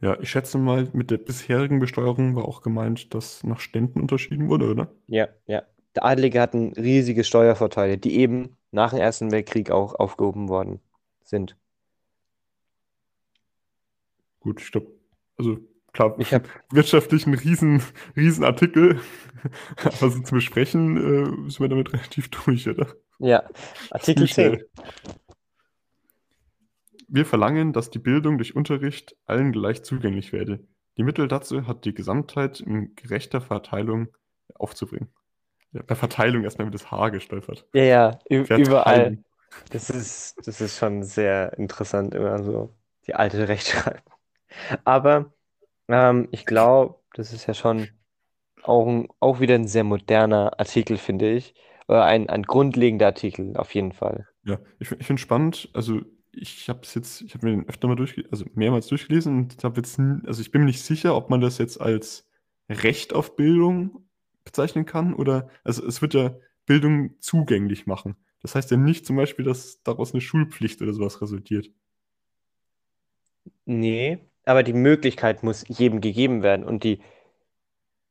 Ja, 0.00 0.18
ich 0.20 0.30
schätze 0.30 0.58
mal, 0.58 0.88
mit 0.92 1.10
der 1.10 1.18
bisherigen 1.18 1.78
Besteuerung 1.78 2.36
war 2.36 2.44
auch 2.44 2.60
gemeint, 2.62 3.14
dass 3.14 3.42
nach 3.42 3.60
Ständen 3.60 4.00
unterschieden 4.00 4.48
wurde, 4.48 4.70
oder? 4.70 4.92
Ja, 5.06 5.28
ja. 5.46 5.62
Der 5.94 6.04
Adlige 6.04 6.40
hatten 6.40 6.72
riesige 6.74 7.24
Steuervorteile, 7.24 7.96
die 7.98 8.16
eben 8.16 8.56
nach 8.70 8.90
dem 8.90 8.98
Ersten 9.00 9.30
Weltkrieg 9.32 9.70
auch 9.70 9.94
aufgehoben 9.94 10.48
worden 10.48 10.80
sind. 11.22 11.56
Gut, 14.40 14.60
ich 14.60 14.70
glaube, 14.72 14.88
also 15.38 15.58
klar, 15.92 16.14
Ich 16.18 16.34
habe 16.34 16.48
wirtschaftlich 16.70 17.26
ein 17.26 17.34
riesen, 17.34 17.82
riesen 18.16 18.44
Artikel, 18.44 19.00
aber 19.84 20.10
so 20.10 20.20
zu 20.20 20.34
besprechen, 20.34 20.96
äh, 20.96 21.50
sind 21.50 21.60
wir 21.60 21.68
damit 21.68 21.92
relativ 21.94 22.28
durch, 22.28 22.68
oder? 22.68 22.94
Ja, 23.18 23.44
Artikel 23.90 24.26
Ziemlich 24.28 24.34
10. 24.34 24.44
schnell. 24.54 24.68
Wir 27.08 27.26
verlangen, 27.26 27.72
dass 27.72 27.90
die 27.90 27.98
Bildung 27.98 28.38
durch 28.38 28.56
Unterricht 28.56 29.16
allen 29.26 29.52
gleich 29.52 29.84
zugänglich 29.84 30.32
werde. 30.32 30.66
Die 30.96 31.02
Mittel 31.02 31.28
dazu 31.28 31.66
hat 31.66 31.84
die 31.84 31.94
Gesamtheit 31.94 32.60
in 32.60 32.94
gerechter 32.96 33.40
Verteilung 33.40 34.08
aufzubringen. 34.54 35.12
Ja, 35.72 35.82
bei 35.86 35.94
Verteilung 35.94 36.44
erstmal 36.44 36.66
mit 36.66 36.74
das 36.74 36.90
H 36.90 37.08
gestolpert. 37.10 37.66
Ja, 37.72 38.18
ja, 38.28 38.56
überall. 38.56 39.18
Das 39.70 39.90
ist, 39.90 40.36
das 40.46 40.60
ist 40.60 40.78
schon 40.78 41.02
sehr 41.02 41.56
interessant, 41.58 42.14
immer 42.14 42.42
so 42.42 42.74
die 43.06 43.14
alte 43.14 43.48
Rechtschreibung. 43.48 44.02
Aber 44.84 45.32
ähm, 45.88 46.28
ich 46.30 46.46
glaube, 46.46 46.96
das 47.14 47.32
ist 47.32 47.46
ja 47.46 47.54
schon 47.54 47.88
auch, 48.62 48.86
ein, 48.86 49.08
auch 49.20 49.40
wieder 49.40 49.54
ein 49.54 49.66
sehr 49.66 49.84
moderner 49.84 50.58
Artikel, 50.58 50.96
finde 50.96 51.30
ich. 51.32 51.54
Oder 51.88 52.04
ein, 52.04 52.28
ein 52.28 52.42
grundlegender 52.42 53.06
Artikel, 53.06 53.56
auf 53.56 53.74
jeden 53.74 53.92
Fall. 53.92 54.26
Ja, 54.44 54.58
ich, 54.78 54.90
ich 54.92 55.06
finde 55.06 55.20
spannend, 55.20 55.68
also 55.72 56.00
ich 56.32 56.68
habe 56.68 56.80
es 56.82 56.94
jetzt, 56.94 57.22
ich 57.22 57.34
habe 57.34 57.46
mir 57.46 57.56
den 57.56 57.68
öfter 57.68 57.88
mal 57.88 57.94
durchgelesen, 57.94 58.32
also 58.32 58.44
mehrmals 58.54 58.86
durchgelesen 58.88 59.36
und 59.36 59.64
habe 59.64 59.76
jetzt, 59.76 59.98
also 59.98 60.40
ich 60.40 60.50
bin 60.50 60.62
mir 60.62 60.66
nicht 60.66 60.82
sicher, 60.82 61.16
ob 61.16 61.30
man 61.30 61.40
das 61.40 61.58
jetzt 61.58 61.80
als 61.80 62.28
Recht 62.68 63.12
auf 63.12 63.36
Bildung 63.36 64.08
bezeichnen 64.44 64.86
kann 64.86 65.14
oder, 65.14 65.48
also 65.62 65.86
es 65.86 66.02
wird 66.02 66.14
ja 66.14 66.34
Bildung 66.66 67.14
zugänglich 67.20 67.86
machen. 67.86 68.16
Das 68.42 68.54
heißt 68.54 68.70
ja 68.70 68.76
nicht 68.76 69.06
zum 69.06 69.16
Beispiel, 69.16 69.44
dass 69.44 69.82
daraus 69.82 70.12
eine 70.12 70.20
Schulpflicht 70.20 70.82
oder 70.82 70.92
sowas 70.92 71.20
resultiert. 71.22 71.70
Nee, 73.66 74.18
aber 74.44 74.62
die 74.62 74.72
Möglichkeit 74.72 75.42
muss 75.42 75.64
jedem 75.68 76.00
gegeben 76.00 76.42
werden 76.42 76.64
und 76.64 76.84
die 76.84 77.00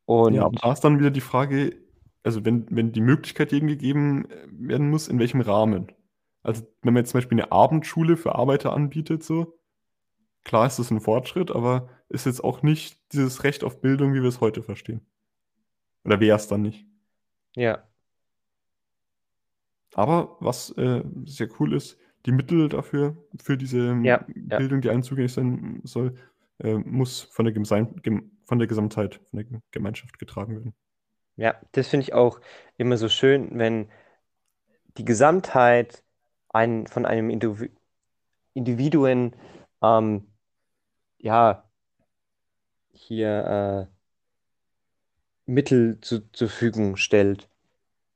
Ja, 0.07 0.45
und 0.45 0.63
da 0.63 0.71
ist 0.71 0.81
dann 0.81 0.99
wieder 0.99 1.11
die 1.11 1.21
Frage, 1.21 1.82
also 2.23 2.45
wenn, 2.45 2.65
wenn 2.69 2.91
die 2.91 3.01
Möglichkeit 3.01 3.51
jedem 3.51 3.67
gegeben 3.67 4.29
äh, 4.29 4.47
werden 4.51 4.89
muss, 4.89 5.07
in 5.07 5.19
welchem 5.19 5.41
Rahmen? 5.41 5.91
Also 6.41 6.63
wenn 6.81 6.93
man 6.93 7.01
jetzt 7.01 7.11
zum 7.11 7.19
Beispiel 7.19 7.39
eine 7.39 7.51
Abendschule 7.51 8.17
für 8.17 8.35
Arbeiter 8.35 8.73
anbietet, 8.73 9.23
so, 9.23 9.59
klar 10.43 10.67
ist 10.67 10.79
das 10.79 10.91
ein 10.91 11.01
Fortschritt, 11.01 11.51
aber 11.51 11.89
ist 12.09 12.25
jetzt 12.25 12.43
auch 12.43 12.63
nicht 12.63 12.97
dieses 13.13 13.43
Recht 13.43 13.63
auf 13.63 13.81
Bildung, 13.81 14.13
wie 14.13 14.21
wir 14.21 14.29
es 14.29 14.41
heute 14.41 14.61
verstehen. 14.61 15.01
Oder 16.05 16.19
wäre 16.19 16.35
es 16.35 16.47
dann 16.47 16.61
nicht. 16.61 16.85
ja, 17.55 17.83
Aber 19.93 20.37
was 20.39 20.71
äh, 20.77 21.03
sehr 21.25 21.49
cool 21.59 21.73
ist, 21.73 21.97
die 22.25 22.31
Mittel 22.31 22.69
dafür, 22.69 23.17
für 23.41 23.57
diese 23.57 23.91
ähm, 23.91 24.05
ja, 24.05 24.25
ja, 24.49 24.57
Bildung, 24.57 24.81
die 24.81 24.89
allen 24.89 25.03
zugänglich 25.03 25.33
sein 25.33 25.81
soll, 25.83 26.15
äh, 26.59 26.75
muss 26.75 27.21
von 27.21 27.45
der, 27.45 27.53
Gem 27.53 28.31
von 28.45 28.59
der 28.59 28.67
Gesamtheit, 28.67 29.21
von 29.29 29.39
der 29.39 29.61
Gemeinschaft 29.71 30.19
getragen 30.19 30.53
werden. 30.55 30.73
Ja, 31.35 31.55
das 31.71 31.87
finde 31.87 32.03
ich 32.05 32.13
auch 32.13 32.39
immer 32.77 32.97
so 32.97 33.09
schön, 33.09 33.57
wenn 33.57 33.89
die 34.97 35.05
Gesamtheit 35.05 36.03
ein, 36.49 36.87
von 36.87 37.05
einem 37.05 37.29
Individu 37.29 37.69
Individuen 38.55 39.35
ähm, 39.81 40.27
ja 41.17 41.67
hier 42.91 43.89
äh, 43.89 43.93
Mittel 45.45 45.99
zu, 46.01 46.31
zur 46.31 46.49
Verfügung 46.49 46.95
stellt. 46.95 47.49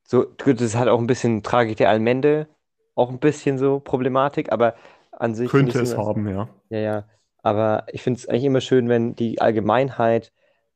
So, 0.04 0.24
das 0.24 0.76
hat 0.76 0.88
auch 0.88 1.00
ein 1.00 1.08
bisschen 1.08 1.44
Tragik 1.44 1.78
der 1.78 1.90
Allmende, 1.90 2.48
auch 2.96 3.10
ein 3.10 3.20
bisschen 3.20 3.58
so 3.58 3.80
Problematik, 3.80 4.52
aber 4.52 4.76
an 5.12 5.36
sich 5.36 5.50
Könnte 5.50 5.82
es 5.82 5.98
haben, 5.98 6.30
ja. 6.30 6.48
ja, 6.70 6.80
ja, 6.80 7.10
aber 7.42 7.86
ich 7.92 8.02
finde 8.04 8.20
es 8.20 8.30
eigentlich 8.30 8.46
immer 8.46 8.62
schön, 8.62 8.88
wenn 8.88 9.16
die 9.16 9.42
Allgemeinheit 9.42 10.32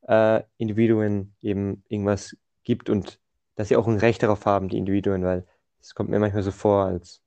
äh, 0.07 0.43
Individuen 0.57 1.35
eben 1.41 1.83
irgendwas 1.89 2.35
gibt 2.63 2.89
und 2.89 3.19
dass 3.55 3.67
sie 3.69 3.75
auch 3.77 3.87
ein 3.87 3.97
Recht 3.97 4.23
darauf 4.23 4.45
haben, 4.45 4.69
die 4.69 4.77
Individuen, 4.77 5.23
weil 5.23 5.45
es 5.81 5.95
kommt 5.95 6.09
mir 6.09 6.19
manchmal 6.19 6.43
so 6.43 6.51
vor, 6.51 6.85
als 6.85 7.21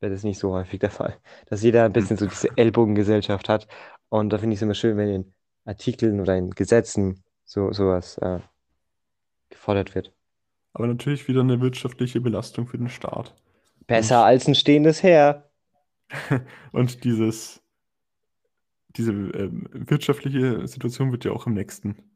wäre 0.00 0.12
das 0.12 0.22
nicht 0.24 0.38
so 0.38 0.52
häufig 0.52 0.80
der 0.80 0.90
Fall, 0.90 1.18
dass 1.46 1.62
jeder 1.62 1.84
ein 1.84 1.92
Hm. 1.94 1.94
bisschen 1.94 2.16
so 2.16 2.26
diese 2.26 2.56
Ellbogengesellschaft 2.56 3.48
hat 3.48 3.68
und 4.08 4.30
da 4.30 4.38
finde 4.38 4.54
ich 4.54 4.58
es 4.58 4.62
immer 4.62 4.74
schön, 4.74 4.96
wenn 4.96 5.08
in 5.08 5.34
Artikeln 5.64 6.20
oder 6.20 6.36
in 6.36 6.50
Gesetzen 6.50 7.22
so 7.44 7.72
sowas 7.72 8.18
äh, 8.18 8.40
gefordert 9.48 9.94
wird. 9.94 10.12
Aber 10.72 10.88
natürlich 10.88 11.28
wieder 11.28 11.42
eine 11.42 11.60
wirtschaftliche 11.60 12.20
Belastung 12.20 12.66
für 12.66 12.76
den 12.76 12.88
Staat. 12.88 13.36
Besser 13.86 14.24
Und, 14.24 14.24
als 14.24 14.48
ein 14.48 14.54
stehendes 14.54 15.02
Heer. 15.02 15.50
und 16.72 17.04
dieses, 17.04 17.60
diese 18.96 19.12
ähm, 19.12 19.66
wirtschaftliche 19.72 20.66
Situation 20.66 21.12
wird 21.12 21.24
ja 21.24 21.32
auch 21.32 21.46
im 21.46 21.54
nächsten 21.54 22.09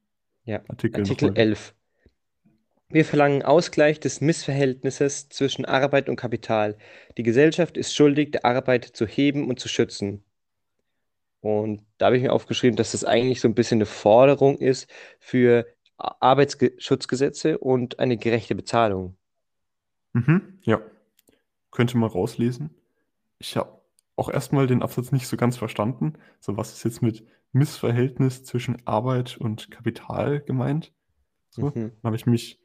Ja, 0.44 0.60
Artikel 0.68 1.00
Artikel 1.00 1.28
nochmal. 1.28 1.42
11. 1.42 1.74
Wir 2.90 3.04
verlangen 3.04 3.42
Ausgleich 3.42 3.98
des 3.98 4.20
Missverhältnisses 4.20 5.28
zwischen 5.28 5.64
Arbeit 5.64 6.08
und 6.08 6.16
Kapital. 6.16 6.76
Die 7.16 7.22
Gesellschaft 7.22 7.76
ist 7.76 7.94
schuldig, 7.94 8.32
die 8.32 8.44
Arbeit 8.44 8.84
zu 8.84 9.06
heben 9.06 9.48
und 9.48 9.58
zu 9.58 9.68
schützen. 9.68 10.22
Und 11.40 11.82
da 11.98 12.06
habe 12.06 12.16
ich 12.16 12.22
mir 12.22 12.32
aufgeschrieben, 12.32 12.76
dass 12.76 12.92
das 12.92 13.04
eigentlich 13.04 13.40
so 13.40 13.48
ein 13.48 13.54
bisschen 13.54 13.78
eine 13.78 13.86
Forderung 13.86 14.58
ist 14.58 14.88
für 15.18 15.66
Arbeitsschutzgesetze 15.98 17.58
und 17.58 17.98
eine 17.98 18.16
gerechte 18.16 18.54
Bezahlung. 18.54 19.16
Mhm, 20.12 20.58
ja, 20.62 20.80
könnte 21.70 21.98
man 21.98 22.10
rauslesen. 22.10 22.70
Ich 23.38 23.56
habe 23.56 23.78
auch 24.16 24.30
erstmal 24.30 24.66
den 24.66 24.82
Absatz 24.82 25.12
nicht 25.12 25.26
so 25.26 25.36
ganz 25.36 25.56
verstanden. 25.56 26.14
So, 26.40 26.56
was 26.56 26.72
ist 26.72 26.84
jetzt 26.84 27.02
mit 27.02 27.24
Missverhältnis 27.54 28.44
zwischen 28.44 28.86
Arbeit 28.86 29.36
und 29.38 29.70
Kapital 29.70 30.40
gemeint? 30.40 30.92
So, 31.50 31.66
Mhm. 31.66 31.72
dann 31.74 31.92
habe 32.04 32.16
ich 32.16 32.26
mich 32.26 32.60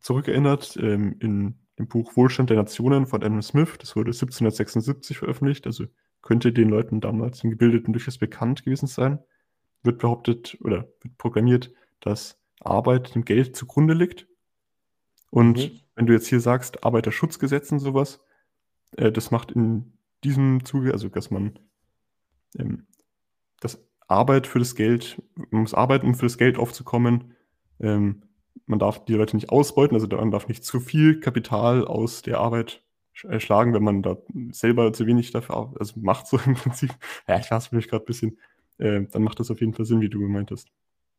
zurückerinnert 0.00 0.76
ähm, 0.80 1.16
in 1.20 1.58
dem 1.78 1.88
Buch 1.88 2.16
Wohlstand 2.16 2.50
der 2.50 2.56
Nationen 2.56 3.06
von 3.06 3.22
Adam 3.22 3.42
Smith. 3.42 3.76
Das 3.78 3.96
wurde 3.96 4.12
1776 4.12 5.18
veröffentlicht, 5.18 5.66
also 5.66 5.84
könnte 6.22 6.52
den 6.52 6.68
Leuten 6.68 7.00
damals, 7.00 7.40
den 7.40 7.50
Gebildeten, 7.50 7.92
durchaus 7.92 8.18
bekannt 8.18 8.64
gewesen 8.64 8.86
sein. 8.86 9.18
Wird 9.82 9.98
behauptet 10.00 10.58
oder 10.62 10.88
wird 11.02 11.16
proklamiert, 11.18 11.72
dass 12.00 12.38
Arbeit 12.60 13.14
dem 13.14 13.24
Geld 13.24 13.56
zugrunde 13.56 13.94
liegt. 13.94 14.26
Und 15.30 15.58
Mhm. 15.58 15.80
wenn 15.94 16.06
du 16.06 16.12
jetzt 16.12 16.26
hier 16.28 16.40
sagst, 16.40 16.84
Arbeiterschutzgesetz 16.84 17.70
und 17.72 17.78
sowas, 17.78 18.20
äh, 18.96 19.12
das 19.12 19.30
macht 19.30 19.52
in 19.52 19.98
diesem 20.24 20.64
Zuge, 20.64 20.92
also 20.92 21.08
dass 21.08 21.30
man 21.30 21.58
ähm, 22.58 22.86
dass 23.60 23.82
Arbeit 24.10 24.46
für 24.46 24.58
das 24.58 24.74
Geld, 24.74 25.22
man 25.50 25.62
muss 25.62 25.74
arbeiten, 25.74 26.06
um 26.06 26.14
für 26.14 26.26
das 26.26 26.38
Geld 26.38 26.58
aufzukommen. 26.58 27.34
Ähm, 27.80 28.22
man 28.66 28.78
darf 28.78 29.04
die 29.04 29.14
Leute 29.14 29.36
nicht 29.36 29.50
ausbeuten, 29.50 29.94
also 29.96 30.06
man 30.08 30.30
darf 30.30 30.48
nicht 30.48 30.64
zu 30.64 30.80
viel 30.80 31.20
Kapital 31.20 31.86
aus 31.86 32.22
der 32.22 32.38
Arbeit 32.38 32.82
sch- 33.14 33.28
äh, 33.28 33.40
schlagen, 33.40 33.74
wenn 33.74 33.82
man 33.82 34.02
da 34.02 34.18
selber 34.52 34.92
zu 34.92 35.06
wenig 35.06 35.30
dafür 35.30 35.72
also 35.78 35.98
macht, 36.00 36.26
so 36.26 36.38
im 36.46 36.54
Prinzip. 36.54 36.90
Ja, 37.28 37.38
ich 37.38 37.50
weiß 37.50 37.72
mich 37.72 37.88
gerade 37.88 38.04
ein 38.04 38.06
bisschen. 38.06 38.38
Äh, 38.78 39.02
dann 39.10 39.22
macht 39.22 39.40
das 39.40 39.50
auf 39.50 39.60
jeden 39.60 39.74
Fall 39.74 39.86
Sinn, 39.86 40.00
wie 40.00 40.08
du 40.08 40.20
gemeint 40.20 40.50
hast. 40.50 40.68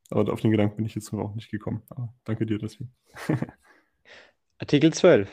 Aber 0.09 0.31
auf 0.31 0.41
den 0.41 0.51
Gedanken 0.51 0.75
bin 0.77 0.85
ich 0.85 0.95
jetzt 0.95 1.11
noch 1.13 1.19
auch 1.19 1.35
nicht 1.35 1.51
gekommen. 1.51 1.83
Aber 1.89 2.13
danke 2.25 2.45
dir 2.45 2.57
deswegen. 2.57 2.91
Artikel 4.59 4.93
12. 4.93 5.29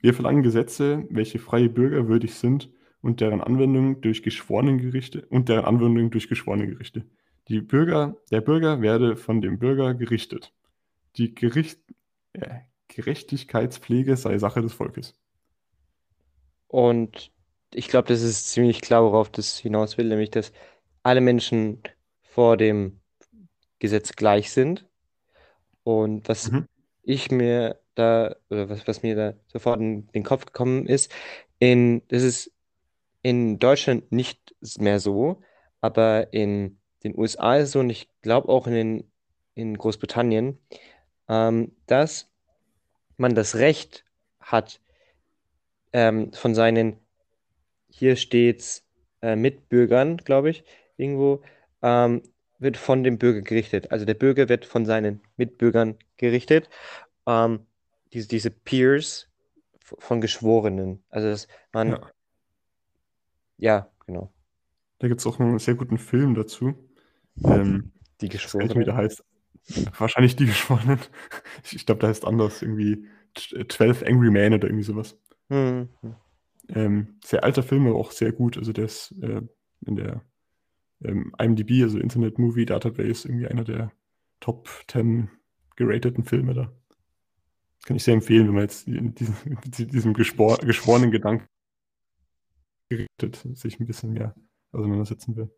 Wir 0.00 0.14
verlangen 0.14 0.42
Gesetze, 0.42 1.06
welche 1.10 1.38
freie 1.38 1.68
Bürger 1.68 2.08
würdig 2.08 2.34
sind 2.34 2.70
und 3.02 3.20
deren 3.20 3.40
Anwendung 3.42 4.00
durch 4.00 4.22
Geschworenengerichte 4.22 5.26
und 5.26 5.48
deren 5.48 5.64
Anwendung 5.66 6.10
durch 6.10 6.28
Geschworenengerichte. 6.28 7.04
Die 7.48 7.60
Bürger, 7.60 8.16
der 8.30 8.40
Bürger 8.40 8.80
werde 8.82 9.16
von 9.16 9.40
dem 9.42 9.58
Bürger 9.58 9.94
gerichtet. 9.94 10.52
Die 11.16 11.34
Gericht, 11.34 11.80
äh, 12.34 12.60
Gerechtigkeitspflege 12.88 14.16
sei 14.16 14.38
Sache 14.38 14.62
des 14.62 14.74
Volkes. 14.74 15.14
Und 16.68 17.32
ich 17.74 17.88
glaube, 17.88 18.08
das 18.08 18.22
ist 18.22 18.50
ziemlich 18.50 18.80
klar, 18.80 19.02
worauf 19.04 19.30
das 19.30 19.58
hinaus 19.58 19.98
will, 19.98 20.08
nämlich 20.08 20.30
dass 20.30 20.52
alle 21.02 21.20
Menschen 21.20 21.82
vor 22.22 22.56
dem 22.56 23.00
Gesetz 23.80 24.14
gleich 24.16 24.52
sind. 24.52 24.88
Und 25.84 26.28
was 26.28 26.52
Mhm. 26.52 26.66
ich 27.02 27.30
mir 27.30 27.80
da, 27.94 28.36
oder 28.50 28.68
was, 28.70 28.86
was 28.88 29.02
mir 29.02 29.16
da 29.16 29.34
sofort 29.48 29.80
in 29.80 30.08
den 30.08 30.24
Kopf 30.24 30.46
gekommen 30.46 30.86
ist, 30.86 31.12
in, 31.58 32.02
das 32.08 32.22
ist 32.22 32.52
in 33.22 33.58
Deutschland 33.58 34.10
nicht 34.12 34.54
mehr 34.78 35.00
so, 35.00 35.42
aber 35.80 36.32
in 36.32 36.78
den 37.04 37.18
USA 37.18 37.56
ist 37.56 37.64
es 37.64 37.72
so 37.72 37.80
und 37.80 37.90
ich 37.90 38.08
glaube 38.22 38.48
auch 38.48 38.66
in 38.66 38.74
den, 38.74 39.12
in 39.54 39.76
Großbritannien, 39.78 40.58
ähm, 41.28 41.72
dass 41.86 42.30
man 43.16 43.34
das 43.34 43.56
Recht 43.56 44.04
hat, 44.40 44.80
ähm, 45.92 46.32
von 46.32 46.54
seinen, 46.54 46.96
hier 47.88 48.16
steht's, 48.16 48.86
äh, 49.22 49.36
Mitbürgern, 49.36 50.18
glaube 50.18 50.50
ich, 50.50 50.64
irgendwo, 50.96 51.42
ähm, 51.82 52.22
wird 52.58 52.76
von 52.76 53.04
dem 53.04 53.18
Bürger 53.18 53.42
gerichtet. 53.42 53.90
Also 53.92 54.04
der 54.04 54.14
Bürger 54.14 54.48
wird 54.48 54.64
von 54.64 54.86
seinen 54.86 55.22
Mitbürgern 55.36 55.98
gerichtet. 56.16 56.68
Ähm, 57.26 57.66
diese, 58.12 58.28
diese 58.28 58.50
Peers 58.50 59.30
von 59.80 60.20
Geschworenen. 60.20 61.04
Also 61.10 61.28
dass 61.28 61.48
man, 61.72 61.92
Ja, 61.92 62.12
ja, 63.62 63.88
genau, 64.06 64.32
da 64.98 65.08
gibt 65.08 65.20
es 65.20 65.26
auch 65.26 65.40
einen 65.40 65.58
sehr 65.58 65.74
guten 65.74 65.98
Film 65.98 66.34
dazu. 66.34 66.74
Ähm, 67.44 67.92
die 68.20 68.26
ich 68.26 68.44
weiß 68.44 68.54
nicht, 68.54 68.76
wie 68.78 68.84
der 68.84 68.94
Geschworenen. 68.94 68.96
heißt. 68.96 69.24
Wahrscheinlich 69.98 70.36
die 70.36 70.46
Geschworenen. 70.46 70.98
Ich, 71.72 71.86
glaube, 71.86 72.00
der 72.00 72.10
heißt 72.10 72.24
anders. 72.26 72.62
Irgendwie 72.62 73.06
T- 73.34 73.66
12 73.68 74.02
Angry 74.04 74.30
Men 74.30 74.54
oder 74.54 74.68
irgendwie 74.68 74.84
sowas. 74.84 75.18
Hm, 75.50 75.88
hm. 76.00 76.16
Ähm, 76.68 77.18
sehr 77.24 77.44
alter 77.44 77.62
Film, 77.62 77.86
aber 77.86 77.96
auch 77.98 78.12
sehr 78.12 78.32
gut. 78.32 78.56
Also 78.58 78.72
der 78.72 78.84
ist 78.86 79.12
äh, 79.22 79.42
in 79.86 79.96
der 79.96 80.22
ähm, 81.04 81.34
IMDb, 81.38 81.82
also 81.82 81.98
Internet 81.98 82.38
Movie 82.38 82.66
Database, 82.66 83.28
irgendwie 83.28 83.48
einer 83.48 83.64
der 83.64 83.92
Top 84.40 84.68
10 84.88 85.30
gerateten 85.76 86.24
Filme 86.24 86.54
da. 86.54 86.72
Kann 87.84 87.96
ich 87.96 88.04
sehr 88.04 88.14
empfehlen, 88.14 88.46
wenn 88.46 88.54
man 88.54 88.62
jetzt 88.64 88.86
in 88.86 89.14
diesem, 89.16 89.34
mit 89.44 89.92
diesem 89.92 90.14
geschwor 90.14 90.58
geschworenen 90.58 91.10
Gedanken 91.10 91.48
gerichtet 92.96 93.56
sich 93.56 93.80
ein 93.80 93.86
bisschen 93.86 94.12
mehr 94.12 94.34
auseinandersetzen 94.72 95.36
will. 95.36 95.50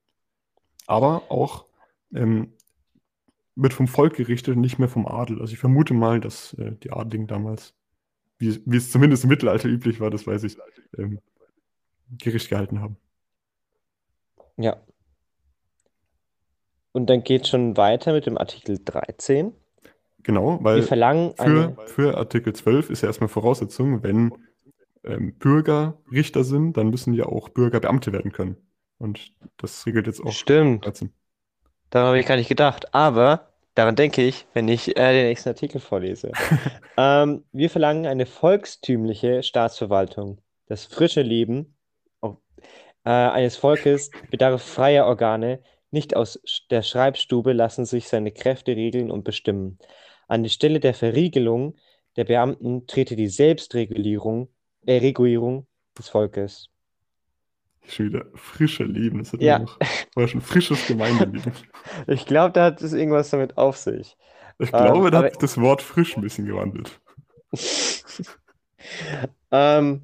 Aber 0.87 1.31
auch 1.31 1.67
ähm, 2.15 2.53
wird 3.57 3.73
vom 3.73 3.87
Volk 3.87 4.15
gerichtet 4.15 4.57
und 4.57 4.61
nicht 4.61 4.79
mehr 4.79 4.89
vom 4.89 5.07
Adel. 5.07 5.41
Also 5.41 5.53
ich 5.53 5.59
vermute 5.59 5.95
mal, 5.95 6.21
dass 6.21 6.55
äh, 6.55 6.73
die 6.83 6.93
Adligen 6.93 7.27
damals, 7.27 7.75
wie, 8.39 8.61
wie 8.67 8.77
es 8.77 8.91
zumindest 8.91 9.25
im 9.25 9.31
Mittelalter 9.31 9.69
üblich 9.69 10.01
war, 10.01 10.11
das 10.11 10.27
weiß 10.27 10.45
ich, 10.45 10.59
ähm, 10.99 11.21
Gericht 12.11 12.49
gehalten 12.49 12.81
haben. 12.81 12.97
Ja. 14.57 14.77
Und 16.93 17.11
dann 17.11 17.25
geht 17.25 17.49
schon 17.49 17.77
weiter 17.77 18.13
mit 18.13 18.27
dem 18.27 18.39
Artikel 18.39 18.79
13. 18.85 19.53
Genau, 20.23 20.59
Wir 20.59 20.65
weil 20.65 20.83
verlangen 20.83 21.35
für, 21.37 21.43
eine. 21.43 21.77
für 21.87 22.17
Artikel 22.17 22.55
12 22.55 22.91
ist 22.91 23.03
ja 23.03 23.09
erstmal 23.09 23.29
Voraussetzung, 23.29 24.03
wenn 24.03 24.33
ähm, 25.05 25.35
Bürger 25.39 25.99
Richter 26.11 26.45
sind, 26.45 26.77
dann 26.77 26.91
müssen 26.91 27.15
ja 27.15 27.27
auch 27.27 27.49
Bürger 27.49 27.81
Beamte 27.81 28.13
werden 28.13 28.33
können. 28.33 28.57
Und 28.99 29.33
das 29.57 29.87
regelt 29.87 30.07
jetzt 30.07 30.21
auch 30.21 30.33
Stimmt, 30.33 30.87
13. 30.87 31.13
daran 31.91 32.09
habe 32.09 32.21
ich 32.21 32.27
gar 32.27 32.37
nicht 32.37 32.49
gedacht. 32.49 32.95
Aber 32.95 33.53
daran 33.75 33.97
denke 33.97 34.23
ich, 34.23 34.47
wenn 34.55 34.69
ich 34.69 34.97
äh, 34.97 35.13
den 35.13 35.27
nächsten 35.27 35.51
Artikel 35.51 35.81
vorlese. 35.81 36.33
Ähm, 36.97 37.43
wir 37.51 37.71
verlangen 37.71 38.07
eine 38.07 38.25
volkstümliche 38.25 39.43
Staatsverwaltung. 39.43 40.41
Das 40.67 40.85
frische 40.85 41.23
Leben 41.23 41.77
oh, 42.21 42.37
äh, 43.05 43.11
eines 43.11 43.57
Volkes 43.57 44.13
bedarf 44.31 44.63
freier 44.63 45.07
Organe. 45.07 45.61
Nicht 45.91 46.15
aus 46.15 46.41
der 46.71 46.83
Schreibstube 46.83 47.53
lassen 47.53 47.85
sich 47.85 48.07
seine 48.07 48.31
Kräfte 48.31 48.77
regeln 48.77 49.11
und 49.11 49.25
bestimmen. 49.25 49.81
An 50.29 50.45
die 50.45 50.51
Stelle 50.51 50.79
der 50.79 50.95
Verriegelung 50.95 51.75
der 52.17 52.25
Beamten 52.25 52.87
trete 52.87 53.17
die 53.17 53.29
Selbstregulierung, 53.29 54.49
Regulierung 54.89 55.67
des 55.99 56.09
Volkes. 56.09 56.71
Schon 57.87 58.07
wieder 58.07 58.27
frische 58.35 58.85
Leben. 58.85 59.19
Das 59.19 59.33
hat 59.33 59.41
Ja. 59.41 59.59
noch 59.59 59.79
vorher 60.13 60.29
schon 60.29 60.41
frisches 60.41 60.87
Gemeindeleben. 60.87 61.53
Ich 62.07 62.27
glaube, 62.27 62.53
da 62.53 62.65
hat 62.65 62.83
es 62.83 62.93
irgendwas 62.93 63.31
damit 63.31 63.59
auf 63.59 63.77
sich. 63.77 64.17
Ich 64.59 64.75
glaube, 64.75 65.11
Ähm, 65.11 65.11
da 65.11 65.19
hat 65.19 65.31
sich 65.31 65.39
das 65.39 65.61
Wort 65.61 65.81
frisch 65.83 66.17
ein 66.17 66.23
bisschen 66.23 66.47
gewandelt. 66.47 67.01
Ähm, 69.51 70.03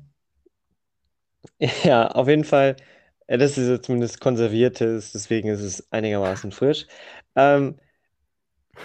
ja, 1.85 2.09
auf 2.09 2.29
jeden 2.29 2.45
Fall, 2.45 2.77
äh, 3.27 3.39
das 3.39 3.59
ist 3.59 3.69
ja 3.69 3.81
zumindest 3.83 4.21
konserviertes, 4.21 5.13
deswegen 5.13 5.49
ist 5.49 5.61
es 5.61 5.91
einigermaßen 5.93 6.53
frisch. 6.53 6.87
Ähm, 7.37 7.79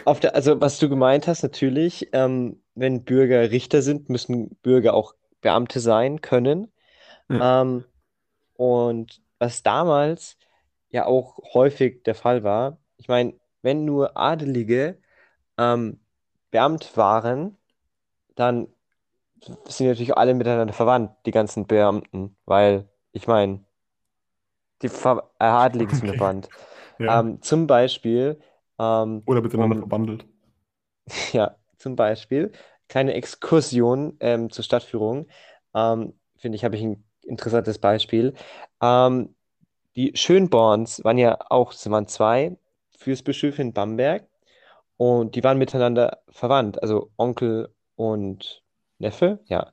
auf 0.04 0.20
der, 0.20 0.36
also 0.36 0.60
was 0.62 0.80
du 0.80 0.90
gemeint 0.90 1.28
hast, 1.28 1.44
natürlich, 1.44 2.10
ähm, 2.14 2.62
wenn 2.76 3.04
Bürger 3.04 3.52
Richter 3.52 3.82
sind, 3.82 4.10
müssen 4.10 4.56
Bürger 4.62 4.94
auch 4.94 5.16
Beamte 5.46 5.80
sein 5.80 6.22
können. 6.22 6.74
Ja. 7.30 7.62
Ähm, 7.62 7.86
und 8.58 9.22
was 9.40 9.64
damals 9.64 10.38
ja 10.90 11.06
auch 11.06 11.40
häufig 11.54 12.04
der 12.04 12.16
Fall 12.16 12.44
war, 12.44 12.80
ich 12.98 13.08
meine, 13.10 13.36
wenn 13.64 13.86
nur 13.86 14.18
Adelige 14.18 15.00
ähm, 15.58 16.00
Beamt 16.52 16.98
waren, 16.98 17.58
dann 18.36 18.70
sind 19.68 19.88
natürlich 19.90 20.18
alle 20.18 20.34
miteinander 20.36 20.74
verwandt, 20.74 21.12
die 21.26 21.32
ganzen 21.32 21.68
Beamten, 21.68 22.38
weil 22.46 22.90
ich 23.14 23.28
meine, 23.28 23.66
die 24.82 24.90
Ver 24.90 25.32
äh, 25.40 25.46
Adligen 25.46 25.94
sind 25.94 26.10
Okay. 26.10 26.18
verwandt. 26.18 26.50
Ja. 27.00 27.20
Ähm, 27.20 27.42
zum 27.42 27.68
Beispiel, 27.68 28.40
ähm, 28.80 29.24
Oder 29.26 29.42
miteinander 29.42 29.76
um- 29.76 29.82
verbandelt. 29.82 30.26
ja, 31.34 31.56
zum 31.78 31.96
Beispiel, 31.96 32.52
kleine 32.88 33.14
Exkursion 33.14 34.18
ähm, 34.20 34.50
zur 34.50 34.64
Stadtführung. 34.64 35.28
Ähm, 35.74 36.14
finde 36.38 36.56
ich, 36.56 36.64
habe 36.66 36.76
ich 36.76 36.84
ein 36.84 37.04
interessantes 37.24 37.80
Beispiel. 37.80 38.34
Ähm, 38.82 39.36
die 39.96 40.12
Schönborns 40.16 41.04
waren 41.04 41.18
ja 41.18 41.38
auch, 41.50 41.74
es 41.74 41.90
waren 41.90 42.08
zwei 42.08 42.58
Fürstbischöfe 42.98 43.62
in 43.62 43.74
Bamberg 43.74 44.28
und 44.98 45.36
die 45.36 45.44
waren 45.44 45.58
miteinander 45.58 46.22
verwandt, 46.30 46.82
also 46.82 47.12
Onkel 47.18 47.70
und 47.96 48.64
Neffe, 49.00 49.40
ja. 49.46 49.72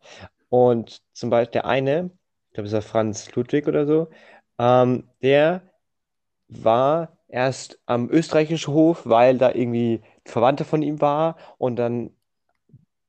Und 0.48 1.02
zum 1.12 1.30
Beispiel 1.30 1.52
der 1.52 1.66
eine, 1.66 2.10
ich 2.48 2.54
glaube, 2.54 2.66
es 2.68 2.72
war 2.72 2.82
Franz 2.82 3.34
Ludwig 3.34 3.66
oder 3.66 3.86
so, 3.86 4.08
ähm, 4.58 5.08
der 5.22 5.62
war 6.48 7.16
erst 7.28 7.80
am 7.86 8.10
österreichischen 8.10 8.74
Hof, 8.74 9.02
weil 9.06 9.38
da 9.38 9.52
irgendwie 9.52 10.02
Verwandte 10.24 10.64
von 10.64 10.82
ihm 10.82 11.00
war 11.00 11.36
und 11.58 11.76
dann 11.76 12.10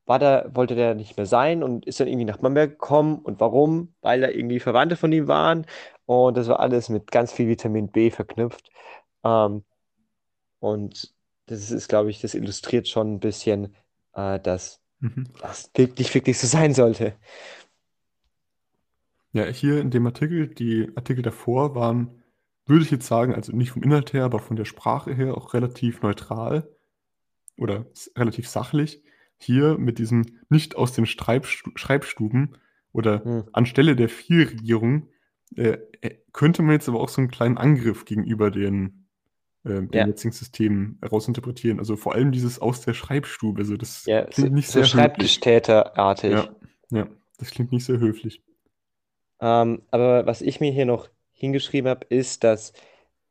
war 0.05 0.19
da, 0.19 0.45
wollte 0.53 0.75
der 0.75 0.95
nicht 0.95 1.17
mehr 1.17 1.25
sein 1.25 1.63
und 1.63 1.85
ist 1.85 1.99
dann 1.99 2.07
irgendwie 2.07 2.25
nach 2.25 2.37
Bamberg 2.37 2.71
gekommen. 2.71 3.19
Und 3.19 3.39
warum? 3.39 3.93
Weil 4.01 4.21
da 4.21 4.29
irgendwie 4.29 4.59
Verwandte 4.59 4.95
von 4.97 5.11
ihm 5.11 5.27
waren 5.27 5.65
und 6.05 6.37
das 6.37 6.47
war 6.47 6.59
alles 6.59 6.89
mit 6.89 7.11
ganz 7.11 7.31
viel 7.33 7.47
Vitamin 7.47 7.89
B 7.91 8.11
verknüpft. 8.11 8.69
Ähm, 9.23 9.63
und 10.59 11.13
das 11.47 11.71
ist, 11.71 11.87
glaube 11.89 12.09
ich, 12.11 12.21
das 12.21 12.35
illustriert 12.35 12.87
schon 12.87 13.15
ein 13.15 13.19
bisschen, 13.19 13.75
äh, 14.13 14.39
dass 14.39 14.81
Mhm. 15.01 15.23
das 15.41 15.71
wirklich, 15.75 16.13
wirklich 16.15 16.39
so 16.39 16.47
sein 16.47 16.73
sollte. 16.73 17.15
Ja, 19.31 19.45
hier 19.45 19.79
in 19.81 19.89
dem 19.91 20.05
Artikel, 20.05 20.47
die 20.47 20.91
Artikel 20.95 21.21
davor 21.23 21.75
waren, 21.75 22.23
würde 22.65 22.83
ich 22.85 22.91
jetzt 22.91 23.07
sagen, 23.07 23.33
also 23.33 23.51
nicht 23.55 23.71
vom 23.71 23.83
Inhalt 23.83 24.13
her, 24.13 24.23
aber 24.25 24.39
von 24.39 24.55
der 24.55 24.65
Sprache 24.65 25.13
her 25.13 25.35
auch 25.35 25.53
relativ 25.53 26.01
neutral 26.01 26.69
oder 27.57 27.85
relativ 28.17 28.49
sachlich. 28.49 29.03
Hier 29.43 29.77
mit 29.77 29.99
diesem 29.99 30.25
nicht 30.49 30.75
aus 30.75 30.93
den 30.93 31.05
Schreibstu 31.05 31.71
Schreibstuben 31.75 32.57
oder 32.93 33.23
Hm. 33.23 33.43
anstelle 33.51 33.95
der 33.95 34.09
Vielregierung 34.09 35.09
äh, 35.55 35.77
äh, 36.01 36.17
könnte 36.31 36.63
man 36.63 36.73
jetzt 36.73 36.87
aber 36.89 36.99
auch 36.99 37.09
so 37.09 37.21
einen 37.21 37.29
kleinen 37.29 37.57
Angriff 37.57 38.05
gegenüber 38.05 38.49
den, 38.51 39.07
äh, 39.65 39.69
den 39.81 39.89
Ja. 39.93 40.07
jetzigen 40.07 40.31
Systemen 40.31 40.97
herausinterpretieren. 41.01 41.79
Also 41.79 41.95
vor 41.95 42.15
allem 42.15 42.31
dieses 42.31 42.59
aus 42.59 42.81
der 42.81 42.93
Schreibstube. 42.93 43.61
Also 43.61 43.77
das 43.77 44.05
Ja, 44.05 44.23
so, 44.25 44.31
klingt 44.31 44.53
nicht 44.53 44.67
so 44.67 44.73
sehr 44.73 44.81
höflich. 44.83 44.89
Schreibtischtäterartig. 44.89 46.31
Ja, 46.31 46.55
ja, 46.91 47.07
das 47.37 47.51
klingt 47.51 47.71
nicht 47.71 47.85
sehr 47.85 47.99
höflich. 47.99 48.41
Ähm, 49.41 49.81
aber 49.91 50.25
was 50.25 50.41
ich 50.41 50.59
mir 50.59 50.71
hier 50.71 50.85
noch 50.85 51.09
hingeschrieben 51.31 51.89
habe, 51.89 52.05
ist, 52.09 52.43
dass 52.43 52.73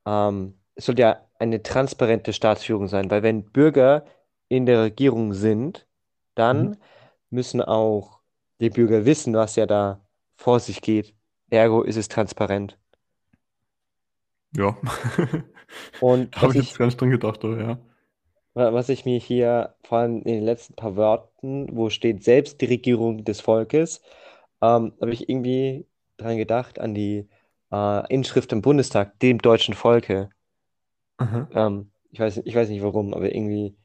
ähm, 0.06 0.54
es 0.74 0.86
soll 0.86 0.98
ja 0.98 1.26
eine 1.38 1.62
transparente 1.62 2.32
Staatsführung 2.32 2.86
sein, 2.88 3.10
weil 3.10 3.22
wenn 3.22 3.44
Bürger 3.44 4.04
in 4.48 4.66
der 4.66 4.82
Regierung 4.82 5.32
sind, 5.34 5.86
dann 6.34 6.72
Mhm. 6.72 6.76
müssen 7.30 7.62
auch 7.62 8.20
die 8.60 8.70
Bürger 8.70 9.04
wissen, 9.06 9.34
was 9.34 9.56
ja 9.56 9.66
da 9.66 10.04
vor 10.36 10.60
sich 10.60 10.82
geht. 10.82 11.14
Ergo 11.50 11.82
ist 11.82 11.96
es 11.96 12.08
transparent. 12.08 12.78
Ja. 14.56 14.76
Und 15.98 16.36
habe 16.36 16.52
ich 16.52 16.58
jetzt 16.58 16.78
gar 16.78 16.86
nicht 16.86 17.00
dran 17.00 17.10
gedacht, 17.10 17.44
aber 17.44 17.60
ja. 17.60 17.78
wa- 18.54 18.72
was 18.72 18.88
ich 18.88 19.04
mir 19.04 19.18
hier 19.18 19.74
vor 19.84 19.98
allem 19.98 20.18
in 20.18 20.34
den 20.34 20.44
letzten 20.44 20.74
paar 20.74 20.96
Wörtern, 20.96 21.68
wo 21.76 21.90
steht 21.90 22.24
selbst 22.24 22.60
die 22.60 22.66
Regierung 22.66 23.24
des 23.24 23.40
Volkes, 23.40 24.00
ähm, 24.62 24.92
habe 25.00 25.12
ich 25.12 25.28
irgendwie 25.28 25.86
dran 26.16 26.36
gedacht, 26.36 26.78
an 26.78 26.94
die 26.94 27.28
äh, 27.72 28.12
Inschrift 28.14 28.52
im 28.52 28.62
Bundestag, 28.62 29.18
dem 29.20 29.38
deutschen 29.38 29.74
Volke. 29.74 30.30
Ähm, 31.54 31.90
ich 32.10 32.20
weiß, 32.20 32.38
ich 32.44 32.54
weiß 32.54 32.68
nicht 32.68 32.82
warum, 32.82 33.14
aber 33.14 33.34
irgendwie 33.34 33.76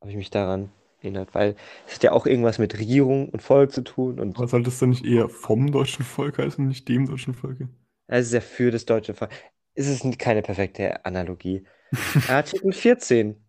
habe 0.00 0.10
ich 0.10 0.16
mich 0.18 0.30
daran 0.30 0.72
erinnert, 1.04 1.34
weil 1.34 1.56
es 1.86 1.94
hat 1.96 2.02
ja 2.04 2.12
auch 2.12 2.26
irgendwas 2.26 2.58
mit 2.58 2.78
Regierung 2.78 3.28
und 3.30 3.42
Volk 3.42 3.72
zu 3.72 3.82
tun 3.82 4.20
und 4.20 4.36
Aber 4.36 4.48
sollte 4.48 4.70
es 4.70 4.78
dann 4.80 4.88
nicht 4.90 5.04
eher 5.04 5.28
vom 5.28 5.70
deutschen 5.70 6.04
Volk 6.04 6.38
heißen, 6.38 6.66
nicht 6.66 6.88
dem 6.88 7.06
deutschen 7.06 7.32
Volke? 7.34 7.68
es 8.06 8.26
ist 8.26 8.32
ja 8.34 8.40
für 8.40 8.70
das 8.70 8.84
deutsche 8.86 9.14
Volk. 9.14 9.30
Es 9.74 9.86
ist 9.88 10.18
keine 10.18 10.42
perfekte 10.42 11.04
Analogie. 11.04 11.66
Artikel 12.26 12.72
14. 12.72 13.42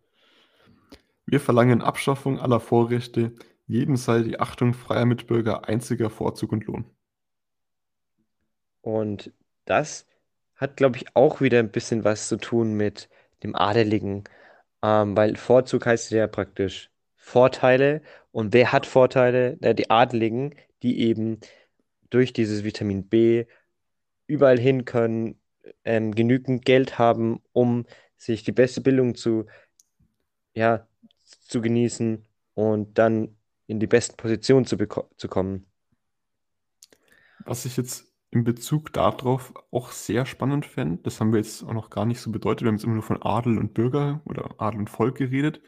Wir 1.25 1.39
verlangen 1.39 1.81
Abschaffung 1.81 2.39
aller 2.39 2.59
Vorrechte. 2.59 3.33
Jedem 3.65 3.95
sei 3.97 4.21
die 4.21 4.39
Achtung 4.39 4.75
freier 4.75 5.05
Mitbürger 5.07 5.67
einziger 5.67 6.11
Vorzug 6.11 6.51
und 6.51 6.65
Lohn. 6.65 6.85
Und 8.81 9.31
das 9.65 10.07
hat, 10.55 10.77
glaube 10.77 10.97
ich, 10.97 11.15
auch 11.15 11.41
wieder 11.41 11.59
ein 11.59 11.71
bisschen 11.71 12.03
was 12.03 12.27
zu 12.27 12.37
tun 12.37 12.73
mit 12.75 13.09
dem 13.43 13.55
Adeligen. 13.55 14.23
Ähm, 14.83 15.17
weil 15.17 15.35
Vorzug 15.37 15.85
heißt 15.87 16.11
ja 16.11 16.27
praktisch 16.27 16.90
Vorteile. 17.21 18.01
Und 18.31 18.51
wer 18.53 18.71
hat 18.73 18.85
Vorteile? 18.85 19.57
Na, 19.61 19.73
die 19.73 19.89
Adeligen, 19.89 20.55
die 20.81 20.99
eben 21.01 21.39
durch 22.09 22.33
dieses 22.33 22.63
Vitamin 22.63 23.07
B 23.07 23.45
überall 24.27 24.59
hin 24.59 24.85
können, 24.85 25.39
ähm, 25.85 26.13
genügend 26.13 26.65
Geld 26.65 26.97
haben, 26.97 27.39
um 27.53 27.85
sich 28.17 28.43
die 28.43 28.51
beste 28.51 28.81
Bildung 28.81 29.15
zu, 29.15 29.45
ja, 30.55 30.87
zu 31.47 31.61
genießen 31.61 32.25
und 32.55 32.97
dann 32.97 33.37
in 33.67 33.79
die 33.79 33.87
besten 33.87 34.17
Positionen 34.17 34.65
zu, 34.65 34.77
zu 35.15 35.27
kommen. 35.27 35.65
Was 37.45 37.65
ich 37.65 37.77
jetzt 37.77 38.11
in 38.31 38.43
Bezug 38.43 38.93
darauf 38.93 39.53
auch 39.71 39.91
sehr 39.91 40.25
spannend 40.25 40.65
fände, 40.65 41.01
das 41.03 41.19
haben 41.19 41.31
wir 41.31 41.39
jetzt 41.39 41.63
auch 41.63 41.73
noch 41.73 41.89
gar 41.89 42.05
nicht 42.05 42.19
so 42.19 42.31
bedeutet, 42.31 42.63
wir 42.63 42.69
haben 42.69 42.75
jetzt 42.75 42.83
immer 42.83 42.95
nur 42.95 43.03
von 43.03 43.21
Adel 43.21 43.57
und 43.57 43.73
Bürger 43.73 44.21
oder 44.25 44.55
Adel 44.57 44.79
und 44.79 44.89
Volk 44.89 45.17
geredet. 45.17 45.61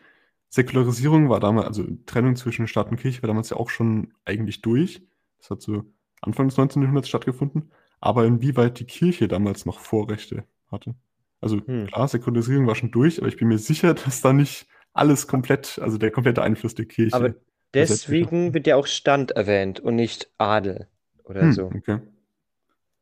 Säkularisierung 0.53 1.29
war 1.29 1.39
damals, 1.39 1.65
also 1.65 1.83
Trennung 2.05 2.35
zwischen 2.35 2.67
Staat 2.67 2.91
und 2.91 2.97
Kirche 2.97 3.23
war 3.23 3.27
damals 3.27 3.49
ja 3.49 3.57
auch 3.57 3.71
schon 3.71 4.13
eigentlich 4.23 4.61
durch. 4.61 5.01
Das 5.39 5.49
hat 5.49 5.63
so 5.63 5.83
Anfang 6.21 6.47
des 6.47 6.57
19. 6.57 6.83
Jahrhunderts 6.83 7.09
stattgefunden. 7.09 7.71
Aber 7.99 8.25
inwieweit 8.25 8.79
die 8.79 8.85
Kirche 8.85 9.27
damals 9.27 9.65
noch 9.65 9.79
Vorrechte 9.79 10.43
hatte. 10.69 10.93
Also 11.41 11.59
Hm. 11.59 11.87
klar, 11.87 12.07
Säkularisierung 12.07 12.67
war 12.67 12.75
schon 12.75 12.91
durch, 12.91 13.17
aber 13.17 13.29
ich 13.29 13.37
bin 13.37 13.47
mir 13.47 13.57
sicher, 13.57 13.95
dass 13.95 14.21
da 14.21 14.31
nicht 14.31 14.67
alles 14.93 15.27
komplett, 15.27 15.79
also 15.81 15.97
der 15.97 16.11
komplette 16.11 16.43
Einfluss 16.43 16.75
der 16.75 16.85
Kirche 16.85 17.15
Aber 17.15 17.33
deswegen 17.73 18.53
wird 18.53 18.67
ja 18.67 18.75
auch 18.75 18.85
Stand 18.85 19.31
erwähnt 19.31 19.79
und 19.79 19.95
nicht 19.95 20.29
Adel 20.37 20.87
oder 21.23 21.41
Hm, 21.41 21.53
so. 21.53 21.71
okay. 21.73 21.99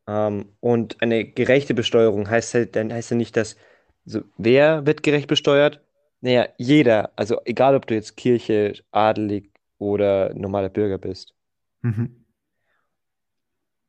Ähm, 0.08 0.46
und 0.60 1.02
eine 1.02 1.24
gerechte 1.24 1.74
Besteuerung 1.74 2.28
heißt 2.30 2.54
halt, 2.54 2.76
dann 2.76 2.92
heißt 2.92 3.10
ja 3.10 3.16
nicht, 3.16 3.36
dass 3.36 3.56
so, 4.04 4.22
wer 4.38 4.86
wird 4.86 5.02
gerecht 5.02 5.28
besteuert? 5.28 5.80
Naja, 6.22 6.48
jeder. 6.56 7.12
Also 7.16 7.40
egal, 7.44 7.74
ob 7.74 7.86
du 7.86 7.94
jetzt 7.94 8.16
Kirche, 8.16 8.74
adelig 8.92 9.52
oder 9.78 10.32
normaler 10.34 10.68
Bürger 10.68 10.96
bist. 10.96 11.34
Mhm. 11.82 12.24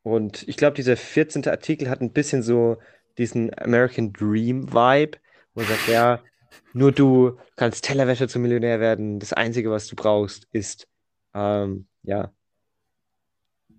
Und 0.02 0.46
ich 0.48 0.58
glaube, 0.58 0.76
dieser 0.76 0.98
14. 0.98 1.48
Artikel 1.48 1.90
hat 1.90 2.02
ein 2.02 2.12
bisschen 2.12 2.42
so 2.42 2.78
diesen 3.18 3.58
American 3.58 4.12
Dream 4.12 4.74
Vibe, 4.74 5.20
wo 5.54 5.62
er 5.62 5.68
sagt, 5.68 5.88
ja, 5.88 6.20
nur 6.74 6.92
du 6.92 7.38
kannst 7.56 7.86
Tellerwäscher 7.86 8.28
zum 8.28 8.42
Millionär 8.42 8.80
werden. 8.80 9.20
Das 9.20 9.32
Einzige, 9.32 9.70
was 9.70 9.88
du 9.88 9.96
brauchst, 9.96 10.48
ist 10.52 10.88
ähm, 11.36 11.88
ja 12.02 12.34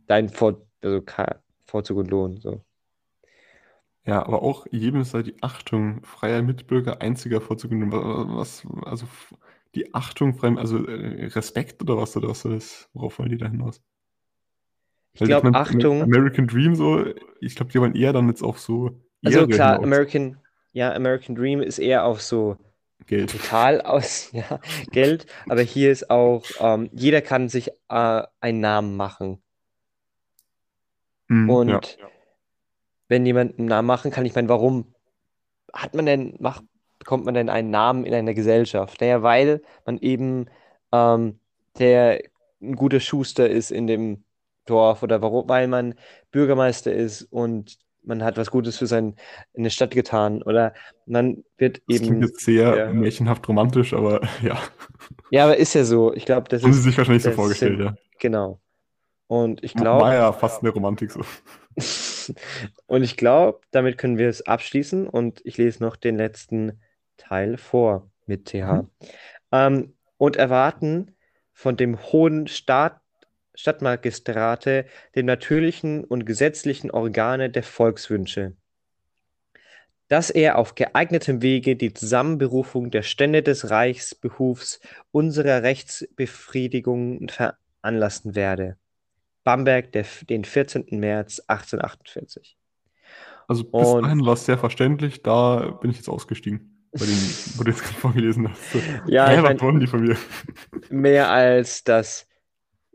dein 0.06 0.28
Vor 0.28 0.64
also 0.80 1.02
Vorzug 1.66 1.98
und 1.98 2.10
Lohn. 2.10 2.40
So. 2.40 2.64
Ja, 4.06 4.24
aber 4.26 4.42
auch 4.42 4.66
jedem 4.70 5.02
sei 5.04 5.22
die 5.22 5.42
Achtung 5.42 6.02
freier 6.04 6.42
Mitbürger 6.42 7.00
einziger 7.00 7.40
Vorzug. 7.40 7.70
Was, 7.72 8.66
also 8.84 9.06
die 9.74 9.94
Achtung 9.94 10.34
frei, 10.34 10.56
also 10.56 10.86
äh, 10.86 11.26
Respekt 11.26 11.82
oder 11.82 11.96
was 11.96 12.16
oder 12.16 12.28
was 12.28 12.44
ist? 12.44 12.88
Worauf 12.92 13.18
wollen 13.18 13.30
die 13.30 13.38
da 13.38 13.48
hinaus? 13.48 13.80
Ich 15.14 15.22
glaube, 15.22 15.54
Achtung, 15.54 16.02
American 16.02 16.46
Dream 16.46 16.74
so, 16.74 17.04
ich 17.40 17.54
glaube, 17.54 17.72
die 17.72 17.80
wollen 17.80 17.94
eher 17.94 18.12
dann 18.12 18.28
jetzt 18.28 18.42
auf 18.42 18.58
so 18.58 18.90
also 19.22 19.46
klar, 19.46 19.74
hinaus. 19.76 19.86
American, 19.86 20.36
ja, 20.72 20.92
American 20.92 21.34
Dream 21.34 21.62
ist 21.62 21.78
eher 21.78 22.04
auf 22.04 22.20
so 22.20 22.56
Geld. 23.06 23.30
total 23.30 23.80
aus 23.80 24.30
ja, 24.32 24.60
Geld, 24.92 25.26
aber 25.48 25.62
hier 25.62 25.90
ist 25.90 26.10
auch, 26.10 26.44
ähm, 26.60 26.90
jeder 26.92 27.22
kann 27.22 27.48
sich 27.48 27.70
äh, 27.88 28.22
einen 28.40 28.60
Namen 28.60 28.96
machen. 28.96 29.40
Mhm, 31.28 31.50
Und 31.50 31.98
ja. 32.00 32.13
Wenn 33.08 33.26
jemand 33.26 33.58
einen 33.58 33.68
Namen 33.68 33.86
machen 33.86 34.10
kann, 34.10 34.26
ich 34.26 34.34
meine, 34.34 34.48
warum 34.48 34.94
hat 35.72 35.94
man 35.94 36.06
denn, 36.06 36.36
macht, 36.38 36.64
bekommt 36.98 37.24
man 37.24 37.34
denn 37.34 37.48
einen 37.50 37.70
Namen 37.70 38.04
in 38.04 38.14
einer 38.14 38.34
Gesellschaft? 38.34 39.00
Naja, 39.00 39.22
weil 39.22 39.62
man 39.84 39.98
eben 39.98 40.46
ähm, 40.92 41.38
der 41.78 42.22
ein 42.62 42.76
guter 42.76 43.00
Schuster 43.00 43.48
ist 43.48 43.70
in 43.70 43.86
dem 43.86 44.24
Dorf 44.66 45.02
oder 45.02 45.20
warum, 45.22 45.48
weil 45.48 45.68
man 45.68 45.94
Bürgermeister 46.30 46.92
ist 46.92 47.22
und 47.24 47.78
man 48.02 48.22
hat 48.22 48.36
was 48.36 48.50
Gutes 48.50 48.78
für 48.78 48.86
sein, 48.86 49.16
eine 49.56 49.70
Stadt 49.70 49.90
getan 49.92 50.42
oder 50.42 50.74
man 51.06 51.44
wird 51.58 51.82
Das 51.88 52.02
klingt 52.02 52.22
eben, 52.22 52.22
jetzt 52.22 52.40
sehr 52.44 52.76
ja. 52.76 52.92
märchenhaft 52.92 53.48
romantisch, 53.48 53.92
aber 53.94 54.20
ja. 54.42 54.58
ja, 55.30 55.44
aber 55.44 55.56
ist 55.56 55.74
ja 55.74 55.84
so. 55.84 56.14
Ich 56.14 56.24
glaube, 56.26 56.48
das 56.48 56.62
Haben 56.62 56.72
Sie 56.72 56.80
ist 56.80 56.82
sich 56.82 56.98
wahrscheinlich 56.98 57.22
so 57.22 57.32
vorgestellt, 57.32 57.78
Sinn. 57.78 57.86
ja. 57.86 57.96
Genau. 58.18 58.60
Und 59.26 59.62
ich 59.64 59.74
War 59.74 59.80
glaube, 59.82 60.04
ja 60.12 60.32
fast 60.32 60.62
eine 60.62 60.70
Romantik 60.70 61.10
so. 61.12 61.20
und 62.86 63.02
ich 63.02 63.16
glaube, 63.16 63.60
damit 63.70 63.98
können 63.98 64.18
wir 64.18 64.28
es 64.28 64.46
abschließen 64.46 65.08
und 65.08 65.40
ich 65.44 65.56
lese 65.56 65.82
noch 65.82 65.96
den 65.96 66.16
letzten 66.16 66.80
Teil 67.16 67.56
vor 67.56 68.10
mit 68.26 68.46
TH. 68.46 68.82
Mhm. 68.82 68.90
Ähm, 69.52 69.94
und 70.16 70.36
erwarten 70.36 71.14
von 71.52 71.76
dem 71.76 72.02
hohen 72.02 72.46
Staat, 72.46 73.00
Stadtmagistrate 73.54 74.86
den 75.14 75.26
natürlichen 75.26 76.04
und 76.04 76.26
gesetzlichen 76.26 76.90
Organe 76.90 77.50
der 77.50 77.62
Volkswünsche, 77.62 78.54
dass 80.08 80.30
er 80.30 80.58
auf 80.58 80.74
geeignetem 80.74 81.40
Wege 81.40 81.76
die 81.76 81.94
Zusammenberufung 81.94 82.90
der 82.90 83.02
Stände 83.02 83.42
des 83.42 83.70
Reichsbehufs 83.70 84.80
unserer 85.12 85.62
Rechtsbefriedigung 85.62 87.28
veranlassen 87.28 88.34
werde. 88.34 88.76
Bamberg, 89.44 89.92
der, 89.92 90.04
den 90.28 90.44
14. 90.44 90.86
März 90.90 91.40
1848. 91.46 92.56
Also 93.46 93.64
bis 93.64 93.86
Und- 93.88 94.02
dahin 94.02 94.24
war 94.24 94.32
es 94.34 94.46
sehr 94.46 94.58
verständlich, 94.58 95.22
da 95.22 95.70
bin 95.80 95.90
ich 95.90 95.98
jetzt 95.98 96.08
ausgestiegen. 96.08 96.70
Bei 96.92 97.04
den, 97.06 97.16
wo 97.56 97.64
du 97.64 97.70
jetzt 97.72 97.82
gerade 97.82 97.96
vorgelesen 97.96 98.48
hast. 98.48 98.60
Ja, 99.06 99.32
ich 99.34 99.42
was 99.42 99.60
wollen 99.60 99.80
die 99.80 99.86
von 99.88 100.00
mir? 100.02 100.16
mehr 100.90 101.28
als 101.28 101.82
dass 101.82 102.28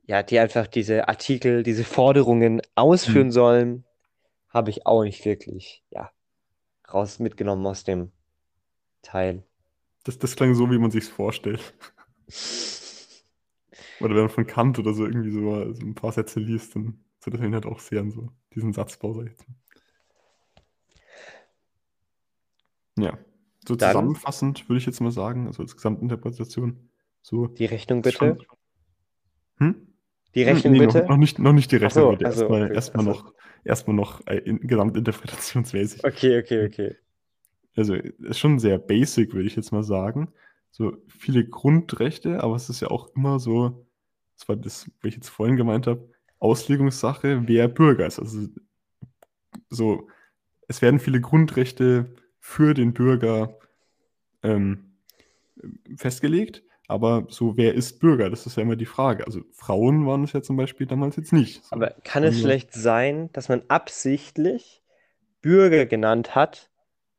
ja, 0.06 0.24
die 0.24 0.40
einfach 0.40 0.66
diese 0.68 1.08
Artikel, 1.08 1.62
diese 1.64 1.84
Forderungen 1.84 2.62
ausführen 2.76 3.28
Hm. 3.28 3.32
sollen, 3.32 3.86
habe 4.50 4.72
ich 4.72 4.88
auch 4.88 5.04
nicht 5.04 5.24
wirklich, 5.26 5.84
ja, 5.92 6.10
raus 6.92 7.20
mitgenommen 7.20 7.68
aus 7.68 7.84
dem 7.84 8.12
Teil. 9.04 9.44
Das, 10.06 10.18
das 10.18 10.36
klang 10.36 10.56
so, 10.56 10.72
wie 10.72 10.80
man 10.80 10.90
sich's 10.92 11.10
vorstellt. 11.10 11.74
Oder 14.00 14.16
wenn 14.16 14.22
man 14.22 14.30
von 14.30 14.48
Kant 14.48 14.80
oder 14.80 14.94
so 14.94 15.06
irgendwie 15.06 15.32
so, 15.32 15.74
so 15.74 15.86
ein 15.86 15.96
paar 15.96 16.12
Sätze 16.12 16.40
liest, 16.40 16.76
dann 16.76 17.00
so 17.20 17.30
das 17.32 17.40
erinnert 17.42 17.66
auch 17.66 17.80
sehr 17.80 18.00
an 18.02 18.12
so 18.12 18.30
diesen 18.56 18.72
Satzbau, 18.74 19.14
sag 19.14 19.26
ich 19.26 19.32
jetzt. 19.32 19.46
Ja. 22.98 23.18
So 23.68 23.76
Dann- 23.76 23.90
zusammenfassend 23.92 24.68
würde 24.70 24.78
ich 24.80 24.86
jetzt 24.86 25.00
mal 25.02 25.12
sagen, 25.12 25.48
also 25.48 25.62
als 25.64 25.76
Gesamtinterpretation, 25.76 26.90
so. 27.22 27.48
Die 27.48 27.66
Rechnung 27.66 28.04
ist 28.04 28.14
schon- 28.18 28.38
bitte. 28.38 28.46
Hm? 29.58 29.88
Die 30.36 30.44
Rechnung 30.44 30.74
Nee, 30.74 30.80
bitte. 30.80 31.00
Noch, 31.00 31.10
noch, 31.10 31.18
nicht, 31.18 31.40
noch 31.40 31.54
nicht 31.54 31.72
die 31.72 31.76
Rechnung, 31.78 32.04
so, 32.06 32.10
bitte. 32.12 32.28
ach 32.28 32.34
so, 32.34 32.42
Erstmal, 32.44 32.64
okay, 32.66 32.74
erstmal 32.76 33.10
ach 33.10 33.16
so. 33.16 33.22
noch, 33.24 33.34
erstmal 33.66 33.96
noch 33.96 34.28
äh, 34.28 34.38
in, 34.38 34.60
gesamtinterpretationsmäßig. 34.62 36.04
Okay, 36.04 36.40
okay, 36.40 36.66
okay. 36.66 36.96
Also 37.76 37.96
ist 37.96 38.40
schon 38.40 38.60
sehr 38.60 38.78
basic, 38.78 39.34
würde 39.34 39.48
ich 39.48 39.56
jetzt 39.56 39.72
mal 39.72 39.84
sagen. 39.84 40.32
So 40.72 40.98
viele 41.08 41.46
Grundrechte, 41.48 42.42
aber 42.44 42.56
es 42.56 42.70
ist 42.70 42.80
ja 42.82 42.90
auch 42.90 43.10
immer 43.16 43.40
so, 43.40 43.86
das 44.40 44.48
war 44.48 44.56
das, 44.56 44.90
was 45.02 45.10
ich 45.10 45.16
jetzt 45.16 45.30
vorhin 45.30 45.58
gemeint 45.58 45.86
habe, 45.86 46.10
Auslegungssache, 46.40 47.48
wer 47.48 47.68
Bürger 47.68 48.08
ist. 48.08 48.20
Also 48.20 48.48
so, 49.70 50.08
es 50.68 50.82
werden 50.82 51.00
viele 51.00 51.20
Grundrechte 51.20 52.16
für 52.40 52.74
den 52.74 52.94
Bürger 52.94 53.60
ähm, 54.42 54.96
festgelegt, 55.98 56.64
aber 56.88 57.28
so, 57.30 57.58
wer 57.58 57.74
ist 57.74 58.00
Bürger? 58.00 58.30
Das 58.30 58.46
ist 58.46 58.56
ja 58.56 58.64
immer 58.64 58.78
die 58.78 58.86
Frage. 58.86 59.26
Also 59.26 59.42
Frauen 59.52 60.08
waren 60.08 60.24
es 60.24 60.32
ja 60.32 60.42
zum 60.42 60.56
Beispiel 60.56 60.88
damals 60.88 61.18
jetzt 61.18 61.34
nicht. 61.34 61.66
So. 61.66 61.76
Aber 61.76 61.94
kann 62.04 62.24
es 62.24 62.40
vielleicht 62.40 62.74
sein, 62.74 63.30
dass 63.34 63.50
man 63.50 63.62
absichtlich 63.68 64.82
Bürger 65.42 65.86
genannt 65.86 66.34
hat, 66.34 66.70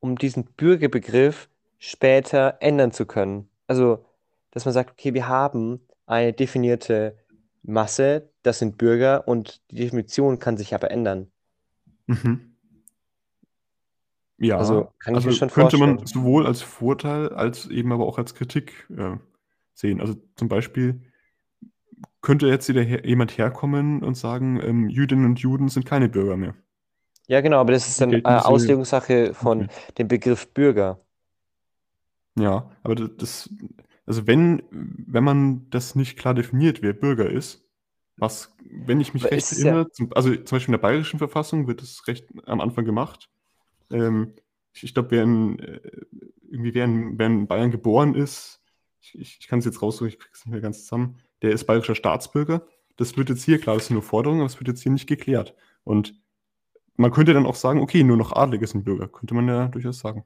um 0.01 0.17
diesen 0.17 0.45
Bürgerbegriff 0.45 1.51
später 1.79 2.57
ändern 2.61 2.93
zu 2.93 3.05
können? 3.05 3.49
Also, 3.67 4.07
dass 4.51 4.65
man 4.65 4.75
sagt, 4.75 4.93
okay, 4.93 5.15
wir 5.15 5.29
haben 5.29 5.81
eine 6.11 6.33
definierte 6.33 7.17
Masse, 7.63 8.31
das 8.43 8.59
sind 8.61 8.79
Bürger 8.79 9.29
und 9.29 9.63
die 9.71 9.77
Definition 9.77 10.39
kann 10.39 10.57
sich 10.57 10.75
aber 10.75 10.91
ändern. 10.91 11.31
Mhm. 12.09 12.51
Ja, 14.39 14.57
Also, 14.59 14.93
kann 14.99 15.15
ich 15.15 15.25
also 15.25 15.29
mir 15.29 15.35
schon 15.35 15.51
könnte 15.51 15.77
man 15.79 15.99
vorstellen. 15.99 16.07
sowohl 16.07 16.47
als 16.47 16.63
Vorteil 16.63 17.29
als 17.31 17.67
eben 17.69 17.93
aber 17.93 18.07
auch 18.07 18.19
als 18.19 18.35
Kritik 18.35 18.89
äh, 18.97 19.17
sehen. 19.75 20.01
Also 20.01 20.17
zum 20.37 20.49
Beispiel 20.49 21.03
könnte 22.23 22.47
jetzt 22.49 22.69
wieder 22.69 22.83
her 22.83 23.05
jemand 23.07 23.37
herkommen 23.37 24.03
und 24.03 24.17
sagen, 24.17 24.59
ähm, 24.63 24.89
Jüdinnen 24.89 25.25
und 25.27 25.39
Juden 25.41 25.69
sind 25.69 25.85
keine 25.87 26.09
Bürger 26.09 26.37
mehr. 26.37 26.55
Ja, 27.29 27.41
genau, 27.41 27.61
aber 27.61 27.73
das 27.73 27.89
ist 27.89 28.01
dann 28.01 28.13
äh, 28.13 28.23
Auslegungssache 28.25 29.33
von 29.35 29.63
Okay. 29.63 29.71
dem 29.99 30.09
Begriff 30.09 30.49
Bürger. 30.53 31.01
Ja, 32.39 32.71
aber 32.83 32.95
das, 32.95 33.49
also 34.11 34.27
wenn, 34.27 34.63
wenn 34.73 35.23
man 35.23 35.71
das 35.71 35.95
nicht 35.95 36.19
klar 36.19 36.35
definiert, 36.35 36.83
wer 36.83 36.93
Bürger 36.95 37.31
ist, 37.31 37.65
was, 38.17 38.53
wenn 38.65 39.01
ich 39.01 39.15
mich 39.15 39.23
Aber 39.23 39.31
recht 39.33 39.53
ist 39.53 39.63
ja- 39.63 39.69
erinnere, 39.69 39.91
zum, 39.93 40.13
also 40.15 40.35
zum 40.35 40.57
Beispiel 40.57 40.75
in 40.75 40.81
der 40.81 40.89
bayerischen 40.89 41.19
Verfassung 41.19 41.69
wird 41.69 41.81
das 41.81 42.09
recht 42.09 42.27
am 42.47 42.61
Anfang 42.61 42.85
gemacht. 42.85 43.31
Ähm, 43.91 44.35
ich 44.73 44.85
ich 44.85 44.95
glaube, 44.95 45.13
wer 45.13 45.23
in, 45.23 45.59
äh, 45.61 45.81
irgendwie 46.51 46.75
wer 46.75 46.87
in, 46.87 47.19
wer 47.19 47.27
in 47.27 47.47
Bayern 47.47 47.71
geboren 47.71 48.15
ist, 48.17 48.61
ich, 49.01 49.15
ich, 49.19 49.39
ich 49.41 49.49
kann 49.49 49.61
es 49.61 49.65
jetzt 49.65 49.81
raussuchen, 49.83 50.09
ich 50.09 50.19
kriege 50.19 50.33
es 50.35 50.45
nicht 50.45 50.53
mehr 50.53 50.61
ganz 50.61 50.83
zusammen, 50.83 51.19
der 51.43 51.53
ist 51.53 51.67
bayerischer 51.67 51.95
Staatsbürger. 51.95 52.67
Das 52.97 53.17
wird 53.17 53.31
jetzt 53.31 53.45
hier, 53.45 53.61
klar, 53.61 53.77
das 53.77 53.87
sind 53.87 53.95
nur 53.95 54.03
Forderungen, 54.03 54.41
aber 54.41 54.49
es 54.49 54.61
wird 54.61 54.69
jetzt 54.69 54.83
hier 54.83 54.93
nicht 54.93 55.07
geklärt. 55.09 55.55
Und 55.85 56.15
man 56.97 57.13
könnte 57.13 57.35
dann 57.35 57.47
auch 57.47 57.55
sagen, 57.57 57.81
okay, 57.81 58.05
nur 58.05 58.17
noch 58.19 58.33
Adlige 58.33 58.67
sind 58.67 58.85
Bürger, 58.85 59.09
könnte 59.09 59.35
man 59.35 59.49
ja 59.49 59.69
durchaus 59.69 60.01
sagen. 60.01 60.25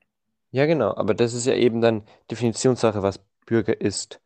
Ja, 0.52 0.66
genau, 0.66 0.94
aber 0.94 1.14
das 1.14 1.34
ist 1.34 1.46
ja 1.46 1.54
eben 1.54 1.80
dann 1.80 2.04
Definitionssache, 2.30 3.02
was 3.02 3.20
Bürger 3.46 3.80
ist. 3.80 4.20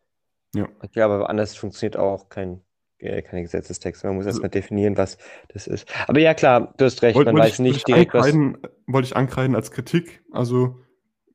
Ja. 0.55 0.69
Ich 0.83 0.93
glaube, 0.93 1.14
aber 1.14 1.31
anders 1.31 1.57
funktioniert 1.57 1.97
auch 1.97 2.29
kein, 2.29 2.62
äh, 2.99 3.23
keine 3.23 3.43
Gesetzestext. 3.43 4.05
Man 4.05 4.14
muss 4.16 4.27
Also- 4.27 4.39
erstmal 4.39 4.51
definieren, 4.51 4.97
was 4.97 5.19
das 5.49 5.66
ist. 5.66 5.87
Aber 6.09 6.21
ja, 6.21 6.35
klar, 6.35 6.75
du 6.77 6.85
hast 6.85 7.03
recht, 7.03 7.16
Wollte, 7.16 7.33
man 7.33 7.43
weiß 7.43 7.55
ich, 7.55 7.59
nicht 7.61 7.87
direkt, 7.89 8.14
was. 8.14 8.33
wollte 8.87 9.07
ich 9.07 9.16
ankreiden 9.16 9.55
als 9.55 9.71
Kritik. 9.71 10.23
Also 10.33 10.79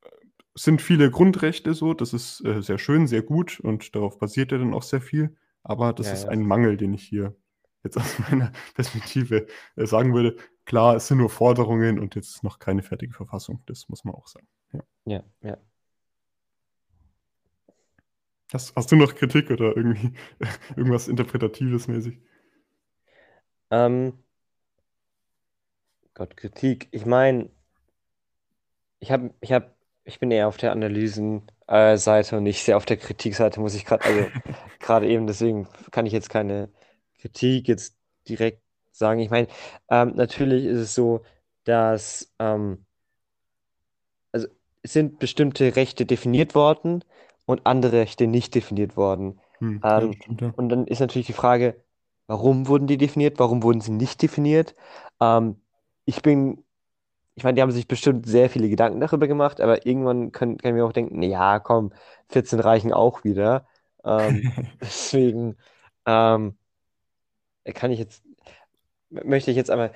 äh, 0.03 0.07
es 0.55 0.63
sind 0.63 0.81
viele 0.81 1.11
Grundrechte 1.11 1.73
so, 1.73 1.93
das 1.93 2.13
ist 2.13 2.43
äh, 2.45 2.61
sehr 2.61 2.77
schön, 2.79 3.07
sehr 3.07 3.21
gut 3.21 3.59
und 3.59 3.95
darauf 3.95 4.17
basiert 4.19 4.51
ja 4.51 4.57
dann 4.57 4.73
auch 4.73 4.83
sehr 4.83 5.01
viel. 5.01 5.35
Aber 5.63 5.93
das 5.93 6.07
Ja, 6.07 6.13
ist 6.13 6.23
ja. 6.25 6.29
ein 6.29 6.41
Mangel, 6.45 6.75
den 6.77 6.93
ich 6.93 7.03
hier 7.03 7.35
jetzt 7.83 7.97
aus 7.97 8.17
meiner 8.29 8.51
Perspektive 8.75 9.45
äh, 9.75 9.85
sagen 9.85 10.13
würde. 10.13 10.35
Klar, 10.65 10.95
es 10.95 11.07
sind 11.07 11.17
nur 11.19 11.29
Forderungen 11.29 11.99
und 11.99 12.15
jetzt 12.15 12.43
noch 12.43 12.57
keine 12.59 12.81
fertige 12.83 13.13
Verfassung. 13.13 13.61
Das 13.67 13.87
muss 13.89 14.03
man 14.05 14.15
auch 14.15 14.27
sagen. 14.27 14.47
Ja. 14.71 14.83
Ja, 15.05 15.23
ja. 15.41 15.57
Hast, 18.53 18.75
hast 18.75 18.91
du 18.91 18.95
noch 18.95 19.15
Kritik 19.15 19.49
oder 19.49 19.75
irgendwie 19.75 20.13
irgendwas 20.77 21.07
Interpretatives 21.07 21.87
mäßig? 21.87 22.19
Ähm, 23.71 24.13
Gott, 26.13 26.37
Kritik. 26.37 26.87
Ich 26.91 27.07
meine, 27.07 27.49
ich 28.99 29.11
habe, 29.11 29.33
ich 29.41 29.51
habe, 29.51 29.73
ich 30.03 30.19
bin 30.19 30.29
eher 30.29 30.47
auf 30.47 30.57
der 30.57 30.71
Analysenseite 30.71 32.37
und 32.37 32.43
nicht 32.43 32.63
sehr 32.63 32.77
auf 32.77 32.85
der 32.85 32.97
Kritikseite, 32.97 33.59
muss 33.59 33.73
ich 33.73 33.85
gerade, 33.85 34.05
also 34.05 34.27
gerade 34.79 35.07
eben, 35.07 35.25
deswegen 35.25 35.67
kann 35.89 36.05
ich 36.05 36.13
jetzt 36.13 36.29
keine 36.29 36.69
Kritik 37.19 37.67
jetzt 37.67 37.97
direkt 38.29 38.61
sagen. 38.91 39.19
Ich 39.19 39.31
meine, 39.31 39.47
ähm, 39.89 40.13
natürlich 40.15 40.65
ist 40.65 40.77
es 40.77 40.93
so, 40.93 41.25
dass 41.63 42.31
ähm, 42.37 42.85
also 44.31 44.47
es 44.83 44.93
sind 44.93 45.17
bestimmte 45.17 45.75
Rechte 45.75 46.05
definiert 46.05 46.53
worden 46.53 47.03
und 47.45 47.65
andere 47.65 47.93
Rechte 47.99 48.27
nicht 48.27 48.55
definiert 48.55 48.97
worden. 48.97 49.39
Hm, 49.59 49.83
ja, 49.95 50.11
Ähm, 50.11 50.13
stimmt, 50.13 50.41
ja. 50.41 50.53
und 50.55 50.69
dann 50.69 50.87
ist 50.87 50.99
natürlich 50.99 51.27
die 51.27 51.33
Frage, 51.33 51.83
warum 52.27 52.67
wurden 52.67 52.87
die 52.87 52.97
definiert, 52.97 53.39
warum 53.39 53.63
wurden 53.63 53.81
sie 53.81 53.91
nicht 53.91 54.21
definiert? 54.21 54.75
Ähm, 55.21 55.61
ich 56.05 56.21
bin, 56.21 56.63
ich 57.35 57.43
meine, 57.43 57.55
die 57.55 57.61
haben 57.61 57.71
sich 57.71 57.87
bestimmt 57.87 58.27
sehr 58.27 58.49
viele 58.49 58.69
Gedanken 58.69 58.99
darüber 59.01 59.27
gemacht, 59.27 59.61
aber 59.61 59.85
irgendwann 59.85 60.31
können, 60.31 60.57
können 60.57 60.77
wir 60.77 60.85
auch 60.85 60.93
denken, 60.93 61.21
ja, 61.23 61.59
komm, 61.59 61.93
14 62.29 62.59
reichen 62.59 62.93
auch 62.93 63.23
wieder. 63.23 63.67
Ähm, 64.05 64.45
deswegen 64.81 65.57
ähm, 66.05 66.57
kann 67.73 67.91
ich 67.91 67.99
jetzt, 67.99 68.23
möchte 69.09 69.51
ich 69.51 69.57
jetzt 69.57 69.71
einmal 69.71 69.93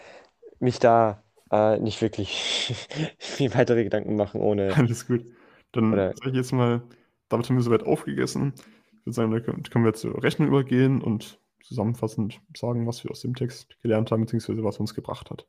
mich 0.60 0.80
da 0.80 1.24
äh, 1.52 1.80
nicht 1.80 2.02
wirklich 2.02 2.76
viel 3.20 3.54
weitere 3.56 3.86
Gedanken 3.86 4.18
machen, 4.18 4.42
ohne, 4.42 4.78
Alles 4.78 5.06
gut. 5.08 5.26
Dann 5.72 6.10
sage 6.14 6.30
ich 6.32 6.36
jetzt 6.36 6.52
mal, 6.54 6.82
damit 7.30 7.50
haben 7.50 7.56
wir 7.58 7.64
soweit 7.64 7.84
aufgegessen. 7.84 8.54
Ich 9.00 9.06
würde 9.06 9.16
sagen, 9.16 9.32
da 9.32 9.40
können 9.40 9.86
wir 9.86 9.94
zur 9.94 10.22
Rechnung 10.24 10.48
übergehen 10.50 11.02
und 11.02 11.40
zusammenfassend 11.62 12.42
sagen, 12.56 12.88
was 12.88 13.04
wir 13.04 13.12
aus 13.12 13.22
dem 13.22 13.36
Text 13.36 13.78
gelernt 13.82 14.12
haben, 14.12 14.22
beziehungsweise 14.22 14.64
was 14.64 14.80
uns 14.80 14.94
gebracht 14.94 15.30
hat. 15.32 15.48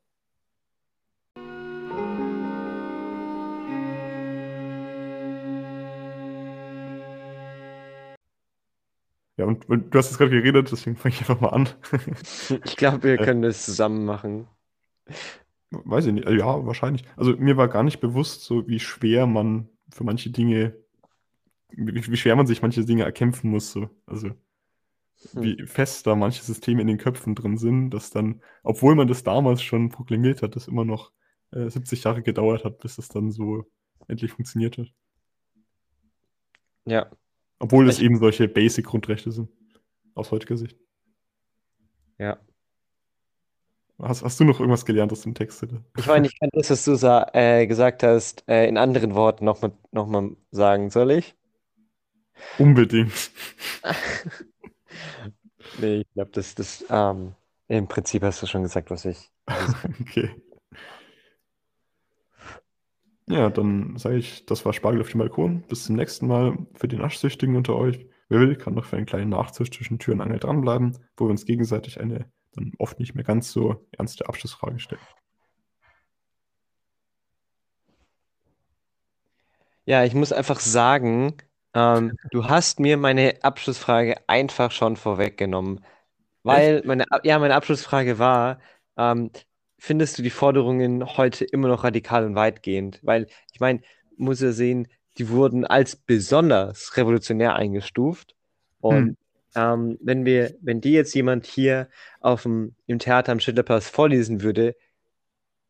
Ja, 9.37 9.45
und, 9.45 9.69
und 9.69 9.93
du 9.93 9.97
hast 9.97 10.09
jetzt 10.09 10.17
gerade 10.17 10.31
geredet, 10.31 10.71
deswegen 10.71 10.97
fange 10.97 11.15
ich 11.15 11.21
einfach 11.21 11.39
mal 11.39 11.49
an. 11.49 11.69
ich 12.65 12.75
glaube, 12.75 13.03
wir 13.03 13.19
Äh, 13.19 13.23
können 13.23 13.41
das 13.41 13.65
zusammen 13.65 14.05
machen. 14.05 14.47
weiß 15.71 16.05
ich 16.07 16.13
nicht, 16.13 16.27
ja, 16.29 16.65
wahrscheinlich. 16.65 17.03
Also 17.15 17.35
mir 17.37 17.57
war 17.57 17.67
gar 17.67 17.83
nicht 17.83 17.99
bewusst, 17.99 18.43
so 18.43 18.67
wie 18.67 18.79
schwer 18.79 19.27
man 19.27 19.69
für 19.91 20.03
manche 20.03 20.29
Dinge, 20.31 20.75
wie, 21.71 22.11
wie 22.11 22.17
schwer 22.17 22.35
man 22.35 22.47
sich 22.47 22.61
manche 22.61 22.85
Dinge 22.85 23.03
erkämpfen 23.03 23.49
muss. 23.51 23.71
So. 23.71 23.89
Also 24.05 24.31
Hm. 25.33 25.41
wie 25.41 25.65
fest 25.67 26.07
da 26.07 26.15
manche 26.15 26.43
Systeme 26.43 26.81
in 26.81 26.87
den 26.87 26.97
Köpfen 26.97 27.35
drin 27.35 27.57
sind, 27.57 27.91
dass 27.91 28.09
dann, 28.11 28.41
obwohl 28.63 28.95
man 28.95 29.07
das 29.07 29.23
damals 29.23 29.61
schon 29.61 29.89
proklamiert 29.89 30.41
hat, 30.41 30.55
das 30.55 30.67
immer 30.67 30.85
noch 30.85 31.11
äh, 31.51 31.69
70 31.69 32.03
Jahre 32.03 32.23
gedauert 32.23 32.63
hat, 32.65 32.79
bis 32.79 32.95
das 32.97 33.09
dann 33.09 33.31
so 33.31 33.65
endlich 34.07 34.31
funktioniert 34.31 34.77
hat. 34.77 34.87
Ja, 36.85 37.09
Obwohl 37.59 37.87
es 37.87 37.99
eben 37.99 38.17
solche 38.19 38.49
Basic-Grundrechte 38.49 39.31
sind, 39.31 39.49
aus 40.13 40.31
heutiger 40.31 40.57
Sicht. 40.57 40.77
ja. 42.19 42.39
Hast, 44.01 44.23
hast 44.23 44.39
du 44.39 44.45
noch 44.45 44.59
irgendwas 44.59 44.85
gelernt 44.85 45.11
aus 45.11 45.21
dem 45.21 45.35
Text? 45.35 45.61
Oder? 45.63 45.83
Ich 45.95 46.07
meine, 46.07 46.27
ich 46.27 46.39
kann 46.39 46.49
das, 46.53 46.69
was 46.69 46.85
du 46.85 46.93
äh, 47.33 47.67
gesagt 47.67 48.03
hast, 48.03 48.43
äh, 48.47 48.67
in 48.67 48.77
anderen 48.77 49.13
Worten 49.15 49.45
nochmal 49.45 49.73
noch 49.91 50.07
mal 50.07 50.35
sagen. 50.51 50.89
Soll 50.89 51.11
ich? 51.11 51.35
Unbedingt. 52.57 53.31
Nee, 55.77 56.01
ich 56.01 56.13
glaube, 56.13 56.31
das, 56.31 56.55
das, 56.55 56.85
ähm, 56.89 57.35
im 57.67 57.87
Prinzip 57.87 58.23
hast 58.23 58.41
du 58.41 58.47
schon 58.47 58.63
gesagt, 58.63 58.89
was 58.91 59.05
ich, 59.05 59.29
Okay. 60.01 60.31
Ja, 63.27 63.49
dann 63.49 63.97
sage 63.97 64.17
ich, 64.17 64.45
das 64.45 64.65
war 64.65 64.73
Spargel 64.73 65.01
auf 65.01 65.09
dem 65.11 65.19
Balkon. 65.19 65.61
Bis 65.67 65.85
zum 65.85 65.95
nächsten 65.95 66.27
Mal. 66.27 66.57
Für 66.73 66.87
die 66.87 66.97
Naschsüchtigen 66.97 67.55
unter 67.55 67.75
euch. 67.75 68.07
Wer 68.27 68.39
will, 68.39 68.55
kann 68.55 68.73
noch 68.73 68.85
für 68.85 68.97
einen 68.97 69.05
kleinen 69.05 69.29
Nachtisch 69.29 69.71
zwischen 69.71 69.99
Tür 69.99 70.15
und 70.15 70.21
Angel 70.21 70.39
dranbleiben, 70.39 70.97
wo 71.17 71.25
wir 71.25 71.31
uns 71.31 71.45
gegenseitig 71.45 71.99
eine 71.99 72.31
dann 72.53 72.73
oft 72.79 72.99
nicht 72.99 73.13
mehr 73.13 73.23
ganz 73.23 73.51
so 73.51 73.87
ernste 73.91 74.27
Abschlussfrage 74.27 74.79
stellen. 74.79 75.01
Ja, 79.85 80.03
ich 80.05 80.13
muss 80.13 80.31
einfach 80.31 80.59
sagen, 80.59 81.35
ähm, 81.73 82.13
du 82.31 82.45
hast 82.49 82.79
mir 82.79 82.97
meine 82.97 83.43
Abschlussfrage 83.43 84.15
einfach 84.27 84.71
schon 84.71 84.95
vorweggenommen, 84.97 85.83
weil 86.43 86.81
meine, 86.85 87.05
ja, 87.23 87.39
meine 87.39 87.55
Abschlussfrage 87.55 88.19
war, 88.19 88.59
ähm, 88.97 89.31
findest 89.79 90.17
du 90.17 90.23
die 90.23 90.29
Forderungen 90.31 91.17
heute 91.17 91.45
immer 91.45 91.67
noch 91.69 91.83
radikal 91.83 92.25
und 92.25 92.35
weitgehend? 92.35 92.99
Weil 93.03 93.27
ich 93.53 93.59
meine, 93.59 93.81
muss 94.17 94.41
ja 94.41 94.51
sehen, 94.51 94.87
die 95.17 95.29
wurden 95.29 95.65
als 95.65 95.95
besonders 95.95 96.95
revolutionär 96.97 97.55
eingestuft 97.55 98.35
Hm. 98.89 99.15
und 99.15 99.17
ähm, 99.55 99.97
wenn 100.01 100.25
wir, 100.25 100.55
wenn 100.61 100.81
dir 100.81 100.91
jetzt 100.93 101.13
jemand 101.15 101.45
hier 101.47 101.89
auf 102.21 102.43
dem, 102.43 102.75
im 102.87 102.99
Theater 102.99 103.31
am 103.31 103.39
Schillerplatz 103.39 103.89
vorlesen 103.89 104.41
würde, 104.43 104.75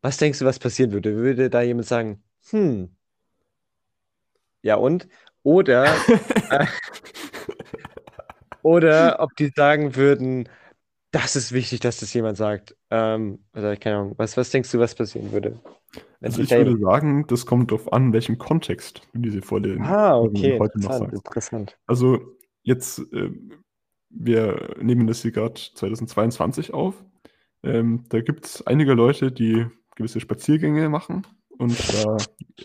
was 0.01 0.17
denkst 0.17 0.39
du, 0.39 0.45
was 0.45 0.59
passieren 0.59 0.91
würde? 0.93 1.15
Würde 1.15 1.49
da 1.49 1.61
jemand 1.61 1.87
sagen, 1.87 2.23
hm, 2.51 2.95
ja 4.61 4.75
und? 4.75 5.07
Oder, 5.49 5.85
äh, 6.51 6.67
oder 8.61 9.17
ob 9.19 9.35
die 9.35 9.51
sagen 9.55 9.95
würden, 9.95 10.47
das 11.09 11.35
ist 11.35 11.53
wichtig, 11.53 11.79
dass 11.79 11.99
das 11.99 12.13
jemand 12.13 12.37
sagt. 12.37 12.77
Ähm, 12.91 13.39
also 13.51 13.75
keine 13.79 13.97
Ahnung, 13.97 14.13
was, 14.17 14.37
was 14.37 14.51
denkst 14.51 14.71
du, 14.71 14.77
was 14.77 14.93
passieren 14.93 15.31
würde? 15.31 15.59
Also 16.21 16.43
ich 16.43 16.51
würde 16.51 16.77
sagen, 16.77 17.25
das 17.25 17.47
kommt 17.47 17.71
darauf 17.71 17.91
an, 17.91 18.05
in 18.05 18.13
welchem 18.13 18.37
Kontext 18.37 19.01
du 19.13 19.21
diese 19.21 19.41
Vorlesungen 19.41 19.87
Ah, 19.87 20.19
okay, 20.19 20.59
heute 20.59 20.79
noch 20.81 20.93
sagst. 20.93 21.13
interessant. 21.15 21.79
Also 21.87 22.19
jetzt, 22.61 22.99
äh, 23.11 23.31
wir 24.11 24.75
nehmen 24.79 25.07
das 25.07 25.23
hier 25.23 25.31
gerade 25.31 25.55
2022 25.55 26.75
auf. 26.75 26.93
Ähm, 27.63 28.03
da 28.09 28.21
gibt 28.21 28.45
es 28.45 28.67
einige 28.67 28.93
Leute, 28.93 29.31
die 29.31 29.65
gewisse 29.95 30.19
Spaziergänge 30.19 30.89
machen 30.89 31.25
und 31.57 31.75
da 31.91 32.17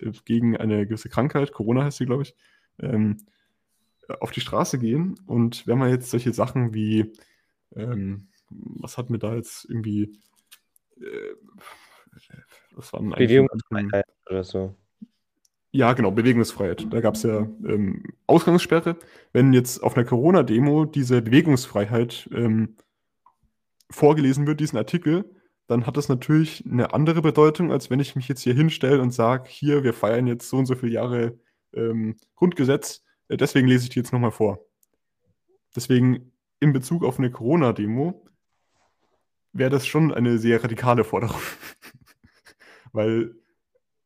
äh, 0.02 0.12
gegen 0.26 0.58
eine 0.58 0.86
gewisse 0.86 1.08
Krankheit, 1.08 1.52
Corona 1.52 1.84
heißt 1.84 1.96
sie, 1.96 2.04
glaube 2.04 2.24
ich, 2.24 2.34
ähm, 2.80 3.18
auf 4.20 4.30
die 4.30 4.40
Straße 4.40 4.78
gehen. 4.78 5.18
Und 5.26 5.66
wenn 5.66 5.78
man 5.78 5.90
jetzt 5.90 6.10
solche 6.10 6.32
Sachen 6.32 6.74
wie, 6.74 7.12
ähm, 7.74 8.28
was 8.50 8.98
hat 8.98 9.10
mir 9.10 9.18
da 9.18 9.34
jetzt 9.34 9.64
irgendwie, 9.68 10.18
äh, 11.00 11.34
was 12.72 12.92
waren 12.92 13.12
eigentlich 13.12 13.28
Bewegungsfreiheit 13.28 14.06
oder 14.28 14.44
so. 14.44 14.76
ja, 15.72 15.92
genau, 15.92 16.10
Bewegungsfreiheit. 16.10 16.86
Da 16.90 17.00
gab 17.00 17.14
es 17.14 17.22
ja 17.22 17.38
ähm, 17.38 18.04
Ausgangssperre. 18.26 18.96
Wenn 19.32 19.52
jetzt 19.52 19.82
auf 19.82 19.96
einer 19.96 20.04
Corona-Demo 20.06 20.84
diese 20.84 21.22
Bewegungsfreiheit 21.22 22.28
ähm, 22.32 22.76
vorgelesen 23.90 24.46
wird, 24.46 24.60
diesen 24.60 24.78
Artikel, 24.78 25.24
dann 25.66 25.86
hat 25.86 25.96
das 25.96 26.08
natürlich 26.08 26.64
eine 26.70 26.92
andere 26.92 27.22
Bedeutung, 27.22 27.72
als 27.72 27.90
wenn 27.90 28.00
ich 28.00 28.16
mich 28.16 28.28
jetzt 28.28 28.42
hier 28.42 28.54
hinstelle 28.54 29.00
und 29.00 29.12
sage, 29.12 29.48
hier, 29.48 29.82
wir 29.82 29.94
feiern 29.94 30.26
jetzt 30.26 30.48
so 30.48 30.58
und 30.58 30.66
so 30.66 30.74
viele 30.74 30.92
Jahre 30.92 31.38
ähm, 31.74 32.16
Grundgesetz, 32.34 33.02
äh, 33.28 33.36
deswegen 33.36 33.68
lese 33.68 33.84
ich 33.84 33.90
die 33.90 33.98
jetzt 34.00 34.12
nochmal 34.12 34.30
vor. 34.30 34.64
Deswegen 35.74 36.32
in 36.60 36.72
Bezug 36.72 37.04
auf 37.04 37.18
eine 37.18 37.30
Corona-Demo 37.30 38.26
wäre 39.52 39.70
das 39.70 39.86
schon 39.86 40.12
eine 40.12 40.38
sehr 40.38 40.62
radikale 40.62 41.04
Forderung. 41.04 41.40
Weil 42.92 43.34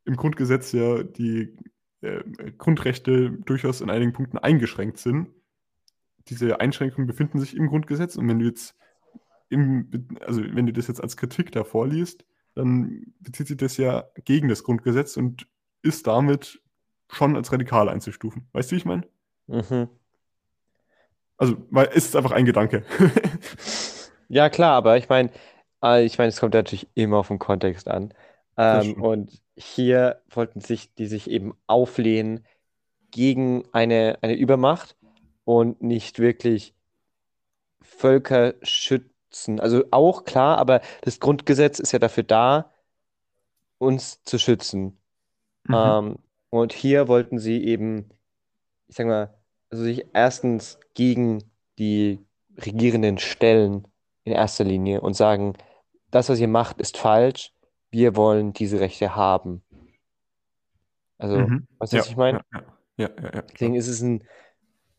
im 0.05 0.17
Grundgesetz 0.17 0.73
ja 0.73 1.03
die 1.03 1.57
äh, 2.01 2.23
Grundrechte 2.57 3.31
durchaus 3.31 3.81
in 3.81 3.91
einigen 3.91 4.13
Punkten 4.13 4.39
eingeschränkt 4.39 4.99
sind. 4.99 5.29
Diese 6.29 6.61
Einschränkungen 6.61 7.07
befinden 7.07 7.39
sich 7.41 7.57
im 7.57 7.69
Grundgesetz 7.69 8.17
und 8.17 8.29
wenn 8.29 8.39
du 8.39 8.47
jetzt 8.47 8.75
im, 9.51 10.09
also 10.21 10.43
wenn 10.43 10.67
du 10.67 10.73
das 10.73 10.89
jetzt 10.89 11.03
als 11.03 11.17
Kritik 11.17 11.53
da 11.53 11.65
vorliest, 11.65 12.25
dann 12.55 13.15
bezieht 13.21 13.49
sich 13.49 13.57
das 13.57 13.77
ja 13.77 14.05
gegen 14.25 14.49
das 14.49 14.63
Grundgesetz 14.63 15.17
und 15.17 15.47
ist 15.83 16.07
damit 16.07 16.61
schon 17.11 17.37
als 17.37 17.53
radikal 17.53 17.89
einzustufen. 17.89 18.49
Weißt 18.53 18.71
du, 18.71 18.75
wie 18.75 18.79
ich 18.79 18.85
meine? 18.85 19.05
Mhm. 19.47 19.89
Also, 21.37 21.57
weil 21.71 21.89
es 21.89 22.07
ist 22.07 22.17
einfach 22.17 22.33
ein 22.33 22.45
Gedanke. 22.45 22.85
Ja, 24.29 24.51
klar, 24.51 24.75
aber 24.75 24.99
ich 24.99 25.09
meine, 25.09 25.31
äh, 25.83 26.05
ich 26.05 26.19
meine, 26.19 26.29
es 26.29 26.39
kommt 26.39 26.55
natürlich 26.55 26.87
immer 26.95 27.19
auf 27.19 27.29
den 27.29 27.39
Kontext 27.39 27.89
an. 27.89 28.13
Ähm, 28.57 29.03
und 29.03 29.41
hier 29.57 30.21
wollten 30.31 30.61
sich 30.61 30.95
die 30.95 31.07
sich 31.07 31.31
eben 31.31 31.55
auflehnen 31.67 32.45
gegen 33.11 33.65
eine, 33.73 34.19
eine 34.21 34.35
Übermacht 34.35 34.97
und 35.45 35.83
nicht 35.83 36.19
wirklich 36.19 36.75
Völker 37.81 38.55
schützen. 38.63 39.61
Also 39.61 39.85
auch 39.93 40.25
klar, 40.25 40.59
aber 40.59 40.83
das 41.03 41.21
Grundgesetz 41.21 41.79
ist 41.79 41.93
ja 41.93 41.99
dafür 41.99 42.25
da, 42.25 42.73
uns 43.79 44.23
zu 44.25 44.39
schützen. 44.39 44.99
Mhm. 45.65 45.75
Ähm, 45.75 46.17
und 46.51 46.73
hier 46.73 47.09
wollten 47.09 47.39
sie 47.39 47.65
eben, 47.65 48.11
ich 48.89 48.97
sag 48.97 49.07
mal, 49.07 49.35
also 49.71 49.85
sich 49.85 50.07
erstens 50.15 50.79
gegen 50.95 51.45
die 51.79 52.21
Regierenden 52.59 53.19
stellen 53.19 53.87
in 54.25 54.33
erster 54.33 54.65
Linie 54.65 55.01
und 55.03 55.15
sagen, 55.15 55.55
das, 56.11 56.29
was 56.29 56.41
ihr 56.41 56.49
macht, 56.49 56.81
ist 56.81 56.97
falsch, 56.99 57.53
wir 57.91 58.17
wollen 58.17 58.53
diese 58.53 58.81
Rechte 58.81 59.17
haben. 59.17 59.63
Also, 61.19 61.37
Mhm. 61.39 61.67
weißt 61.79 61.93
du, 61.93 61.97
Ja, 61.97 62.03
was 62.03 62.09
ich 62.09 62.17
meine? 62.17 62.41
ja, 62.53 62.63
ja, 62.97 63.11
ja, 63.23 63.31
ja, 63.35 63.43
Deswegen 63.53 63.75
ist 63.75 63.89
es 63.89 64.01
ein, 64.03 64.25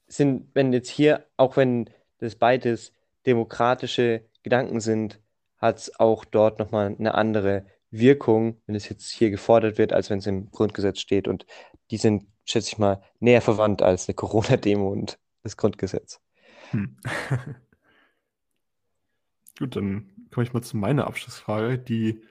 sind, 0.08 0.50
wenn 0.56 0.74
jetzt 0.74 0.90
hier, 0.90 1.26
auch 1.38 1.58
wenn 1.58 1.90
das 2.20 2.36
beides 2.36 2.94
demokratische 3.26 4.26
Gedanken 4.44 4.80
sind, 4.82 5.22
hat 5.58 5.78
es 5.80 6.00
auch 6.00 6.26
dort 6.26 6.60
nochmal 6.60 6.96
eine 7.00 7.16
andere 7.16 7.66
Wirkung, 7.92 8.62
wenn 8.66 8.76
es 8.76 8.90
jetzt 8.90 9.10
hier 9.10 9.30
gefordert 9.30 9.78
wird, 9.78 9.94
als 9.94 10.10
wenn 10.10 10.20
es 10.20 10.28
im 10.28 10.52
Grundgesetz 10.52 11.00
steht. 11.00 11.28
Und 11.28 11.46
die 11.92 11.98
sind, 11.98 12.28
schätze 12.46 12.70
ich 12.70 12.78
mal, 12.78 13.02
näher 13.20 13.42
verwandt 13.42 13.82
als 13.82 14.08
eine 14.08 14.16
Corona-Demo 14.16 14.90
und 14.90 15.20
das 15.44 15.58
Grundgesetz. 15.58 16.22
Hm. 16.72 16.98
Gut, 19.60 19.76
dann 19.76 20.10
komme 20.32 20.46
ich 20.46 20.54
mal 20.54 20.62
zu 20.62 20.78
meiner 20.78 21.08
Abschlussfrage, 21.08 21.80
die 21.80 22.22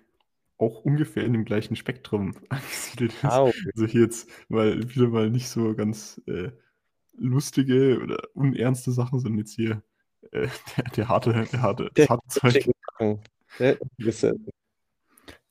auch 0.57 0.85
ungefähr 0.85 1.25
in 1.25 1.33
dem 1.33 1.45
gleichen 1.45 1.77
Spektrum 1.77 2.35
angesiedelt 2.49 3.13
ist. 3.15 3.25
Au. 3.25 3.53
Also 3.75 3.87
hier 3.87 4.03
jetzt 4.03 4.29
mal 4.49 4.79
wieder 4.95 5.09
mal 5.09 5.31
nicht 5.31 5.49
so 5.49 5.75
ganz 5.75 6.21
äh, 6.27 6.51
lustige 7.17 8.01
oder 8.01 8.19
unernste 8.35 8.93
Sachen, 8.93 9.21
sondern 9.21 9.39
jetzt 9.39 9.55
hier 9.55 9.83
äh, 10.33 10.49
der, 10.77 10.85
der 10.97 11.09
harte, 11.09 11.33
der 11.33 11.63
harte, 11.63 11.91
das 11.95 12.09
harte 12.09 12.29
Zeug. 12.29 12.71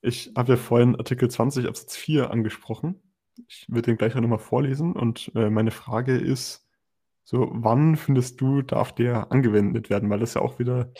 Ich 0.01 0.31
habe 0.35 0.53
ja 0.53 0.57
vorhin 0.57 0.95
Artikel 0.95 1.29
20 1.29 1.67
Absatz 1.67 1.95
4 1.95 2.31
angesprochen. 2.31 3.01
Ich 3.47 3.65
würde 3.67 3.83
den 3.83 3.97
gleich 3.97 4.15
auch 4.15 4.21
nochmal 4.21 4.39
vorlesen 4.39 4.93
und 4.93 5.31
äh, 5.35 5.49
meine 5.49 5.71
Frage 5.71 6.17
ist, 6.17 6.67
so, 7.23 7.49
wann 7.51 7.97
findest 7.97 8.39
du, 8.39 8.61
darf 8.61 8.95
der 8.95 9.31
angewendet 9.31 9.89
werden? 9.89 10.09
Weil 10.09 10.19
das 10.19 10.35
ja 10.35 10.41
auch 10.41 10.59
wieder 10.59 10.93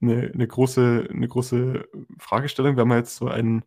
eine, 0.00 0.32
eine 0.32 0.46
große, 0.46 1.08
eine 1.10 1.28
große 1.28 1.86
Fragestellung, 2.18 2.76
wenn 2.76 2.88
man 2.88 2.98
jetzt 2.98 3.16
so 3.16 3.28
ein 3.28 3.64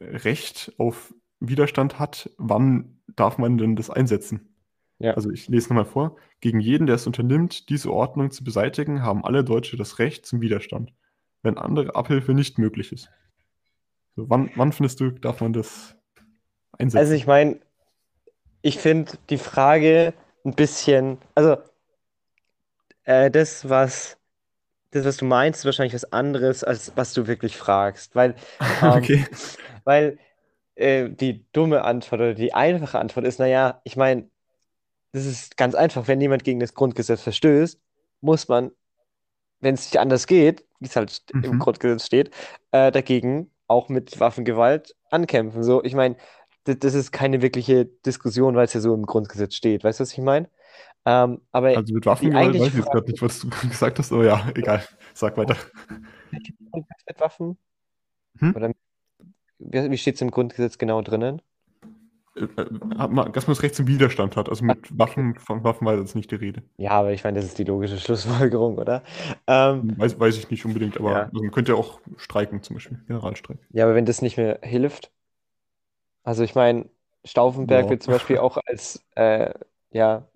Recht 0.00 0.74
auf 0.78 1.14
Widerstand 1.40 1.98
hat, 1.98 2.30
wann 2.38 3.00
darf 3.06 3.38
man 3.38 3.58
denn 3.58 3.76
das 3.76 3.90
einsetzen? 3.90 4.54
Ja. 4.98 5.14
Also 5.14 5.30
ich 5.30 5.48
lese 5.48 5.68
nochmal 5.68 5.84
vor. 5.84 6.16
Gegen 6.40 6.60
jeden, 6.60 6.86
der 6.86 6.96
es 6.96 7.06
unternimmt, 7.06 7.68
diese 7.68 7.92
Ordnung 7.92 8.30
zu 8.30 8.44
beseitigen, 8.44 9.02
haben 9.02 9.24
alle 9.24 9.42
Deutsche 9.42 9.76
das 9.76 9.98
Recht 9.98 10.26
zum 10.26 10.40
Widerstand, 10.40 10.92
wenn 11.42 11.58
andere 11.58 11.94
Abhilfe 11.94 12.34
nicht 12.34 12.58
möglich 12.58 12.92
ist. 12.92 13.10
So, 14.16 14.28
wann, 14.28 14.50
wann 14.56 14.72
findest 14.72 15.00
du, 15.00 15.10
darf 15.10 15.40
man 15.40 15.52
das 15.52 15.96
einsetzen? 16.78 16.98
Also 16.98 17.14
ich 17.14 17.26
meine, 17.26 17.60
ich 18.60 18.78
finde 18.78 19.12
die 19.30 19.38
Frage 19.38 20.14
ein 20.44 20.54
bisschen, 20.54 21.18
also 21.34 21.56
äh, 23.04 23.30
das, 23.30 23.68
was 23.68 24.18
das, 24.92 25.06
was 25.06 25.16
du 25.16 25.24
meinst, 25.24 25.60
ist 25.60 25.64
wahrscheinlich 25.64 25.94
was 25.94 26.12
anderes, 26.12 26.62
als 26.62 26.92
was 26.96 27.14
du 27.14 27.26
wirklich 27.26 27.56
fragst. 27.56 28.14
Weil, 28.14 28.34
ähm, 28.82 28.90
okay. 28.90 29.26
weil 29.84 30.18
äh, 30.74 31.08
die 31.08 31.44
dumme 31.52 31.82
Antwort 31.82 32.20
oder 32.20 32.34
die 32.34 32.54
einfache 32.54 32.98
Antwort 32.98 33.26
ist, 33.26 33.38
naja, 33.38 33.80
ich 33.84 33.96
meine, 33.96 34.28
das 35.12 35.26
ist 35.26 35.56
ganz 35.56 35.74
einfach. 35.74 36.08
Wenn 36.08 36.20
jemand 36.20 36.44
gegen 36.44 36.60
das 36.60 36.74
Grundgesetz 36.74 37.22
verstößt, 37.22 37.80
muss 38.20 38.48
man, 38.48 38.70
wenn 39.62 39.74
es 39.74 39.86
nicht 39.86 39.98
anders 39.98 40.26
geht, 40.26 40.64
wie 40.80 40.86
es 40.86 40.96
halt 40.96 41.22
im 41.42 41.52
Mhm. 41.52 41.58
Grundgesetz 41.58 42.04
steht, 42.06 42.30
äh, 42.72 42.92
dagegen 42.92 43.50
auch 43.68 43.88
mit 43.88 44.20
Waffengewalt 44.20 44.94
ankämpfen. 45.10 45.62
So, 45.62 45.82
ich 45.82 45.94
meine, 45.94 46.16
das, 46.64 46.94
ist 46.94 47.10
keine 47.12 47.40
wirkliche 47.42 47.86
Diskussion, 47.86 48.54
weil 48.54 48.66
es 48.66 48.74
ja 48.74 48.80
so 48.80 48.94
im 48.94 49.06
Grundgesetz 49.06 49.54
steht. 49.54 49.82
Weißt 49.84 50.00
du, 50.00 50.02
was 50.02 50.12
ich 50.12 50.18
meine? 50.18 50.48
Ähm, 51.04 51.40
aber 51.50 51.68
Also 51.76 51.94
mit 51.94 52.06
Waffengewalt 52.06 52.54
weiß 52.54 52.68
ich 52.68 52.74
jetzt 52.74 52.90
gerade 52.90 53.10
nicht, 53.10 53.22
was 53.22 53.40
du 53.40 53.48
gesagt 53.68 53.98
hast, 53.98 54.12
aber 54.12 54.24
ja, 54.24 54.48
egal. 54.54 54.84
Sag 55.14 55.36
weiter. 55.36 55.56
mit 56.72 57.20
Waffen? 57.20 57.58
Hm? 58.38 58.54
Oder 58.56 58.72
wie 59.58 59.98
steht 59.98 60.16
es 60.16 60.20
im 60.20 60.30
Grundgesetz 60.30 60.78
genau 60.78 61.02
drinnen? 61.02 61.40
Äh, 61.82 61.86
äh, 61.86 61.86
hat 61.86 61.90
man- 61.90 62.21
dass 62.34 63.46
man 63.46 63.54
das 63.54 63.62
Recht 63.62 63.74
zum 63.74 63.86
Widerstand 63.86 64.36
hat. 64.36 64.48
Also 64.48 64.64
mit 64.64 64.98
Waffen, 64.98 65.34
von 65.36 65.64
Waffen 65.64 65.86
war 65.86 65.96
jetzt 65.96 66.14
nicht 66.14 66.30
die 66.30 66.36
Rede. 66.36 66.62
Ja, 66.78 66.92
aber 66.92 67.12
ich 67.12 67.24
meine, 67.24 67.36
das 67.36 67.46
ist 67.46 67.58
die 67.58 67.64
logische 67.64 67.98
Schlussfolgerung, 68.00 68.78
oder? 68.78 69.02
Ähm, 69.46 69.94
Weiß, 69.98 70.18
weiß 70.18 70.38
ich 70.38 70.50
nicht 70.50 70.64
unbedingt, 70.64 70.98
aber 70.98 71.12
Ja. 71.12 71.22
also 71.24 71.42
man 71.42 71.50
könnte 71.52 71.72
ja 71.72 71.78
auch 71.78 72.00
streiken, 72.16 72.62
zum 72.62 72.74
Beispiel, 72.74 72.98
Generalstreik. 73.06 73.58
ja, 73.70 73.84
aber 73.84 73.94
wenn 73.94 74.06
das 74.06 74.22
nicht 74.22 74.36
mehr 74.36 74.60
hilft. 74.62 75.10
Also 76.24 76.42
ich 76.42 76.54
meine, 76.54 76.88
Stauffenberg 77.24 77.84
Ja. 77.84 77.90
wird 77.90 78.02
zum 78.02 78.14
Beispiel 78.14 78.38
auch 78.38 78.58
als, 78.66 79.04
äh, 79.14 79.52
ja, 79.90 80.26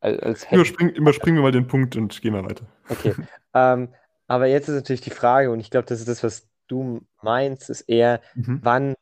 als, 0.00 0.46
Überspringen, 0.52 0.94
überspringen 0.94 1.38
wir 1.38 1.42
mal 1.42 1.52
den 1.52 1.66
Punkt 1.66 1.96
und 1.96 2.20
gehen 2.20 2.34
wir 2.34 2.44
weiter. 2.44 2.66
Okay. 2.88 3.14
ähm, 3.54 3.88
aber 4.28 4.46
jetzt 4.46 4.68
ist 4.68 4.74
natürlich 4.76 5.00
die 5.00 5.10
Frage, 5.10 5.50
und 5.50 5.60
ich 5.60 5.70
glaube, 5.70 5.86
das 5.86 5.98
ist 6.00 6.08
das, 6.08 6.22
was 6.22 6.48
du 6.68 7.00
meinst, 7.22 7.70
ist 7.70 7.82
eher, 7.82 8.20
Mhm. 8.34 8.60
wann, 8.62 8.92
äh, 8.92 8.94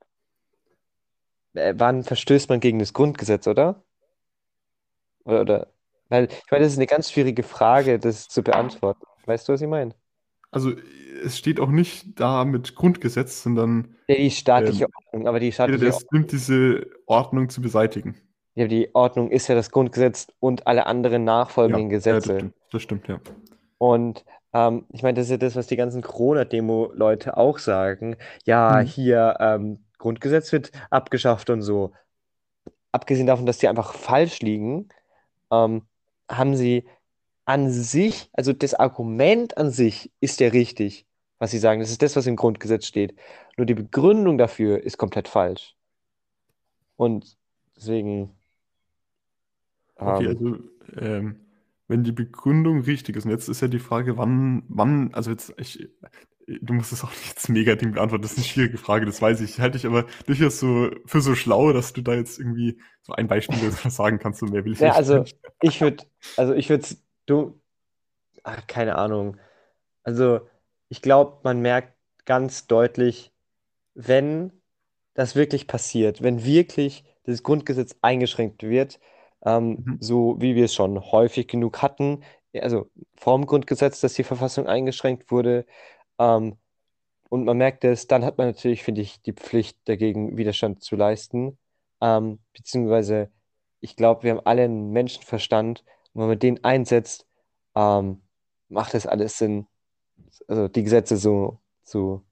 wann 1.54 2.02
verstößt 2.04 2.48
man 2.50 2.60
gegen 2.60 2.78
das 2.78 2.92
Grundgesetz, 2.92 3.46
oder? 3.46 3.82
Oder, 5.24 5.40
oder? 5.42 5.72
Weil, 6.08 6.24
ich 6.26 6.50
meine, 6.50 6.64
das 6.64 6.72
ist 6.72 6.78
eine 6.78 6.86
ganz 6.86 7.10
schwierige 7.10 7.42
Frage, 7.42 7.98
das 7.98 8.28
zu 8.28 8.42
beantworten. 8.42 9.00
Weißt 9.26 9.48
du, 9.48 9.52
was 9.54 9.60
ich 9.62 9.68
meine? 9.68 9.94
Also 10.50 10.72
es 11.24 11.38
steht 11.38 11.60
auch 11.60 11.70
nicht 11.70 12.18
da 12.20 12.44
mit 12.44 12.74
Grundgesetz, 12.74 13.42
sondern 13.42 13.96
Ja, 14.08 14.16
die 14.16 14.30
staatliche 14.30 14.86
Ähm, 14.86 14.92
Ordnung, 14.94 15.26
aber 15.28 15.40
die 15.40 15.52
jeder, 15.64 15.78
staatliche 15.78 15.78
der 15.78 15.90
es 15.90 16.06
nimmt, 16.12 16.32
diese 16.32 16.86
Ordnung 17.06 17.48
zu 17.50 17.62
beseitigen. 17.62 18.16
Ja, 18.56 18.66
die 18.66 18.92
Ordnung 18.96 19.30
ist 19.30 19.46
ja 19.46 19.54
das 19.54 19.70
Grundgesetz 19.70 20.26
und 20.40 20.66
alle 20.66 20.86
anderen 20.86 21.22
nachfolgenden 21.22 21.88
Ja, 22.06 22.14
ja, 22.14 22.20
das 22.20 22.30
Gesetze. 22.30 22.36
stimmt, 22.36 22.54
das 22.70 22.82
stimmt, 22.82 23.08
ja. 23.08 23.20
Und 23.78 24.24
ähm, 24.52 24.86
ich 24.90 25.02
meine, 25.02 25.14
das 25.16 25.26
ist 25.26 25.30
ja 25.30 25.36
das, 25.36 25.56
was 25.56 25.66
die 25.66 25.76
ganzen 25.76 26.02
Corona-Demo-Leute 26.02 27.36
auch 27.36 27.58
sagen. 27.58 28.16
Ja, 28.44 28.78
Mhm. 28.78 28.80
hier 28.80 29.36
ähm, 29.40 29.83
Grundgesetz 30.04 30.52
wird 30.52 30.70
abgeschafft 30.90 31.48
und 31.48 31.62
so. 31.62 31.92
Abgesehen 32.92 33.26
davon, 33.26 33.46
dass 33.46 33.56
die 33.56 33.68
einfach 33.68 33.94
falsch 33.94 34.40
liegen, 34.40 34.90
ähm, 35.50 35.82
haben 36.30 36.56
sie 36.56 36.84
an 37.46 37.70
sich, 37.70 38.28
also 38.34 38.52
das 38.52 38.74
Argument 38.74 39.56
an 39.56 39.70
sich 39.70 40.12
ist 40.20 40.40
ja 40.40 40.48
richtig, 40.48 41.06
was 41.38 41.52
sie 41.52 41.58
sagen. 41.58 41.80
Das 41.80 41.90
ist 41.90 42.02
das, 42.02 42.16
was 42.16 42.26
im 42.26 42.36
Grundgesetz 42.36 42.86
steht. 42.86 43.14
Nur 43.56 43.64
die 43.64 43.74
Begründung 43.74 44.36
dafür 44.36 44.82
ist 44.82 44.98
komplett 44.98 45.26
falsch. 45.26 45.74
Und 46.96 47.38
deswegen. 47.74 48.30
Okay, 49.96 50.26
ähm, 50.26 50.28
also 50.28 50.58
ähm, 51.00 51.40
wenn 51.88 52.04
die 52.04 52.12
Begründung 52.12 52.80
richtig 52.82 53.16
ist, 53.16 53.24
und 53.24 53.30
jetzt 53.30 53.48
ist 53.48 53.62
ja 53.62 53.68
die 53.68 53.78
Frage, 53.78 54.18
wann, 54.18 54.64
wann, 54.68 55.14
also 55.14 55.30
jetzt, 55.30 55.54
ich, 55.56 55.88
du 56.46 56.74
musst 56.74 56.92
es 56.92 57.04
auch 57.04 57.10
nicht 57.10 57.28
jetzt 57.28 57.48
mega 57.48 57.74
Ding 57.76 57.92
beantworten, 57.92 58.22
das 58.22 58.32
ist 58.32 58.38
eine 58.38 58.46
schwierige 58.46 58.78
Frage, 58.78 59.06
das 59.06 59.22
weiß 59.22 59.40
ich. 59.40 59.60
Halte 59.60 59.78
ich 59.78 59.86
aber 59.86 60.06
durchaus 60.26 60.58
so 60.60 60.90
für 61.06 61.20
so 61.20 61.34
schlau, 61.34 61.72
dass 61.72 61.92
du 61.92 62.02
da 62.02 62.14
jetzt 62.14 62.38
irgendwie 62.38 62.78
so 63.02 63.12
ein 63.14 63.28
Beispiel 63.28 63.70
sagen 63.90 64.18
kannst, 64.18 64.40
so 64.40 64.46
mehr 64.46 64.64
will 64.64 64.72
ich 64.72 64.82
Ja, 64.82 64.92
nicht. 64.92 64.94
also 64.94 65.24
ich 65.60 65.80
würde, 65.80 66.04
also 66.36 66.54
ich 66.54 66.68
würde, 66.70 66.86
du, 67.26 67.60
ach, 68.44 68.66
keine 68.66 68.96
Ahnung. 68.96 69.38
Also 70.04 70.40
ich 70.90 71.02
glaube, 71.02 71.40
man 71.44 71.60
merkt 71.62 71.94
ganz 72.26 72.66
deutlich, 72.66 73.32
wenn 73.94 74.52
das 75.14 75.36
wirklich 75.36 75.68
passiert, 75.68 76.22
wenn 76.22 76.44
wirklich 76.44 77.04
das 77.24 77.42
Grundgesetz 77.44 77.96
eingeschränkt 78.02 78.62
wird, 78.64 79.00
ähm, 79.44 79.86
Mhm. 79.86 79.96
so 80.00 80.36
wie 80.40 80.56
wir 80.56 80.66
es 80.66 80.74
schon 80.74 81.00
häufig 81.12 81.48
genug 81.48 81.82
hatten, 81.82 82.24
also 82.54 82.90
vorm 83.16 83.46
Grundgesetz, 83.46 84.00
dass 84.00 84.14
die 84.14 84.24
Verfassung 84.24 84.66
eingeschränkt 84.68 85.30
wurde, 85.30 85.66
ähm, 86.18 86.56
und 87.28 87.44
man 87.44 87.56
merkt 87.56 87.84
es, 87.84 88.06
dann 88.06 88.24
hat 88.24 88.38
man 88.38 88.46
natürlich, 88.46 88.82
finde 88.84 89.00
ich, 89.00 89.20
die 89.22 89.32
Pflicht, 89.32 89.76
dagegen 89.86 90.36
Widerstand 90.36 90.82
zu 90.82 90.94
leisten. 90.96 91.58
Ähm, 92.00 92.38
beziehungsweise, 92.52 93.30
ich 93.80 93.96
glaube, 93.96 94.22
wir 94.22 94.32
haben 94.32 94.46
alle 94.46 94.62
einen 94.62 94.92
Menschenverstand 94.92 95.84
und 96.12 96.20
wenn 96.20 96.28
man 96.28 96.38
den 96.38 96.62
einsetzt, 96.62 97.26
ähm, 97.74 98.22
macht 98.68 98.94
es 98.94 99.06
alles 99.06 99.38
Sinn, 99.38 99.66
also 100.46 100.68
die 100.68 100.84
Gesetze 100.84 101.16
so 101.16 101.58
zu, 101.82 102.24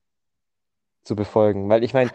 zu 1.03 1.16
befolgen. 1.16 1.68
Weil 1.68 1.83
ich 1.83 1.95
meine, 1.95 2.11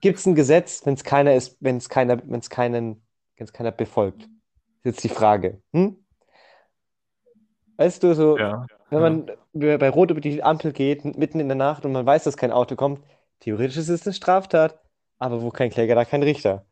gibt 0.00 0.18
es 0.18 0.26
ein 0.26 0.34
Gesetz, 0.34 0.84
wenn 0.84 0.94
es 0.94 1.04
keiner 1.04 1.34
ist, 1.34 1.56
wenn 1.60 1.76
es 1.76 1.88
keiner, 1.88 2.20
wenn 2.24 2.40
es 2.40 2.50
keinen, 2.50 3.02
wenn 3.36 3.44
es 3.44 3.52
keiner 3.52 3.70
befolgt? 3.70 4.22
Ist 4.22 4.84
jetzt 4.84 5.04
die 5.04 5.08
Frage. 5.08 5.62
Hm? 5.72 6.04
Weißt 7.76 8.02
du, 8.02 8.14
so, 8.14 8.36
Ja, 8.36 8.66
wenn 8.90 9.00
ja. 9.02 9.10
man 9.10 9.78
bei 9.78 9.88
Rot 9.90 10.10
über 10.10 10.20
die 10.20 10.42
Ampel 10.42 10.72
geht, 10.72 11.04
mitten 11.04 11.40
in 11.40 11.48
der 11.48 11.56
Nacht 11.56 11.84
und 11.84 11.92
man 11.92 12.06
weiß, 12.06 12.24
dass 12.24 12.36
kein 12.36 12.52
Auto 12.52 12.76
kommt, 12.76 13.00
theoretisch 13.40 13.76
ist 13.76 13.88
es 13.88 14.06
eine 14.06 14.14
Straftat, 14.14 14.78
aber 15.18 15.42
wo 15.42 15.50
kein 15.50 15.70
Kläger, 15.70 15.94
da 15.94 16.04
kein 16.04 16.22
Richter. 16.22 16.64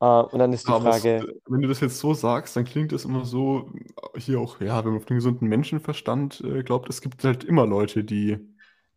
Äh, 0.00 0.04
und 0.04 0.38
dann 0.38 0.52
ist 0.52 0.66
die 0.68 0.72
Aber 0.72 0.90
es, 0.90 1.02
Frage, 1.02 1.40
wenn 1.46 1.62
du 1.62 1.68
das 1.68 1.80
jetzt 1.80 1.98
so 1.98 2.14
sagst, 2.14 2.56
dann 2.56 2.64
klingt 2.64 2.92
es 2.92 3.04
immer 3.04 3.24
so, 3.24 3.70
hier 4.16 4.40
auch, 4.40 4.60
ja, 4.60 4.84
wenn 4.84 4.92
man 4.92 5.00
auf 5.00 5.06
den 5.06 5.16
gesunden 5.16 5.48
Menschenverstand 5.48 6.42
äh, 6.42 6.62
glaubt, 6.62 6.88
es 6.90 7.00
gibt 7.00 7.24
halt 7.24 7.44
immer 7.44 7.66
Leute, 7.66 8.04
die 8.04 8.38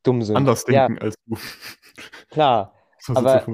dumm 0.04 0.22
sind. 0.22 0.36
anders 0.36 0.66
Ja, 0.68 0.88
denken 0.88 1.02
als 1.04 1.16
du. 1.26 1.38
klar. 2.30 2.74
Das 3.08 3.16
Aber-. 3.16 3.46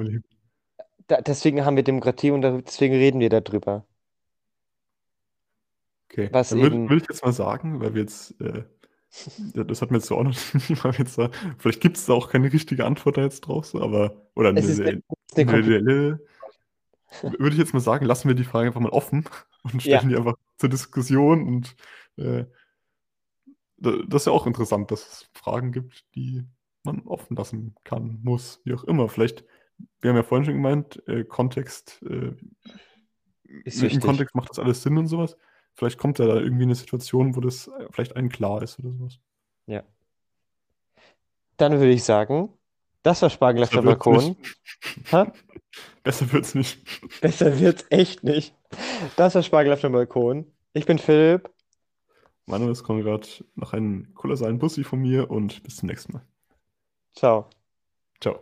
Da, 1.07 1.21
deswegen 1.21 1.63
haben 1.65 1.75
wir 1.75 1.83
Demokratie 1.83 2.31
und 2.31 2.41
da- 2.41 2.61
deswegen 2.61 2.95
reden 2.95 3.19
wir 3.19 3.29
darüber. 3.29 3.85
Okay, 6.09 6.29
Was 6.31 6.49
dann 6.49 6.61
würde 6.61 6.75
eben- 6.77 6.89
würd 6.89 7.03
ich 7.03 7.09
jetzt 7.09 7.23
mal 7.23 7.33
sagen, 7.33 7.79
weil 7.81 7.93
wir 7.93 8.01
jetzt, 8.01 8.39
äh, 8.41 8.63
ja, 9.53 9.63
das 9.63 9.81
hat 9.81 9.91
mir 9.91 9.97
jetzt 9.97 10.07
so 10.07 10.17
auch 10.17 10.23
noch 10.23 10.35
nie 10.69 10.75
mal 10.83 10.93
jetzt 10.97 11.17
da, 11.17 11.29
vielleicht 11.57 11.81
gibt 11.81 11.97
es 11.97 12.05
da 12.05 12.13
auch 12.13 12.29
keine 12.29 12.51
richtige 12.51 12.85
Antwort 12.85 13.17
da 13.17 13.21
jetzt 13.21 13.41
drauf, 13.41 13.65
so, 13.65 13.81
aber, 13.81 14.27
oder 14.35 14.49
eine, 14.49 14.59
eine, 14.89 15.01
eine, 15.37 16.19
würde 17.21 17.49
ich 17.51 17.57
jetzt 17.57 17.73
mal 17.73 17.79
sagen, 17.79 18.05
lassen 18.05 18.27
wir 18.27 18.35
die 18.35 18.43
Frage 18.43 18.67
einfach 18.67 18.81
mal 18.81 18.89
offen 18.89 19.25
und 19.63 19.83
Ja. 19.85 19.97
stellen 19.99 20.09
die 20.09 20.17
einfach 20.17 20.35
zur 20.57 20.69
Diskussion 20.69 21.43
und 21.47 21.75
äh, 22.17 22.45
da- 23.77 24.01
das 24.07 24.23
ist 24.23 24.25
ja 24.27 24.31
auch 24.31 24.47
interessant, 24.47 24.91
dass 24.91 25.07
es 25.07 25.29
Fragen 25.33 25.71
gibt, 25.71 26.05
die 26.15 26.43
man 26.83 27.01
offen 27.01 27.35
lassen 27.35 27.75
kann, 27.83 28.19
muss, 28.23 28.61
wie 28.63 28.73
auch 28.73 28.83
immer. 28.83 29.09
Vielleicht, 29.09 29.43
wir 30.01 30.09
haben 30.11 30.17
ja 30.17 30.23
vorhin 30.23 30.45
schon 30.45 30.53
gemeint, 30.55 31.01
äh, 31.07 31.23
Kontext, 31.23 32.03
äh, 32.03 32.35
im. 33.47 33.99
Kontext 33.99 34.35
macht 34.35 34.49
das 34.49 34.59
alles 34.59 34.83
Sinn 34.83 34.97
und 34.97 35.07
sowas. 35.07 35.35
Vielleicht 35.75 35.97
kommt 35.97 36.19
ja 36.19 36.25
da 36.25 36.35
irgendwie 36.35 36.63
eine 36.63 36.75
Situation, 36.75 37.35
wo 37.35 37.41
das 37.41 37.67
äh, 37.67 37.87
vielleicht 37.91 38.15
allen 38.15 38.29
klar 38.29 38.61
ist 38.61 38.79
oder 38.79 38.91
sowas. 38.91 39.19
Ja. 39.67 39.83
Dann 41.57 41.73
würde 41.73 41.91
ich 41.91 42.03
sagen, 42.03 42.49
das 43.03 43.21
war 43.21 43.29
Spargel 43.29 43.63
auf 43.63 43.69
der 43.69 43.81
Balkon. 43.81 44.35
Besser 46.03 46.31
wird's 46.31 46.55
nicht. 46.55 46.79
Besser 47.21 47.59
wird's 47.59 47.85
echt 47.89 48.23
nicht. 48.23 48.55
Das 49.15 49.35
war 49.35 49.43
Spargel 49.43 49.73
auf 49.73 49.81
dem 49.81 49.91
Balkon. 49.91 50.51
Ich 50.73 50.85
bin 50.85 50.97
Philipp. 50.97 51.49
Mein 52.45 52.61
Name 52.61 52.71
ist 52.71 52.83
Konrad. 52.83 53.43
Noch 53.55 53.73
einen 53.73 54.13
kolossalen 54.13 54.59
Bussi 54.59 54.83
von 54.83 54.99
mir 55.01 55.29
und 55.29 55.63
bis 55.63 55.77
zum 55.77 55.87
nächsten 55.87 56.13
Mal. 56.13 56.25
Ciao. 57.13 57.49
Ciao. 58.21 58.39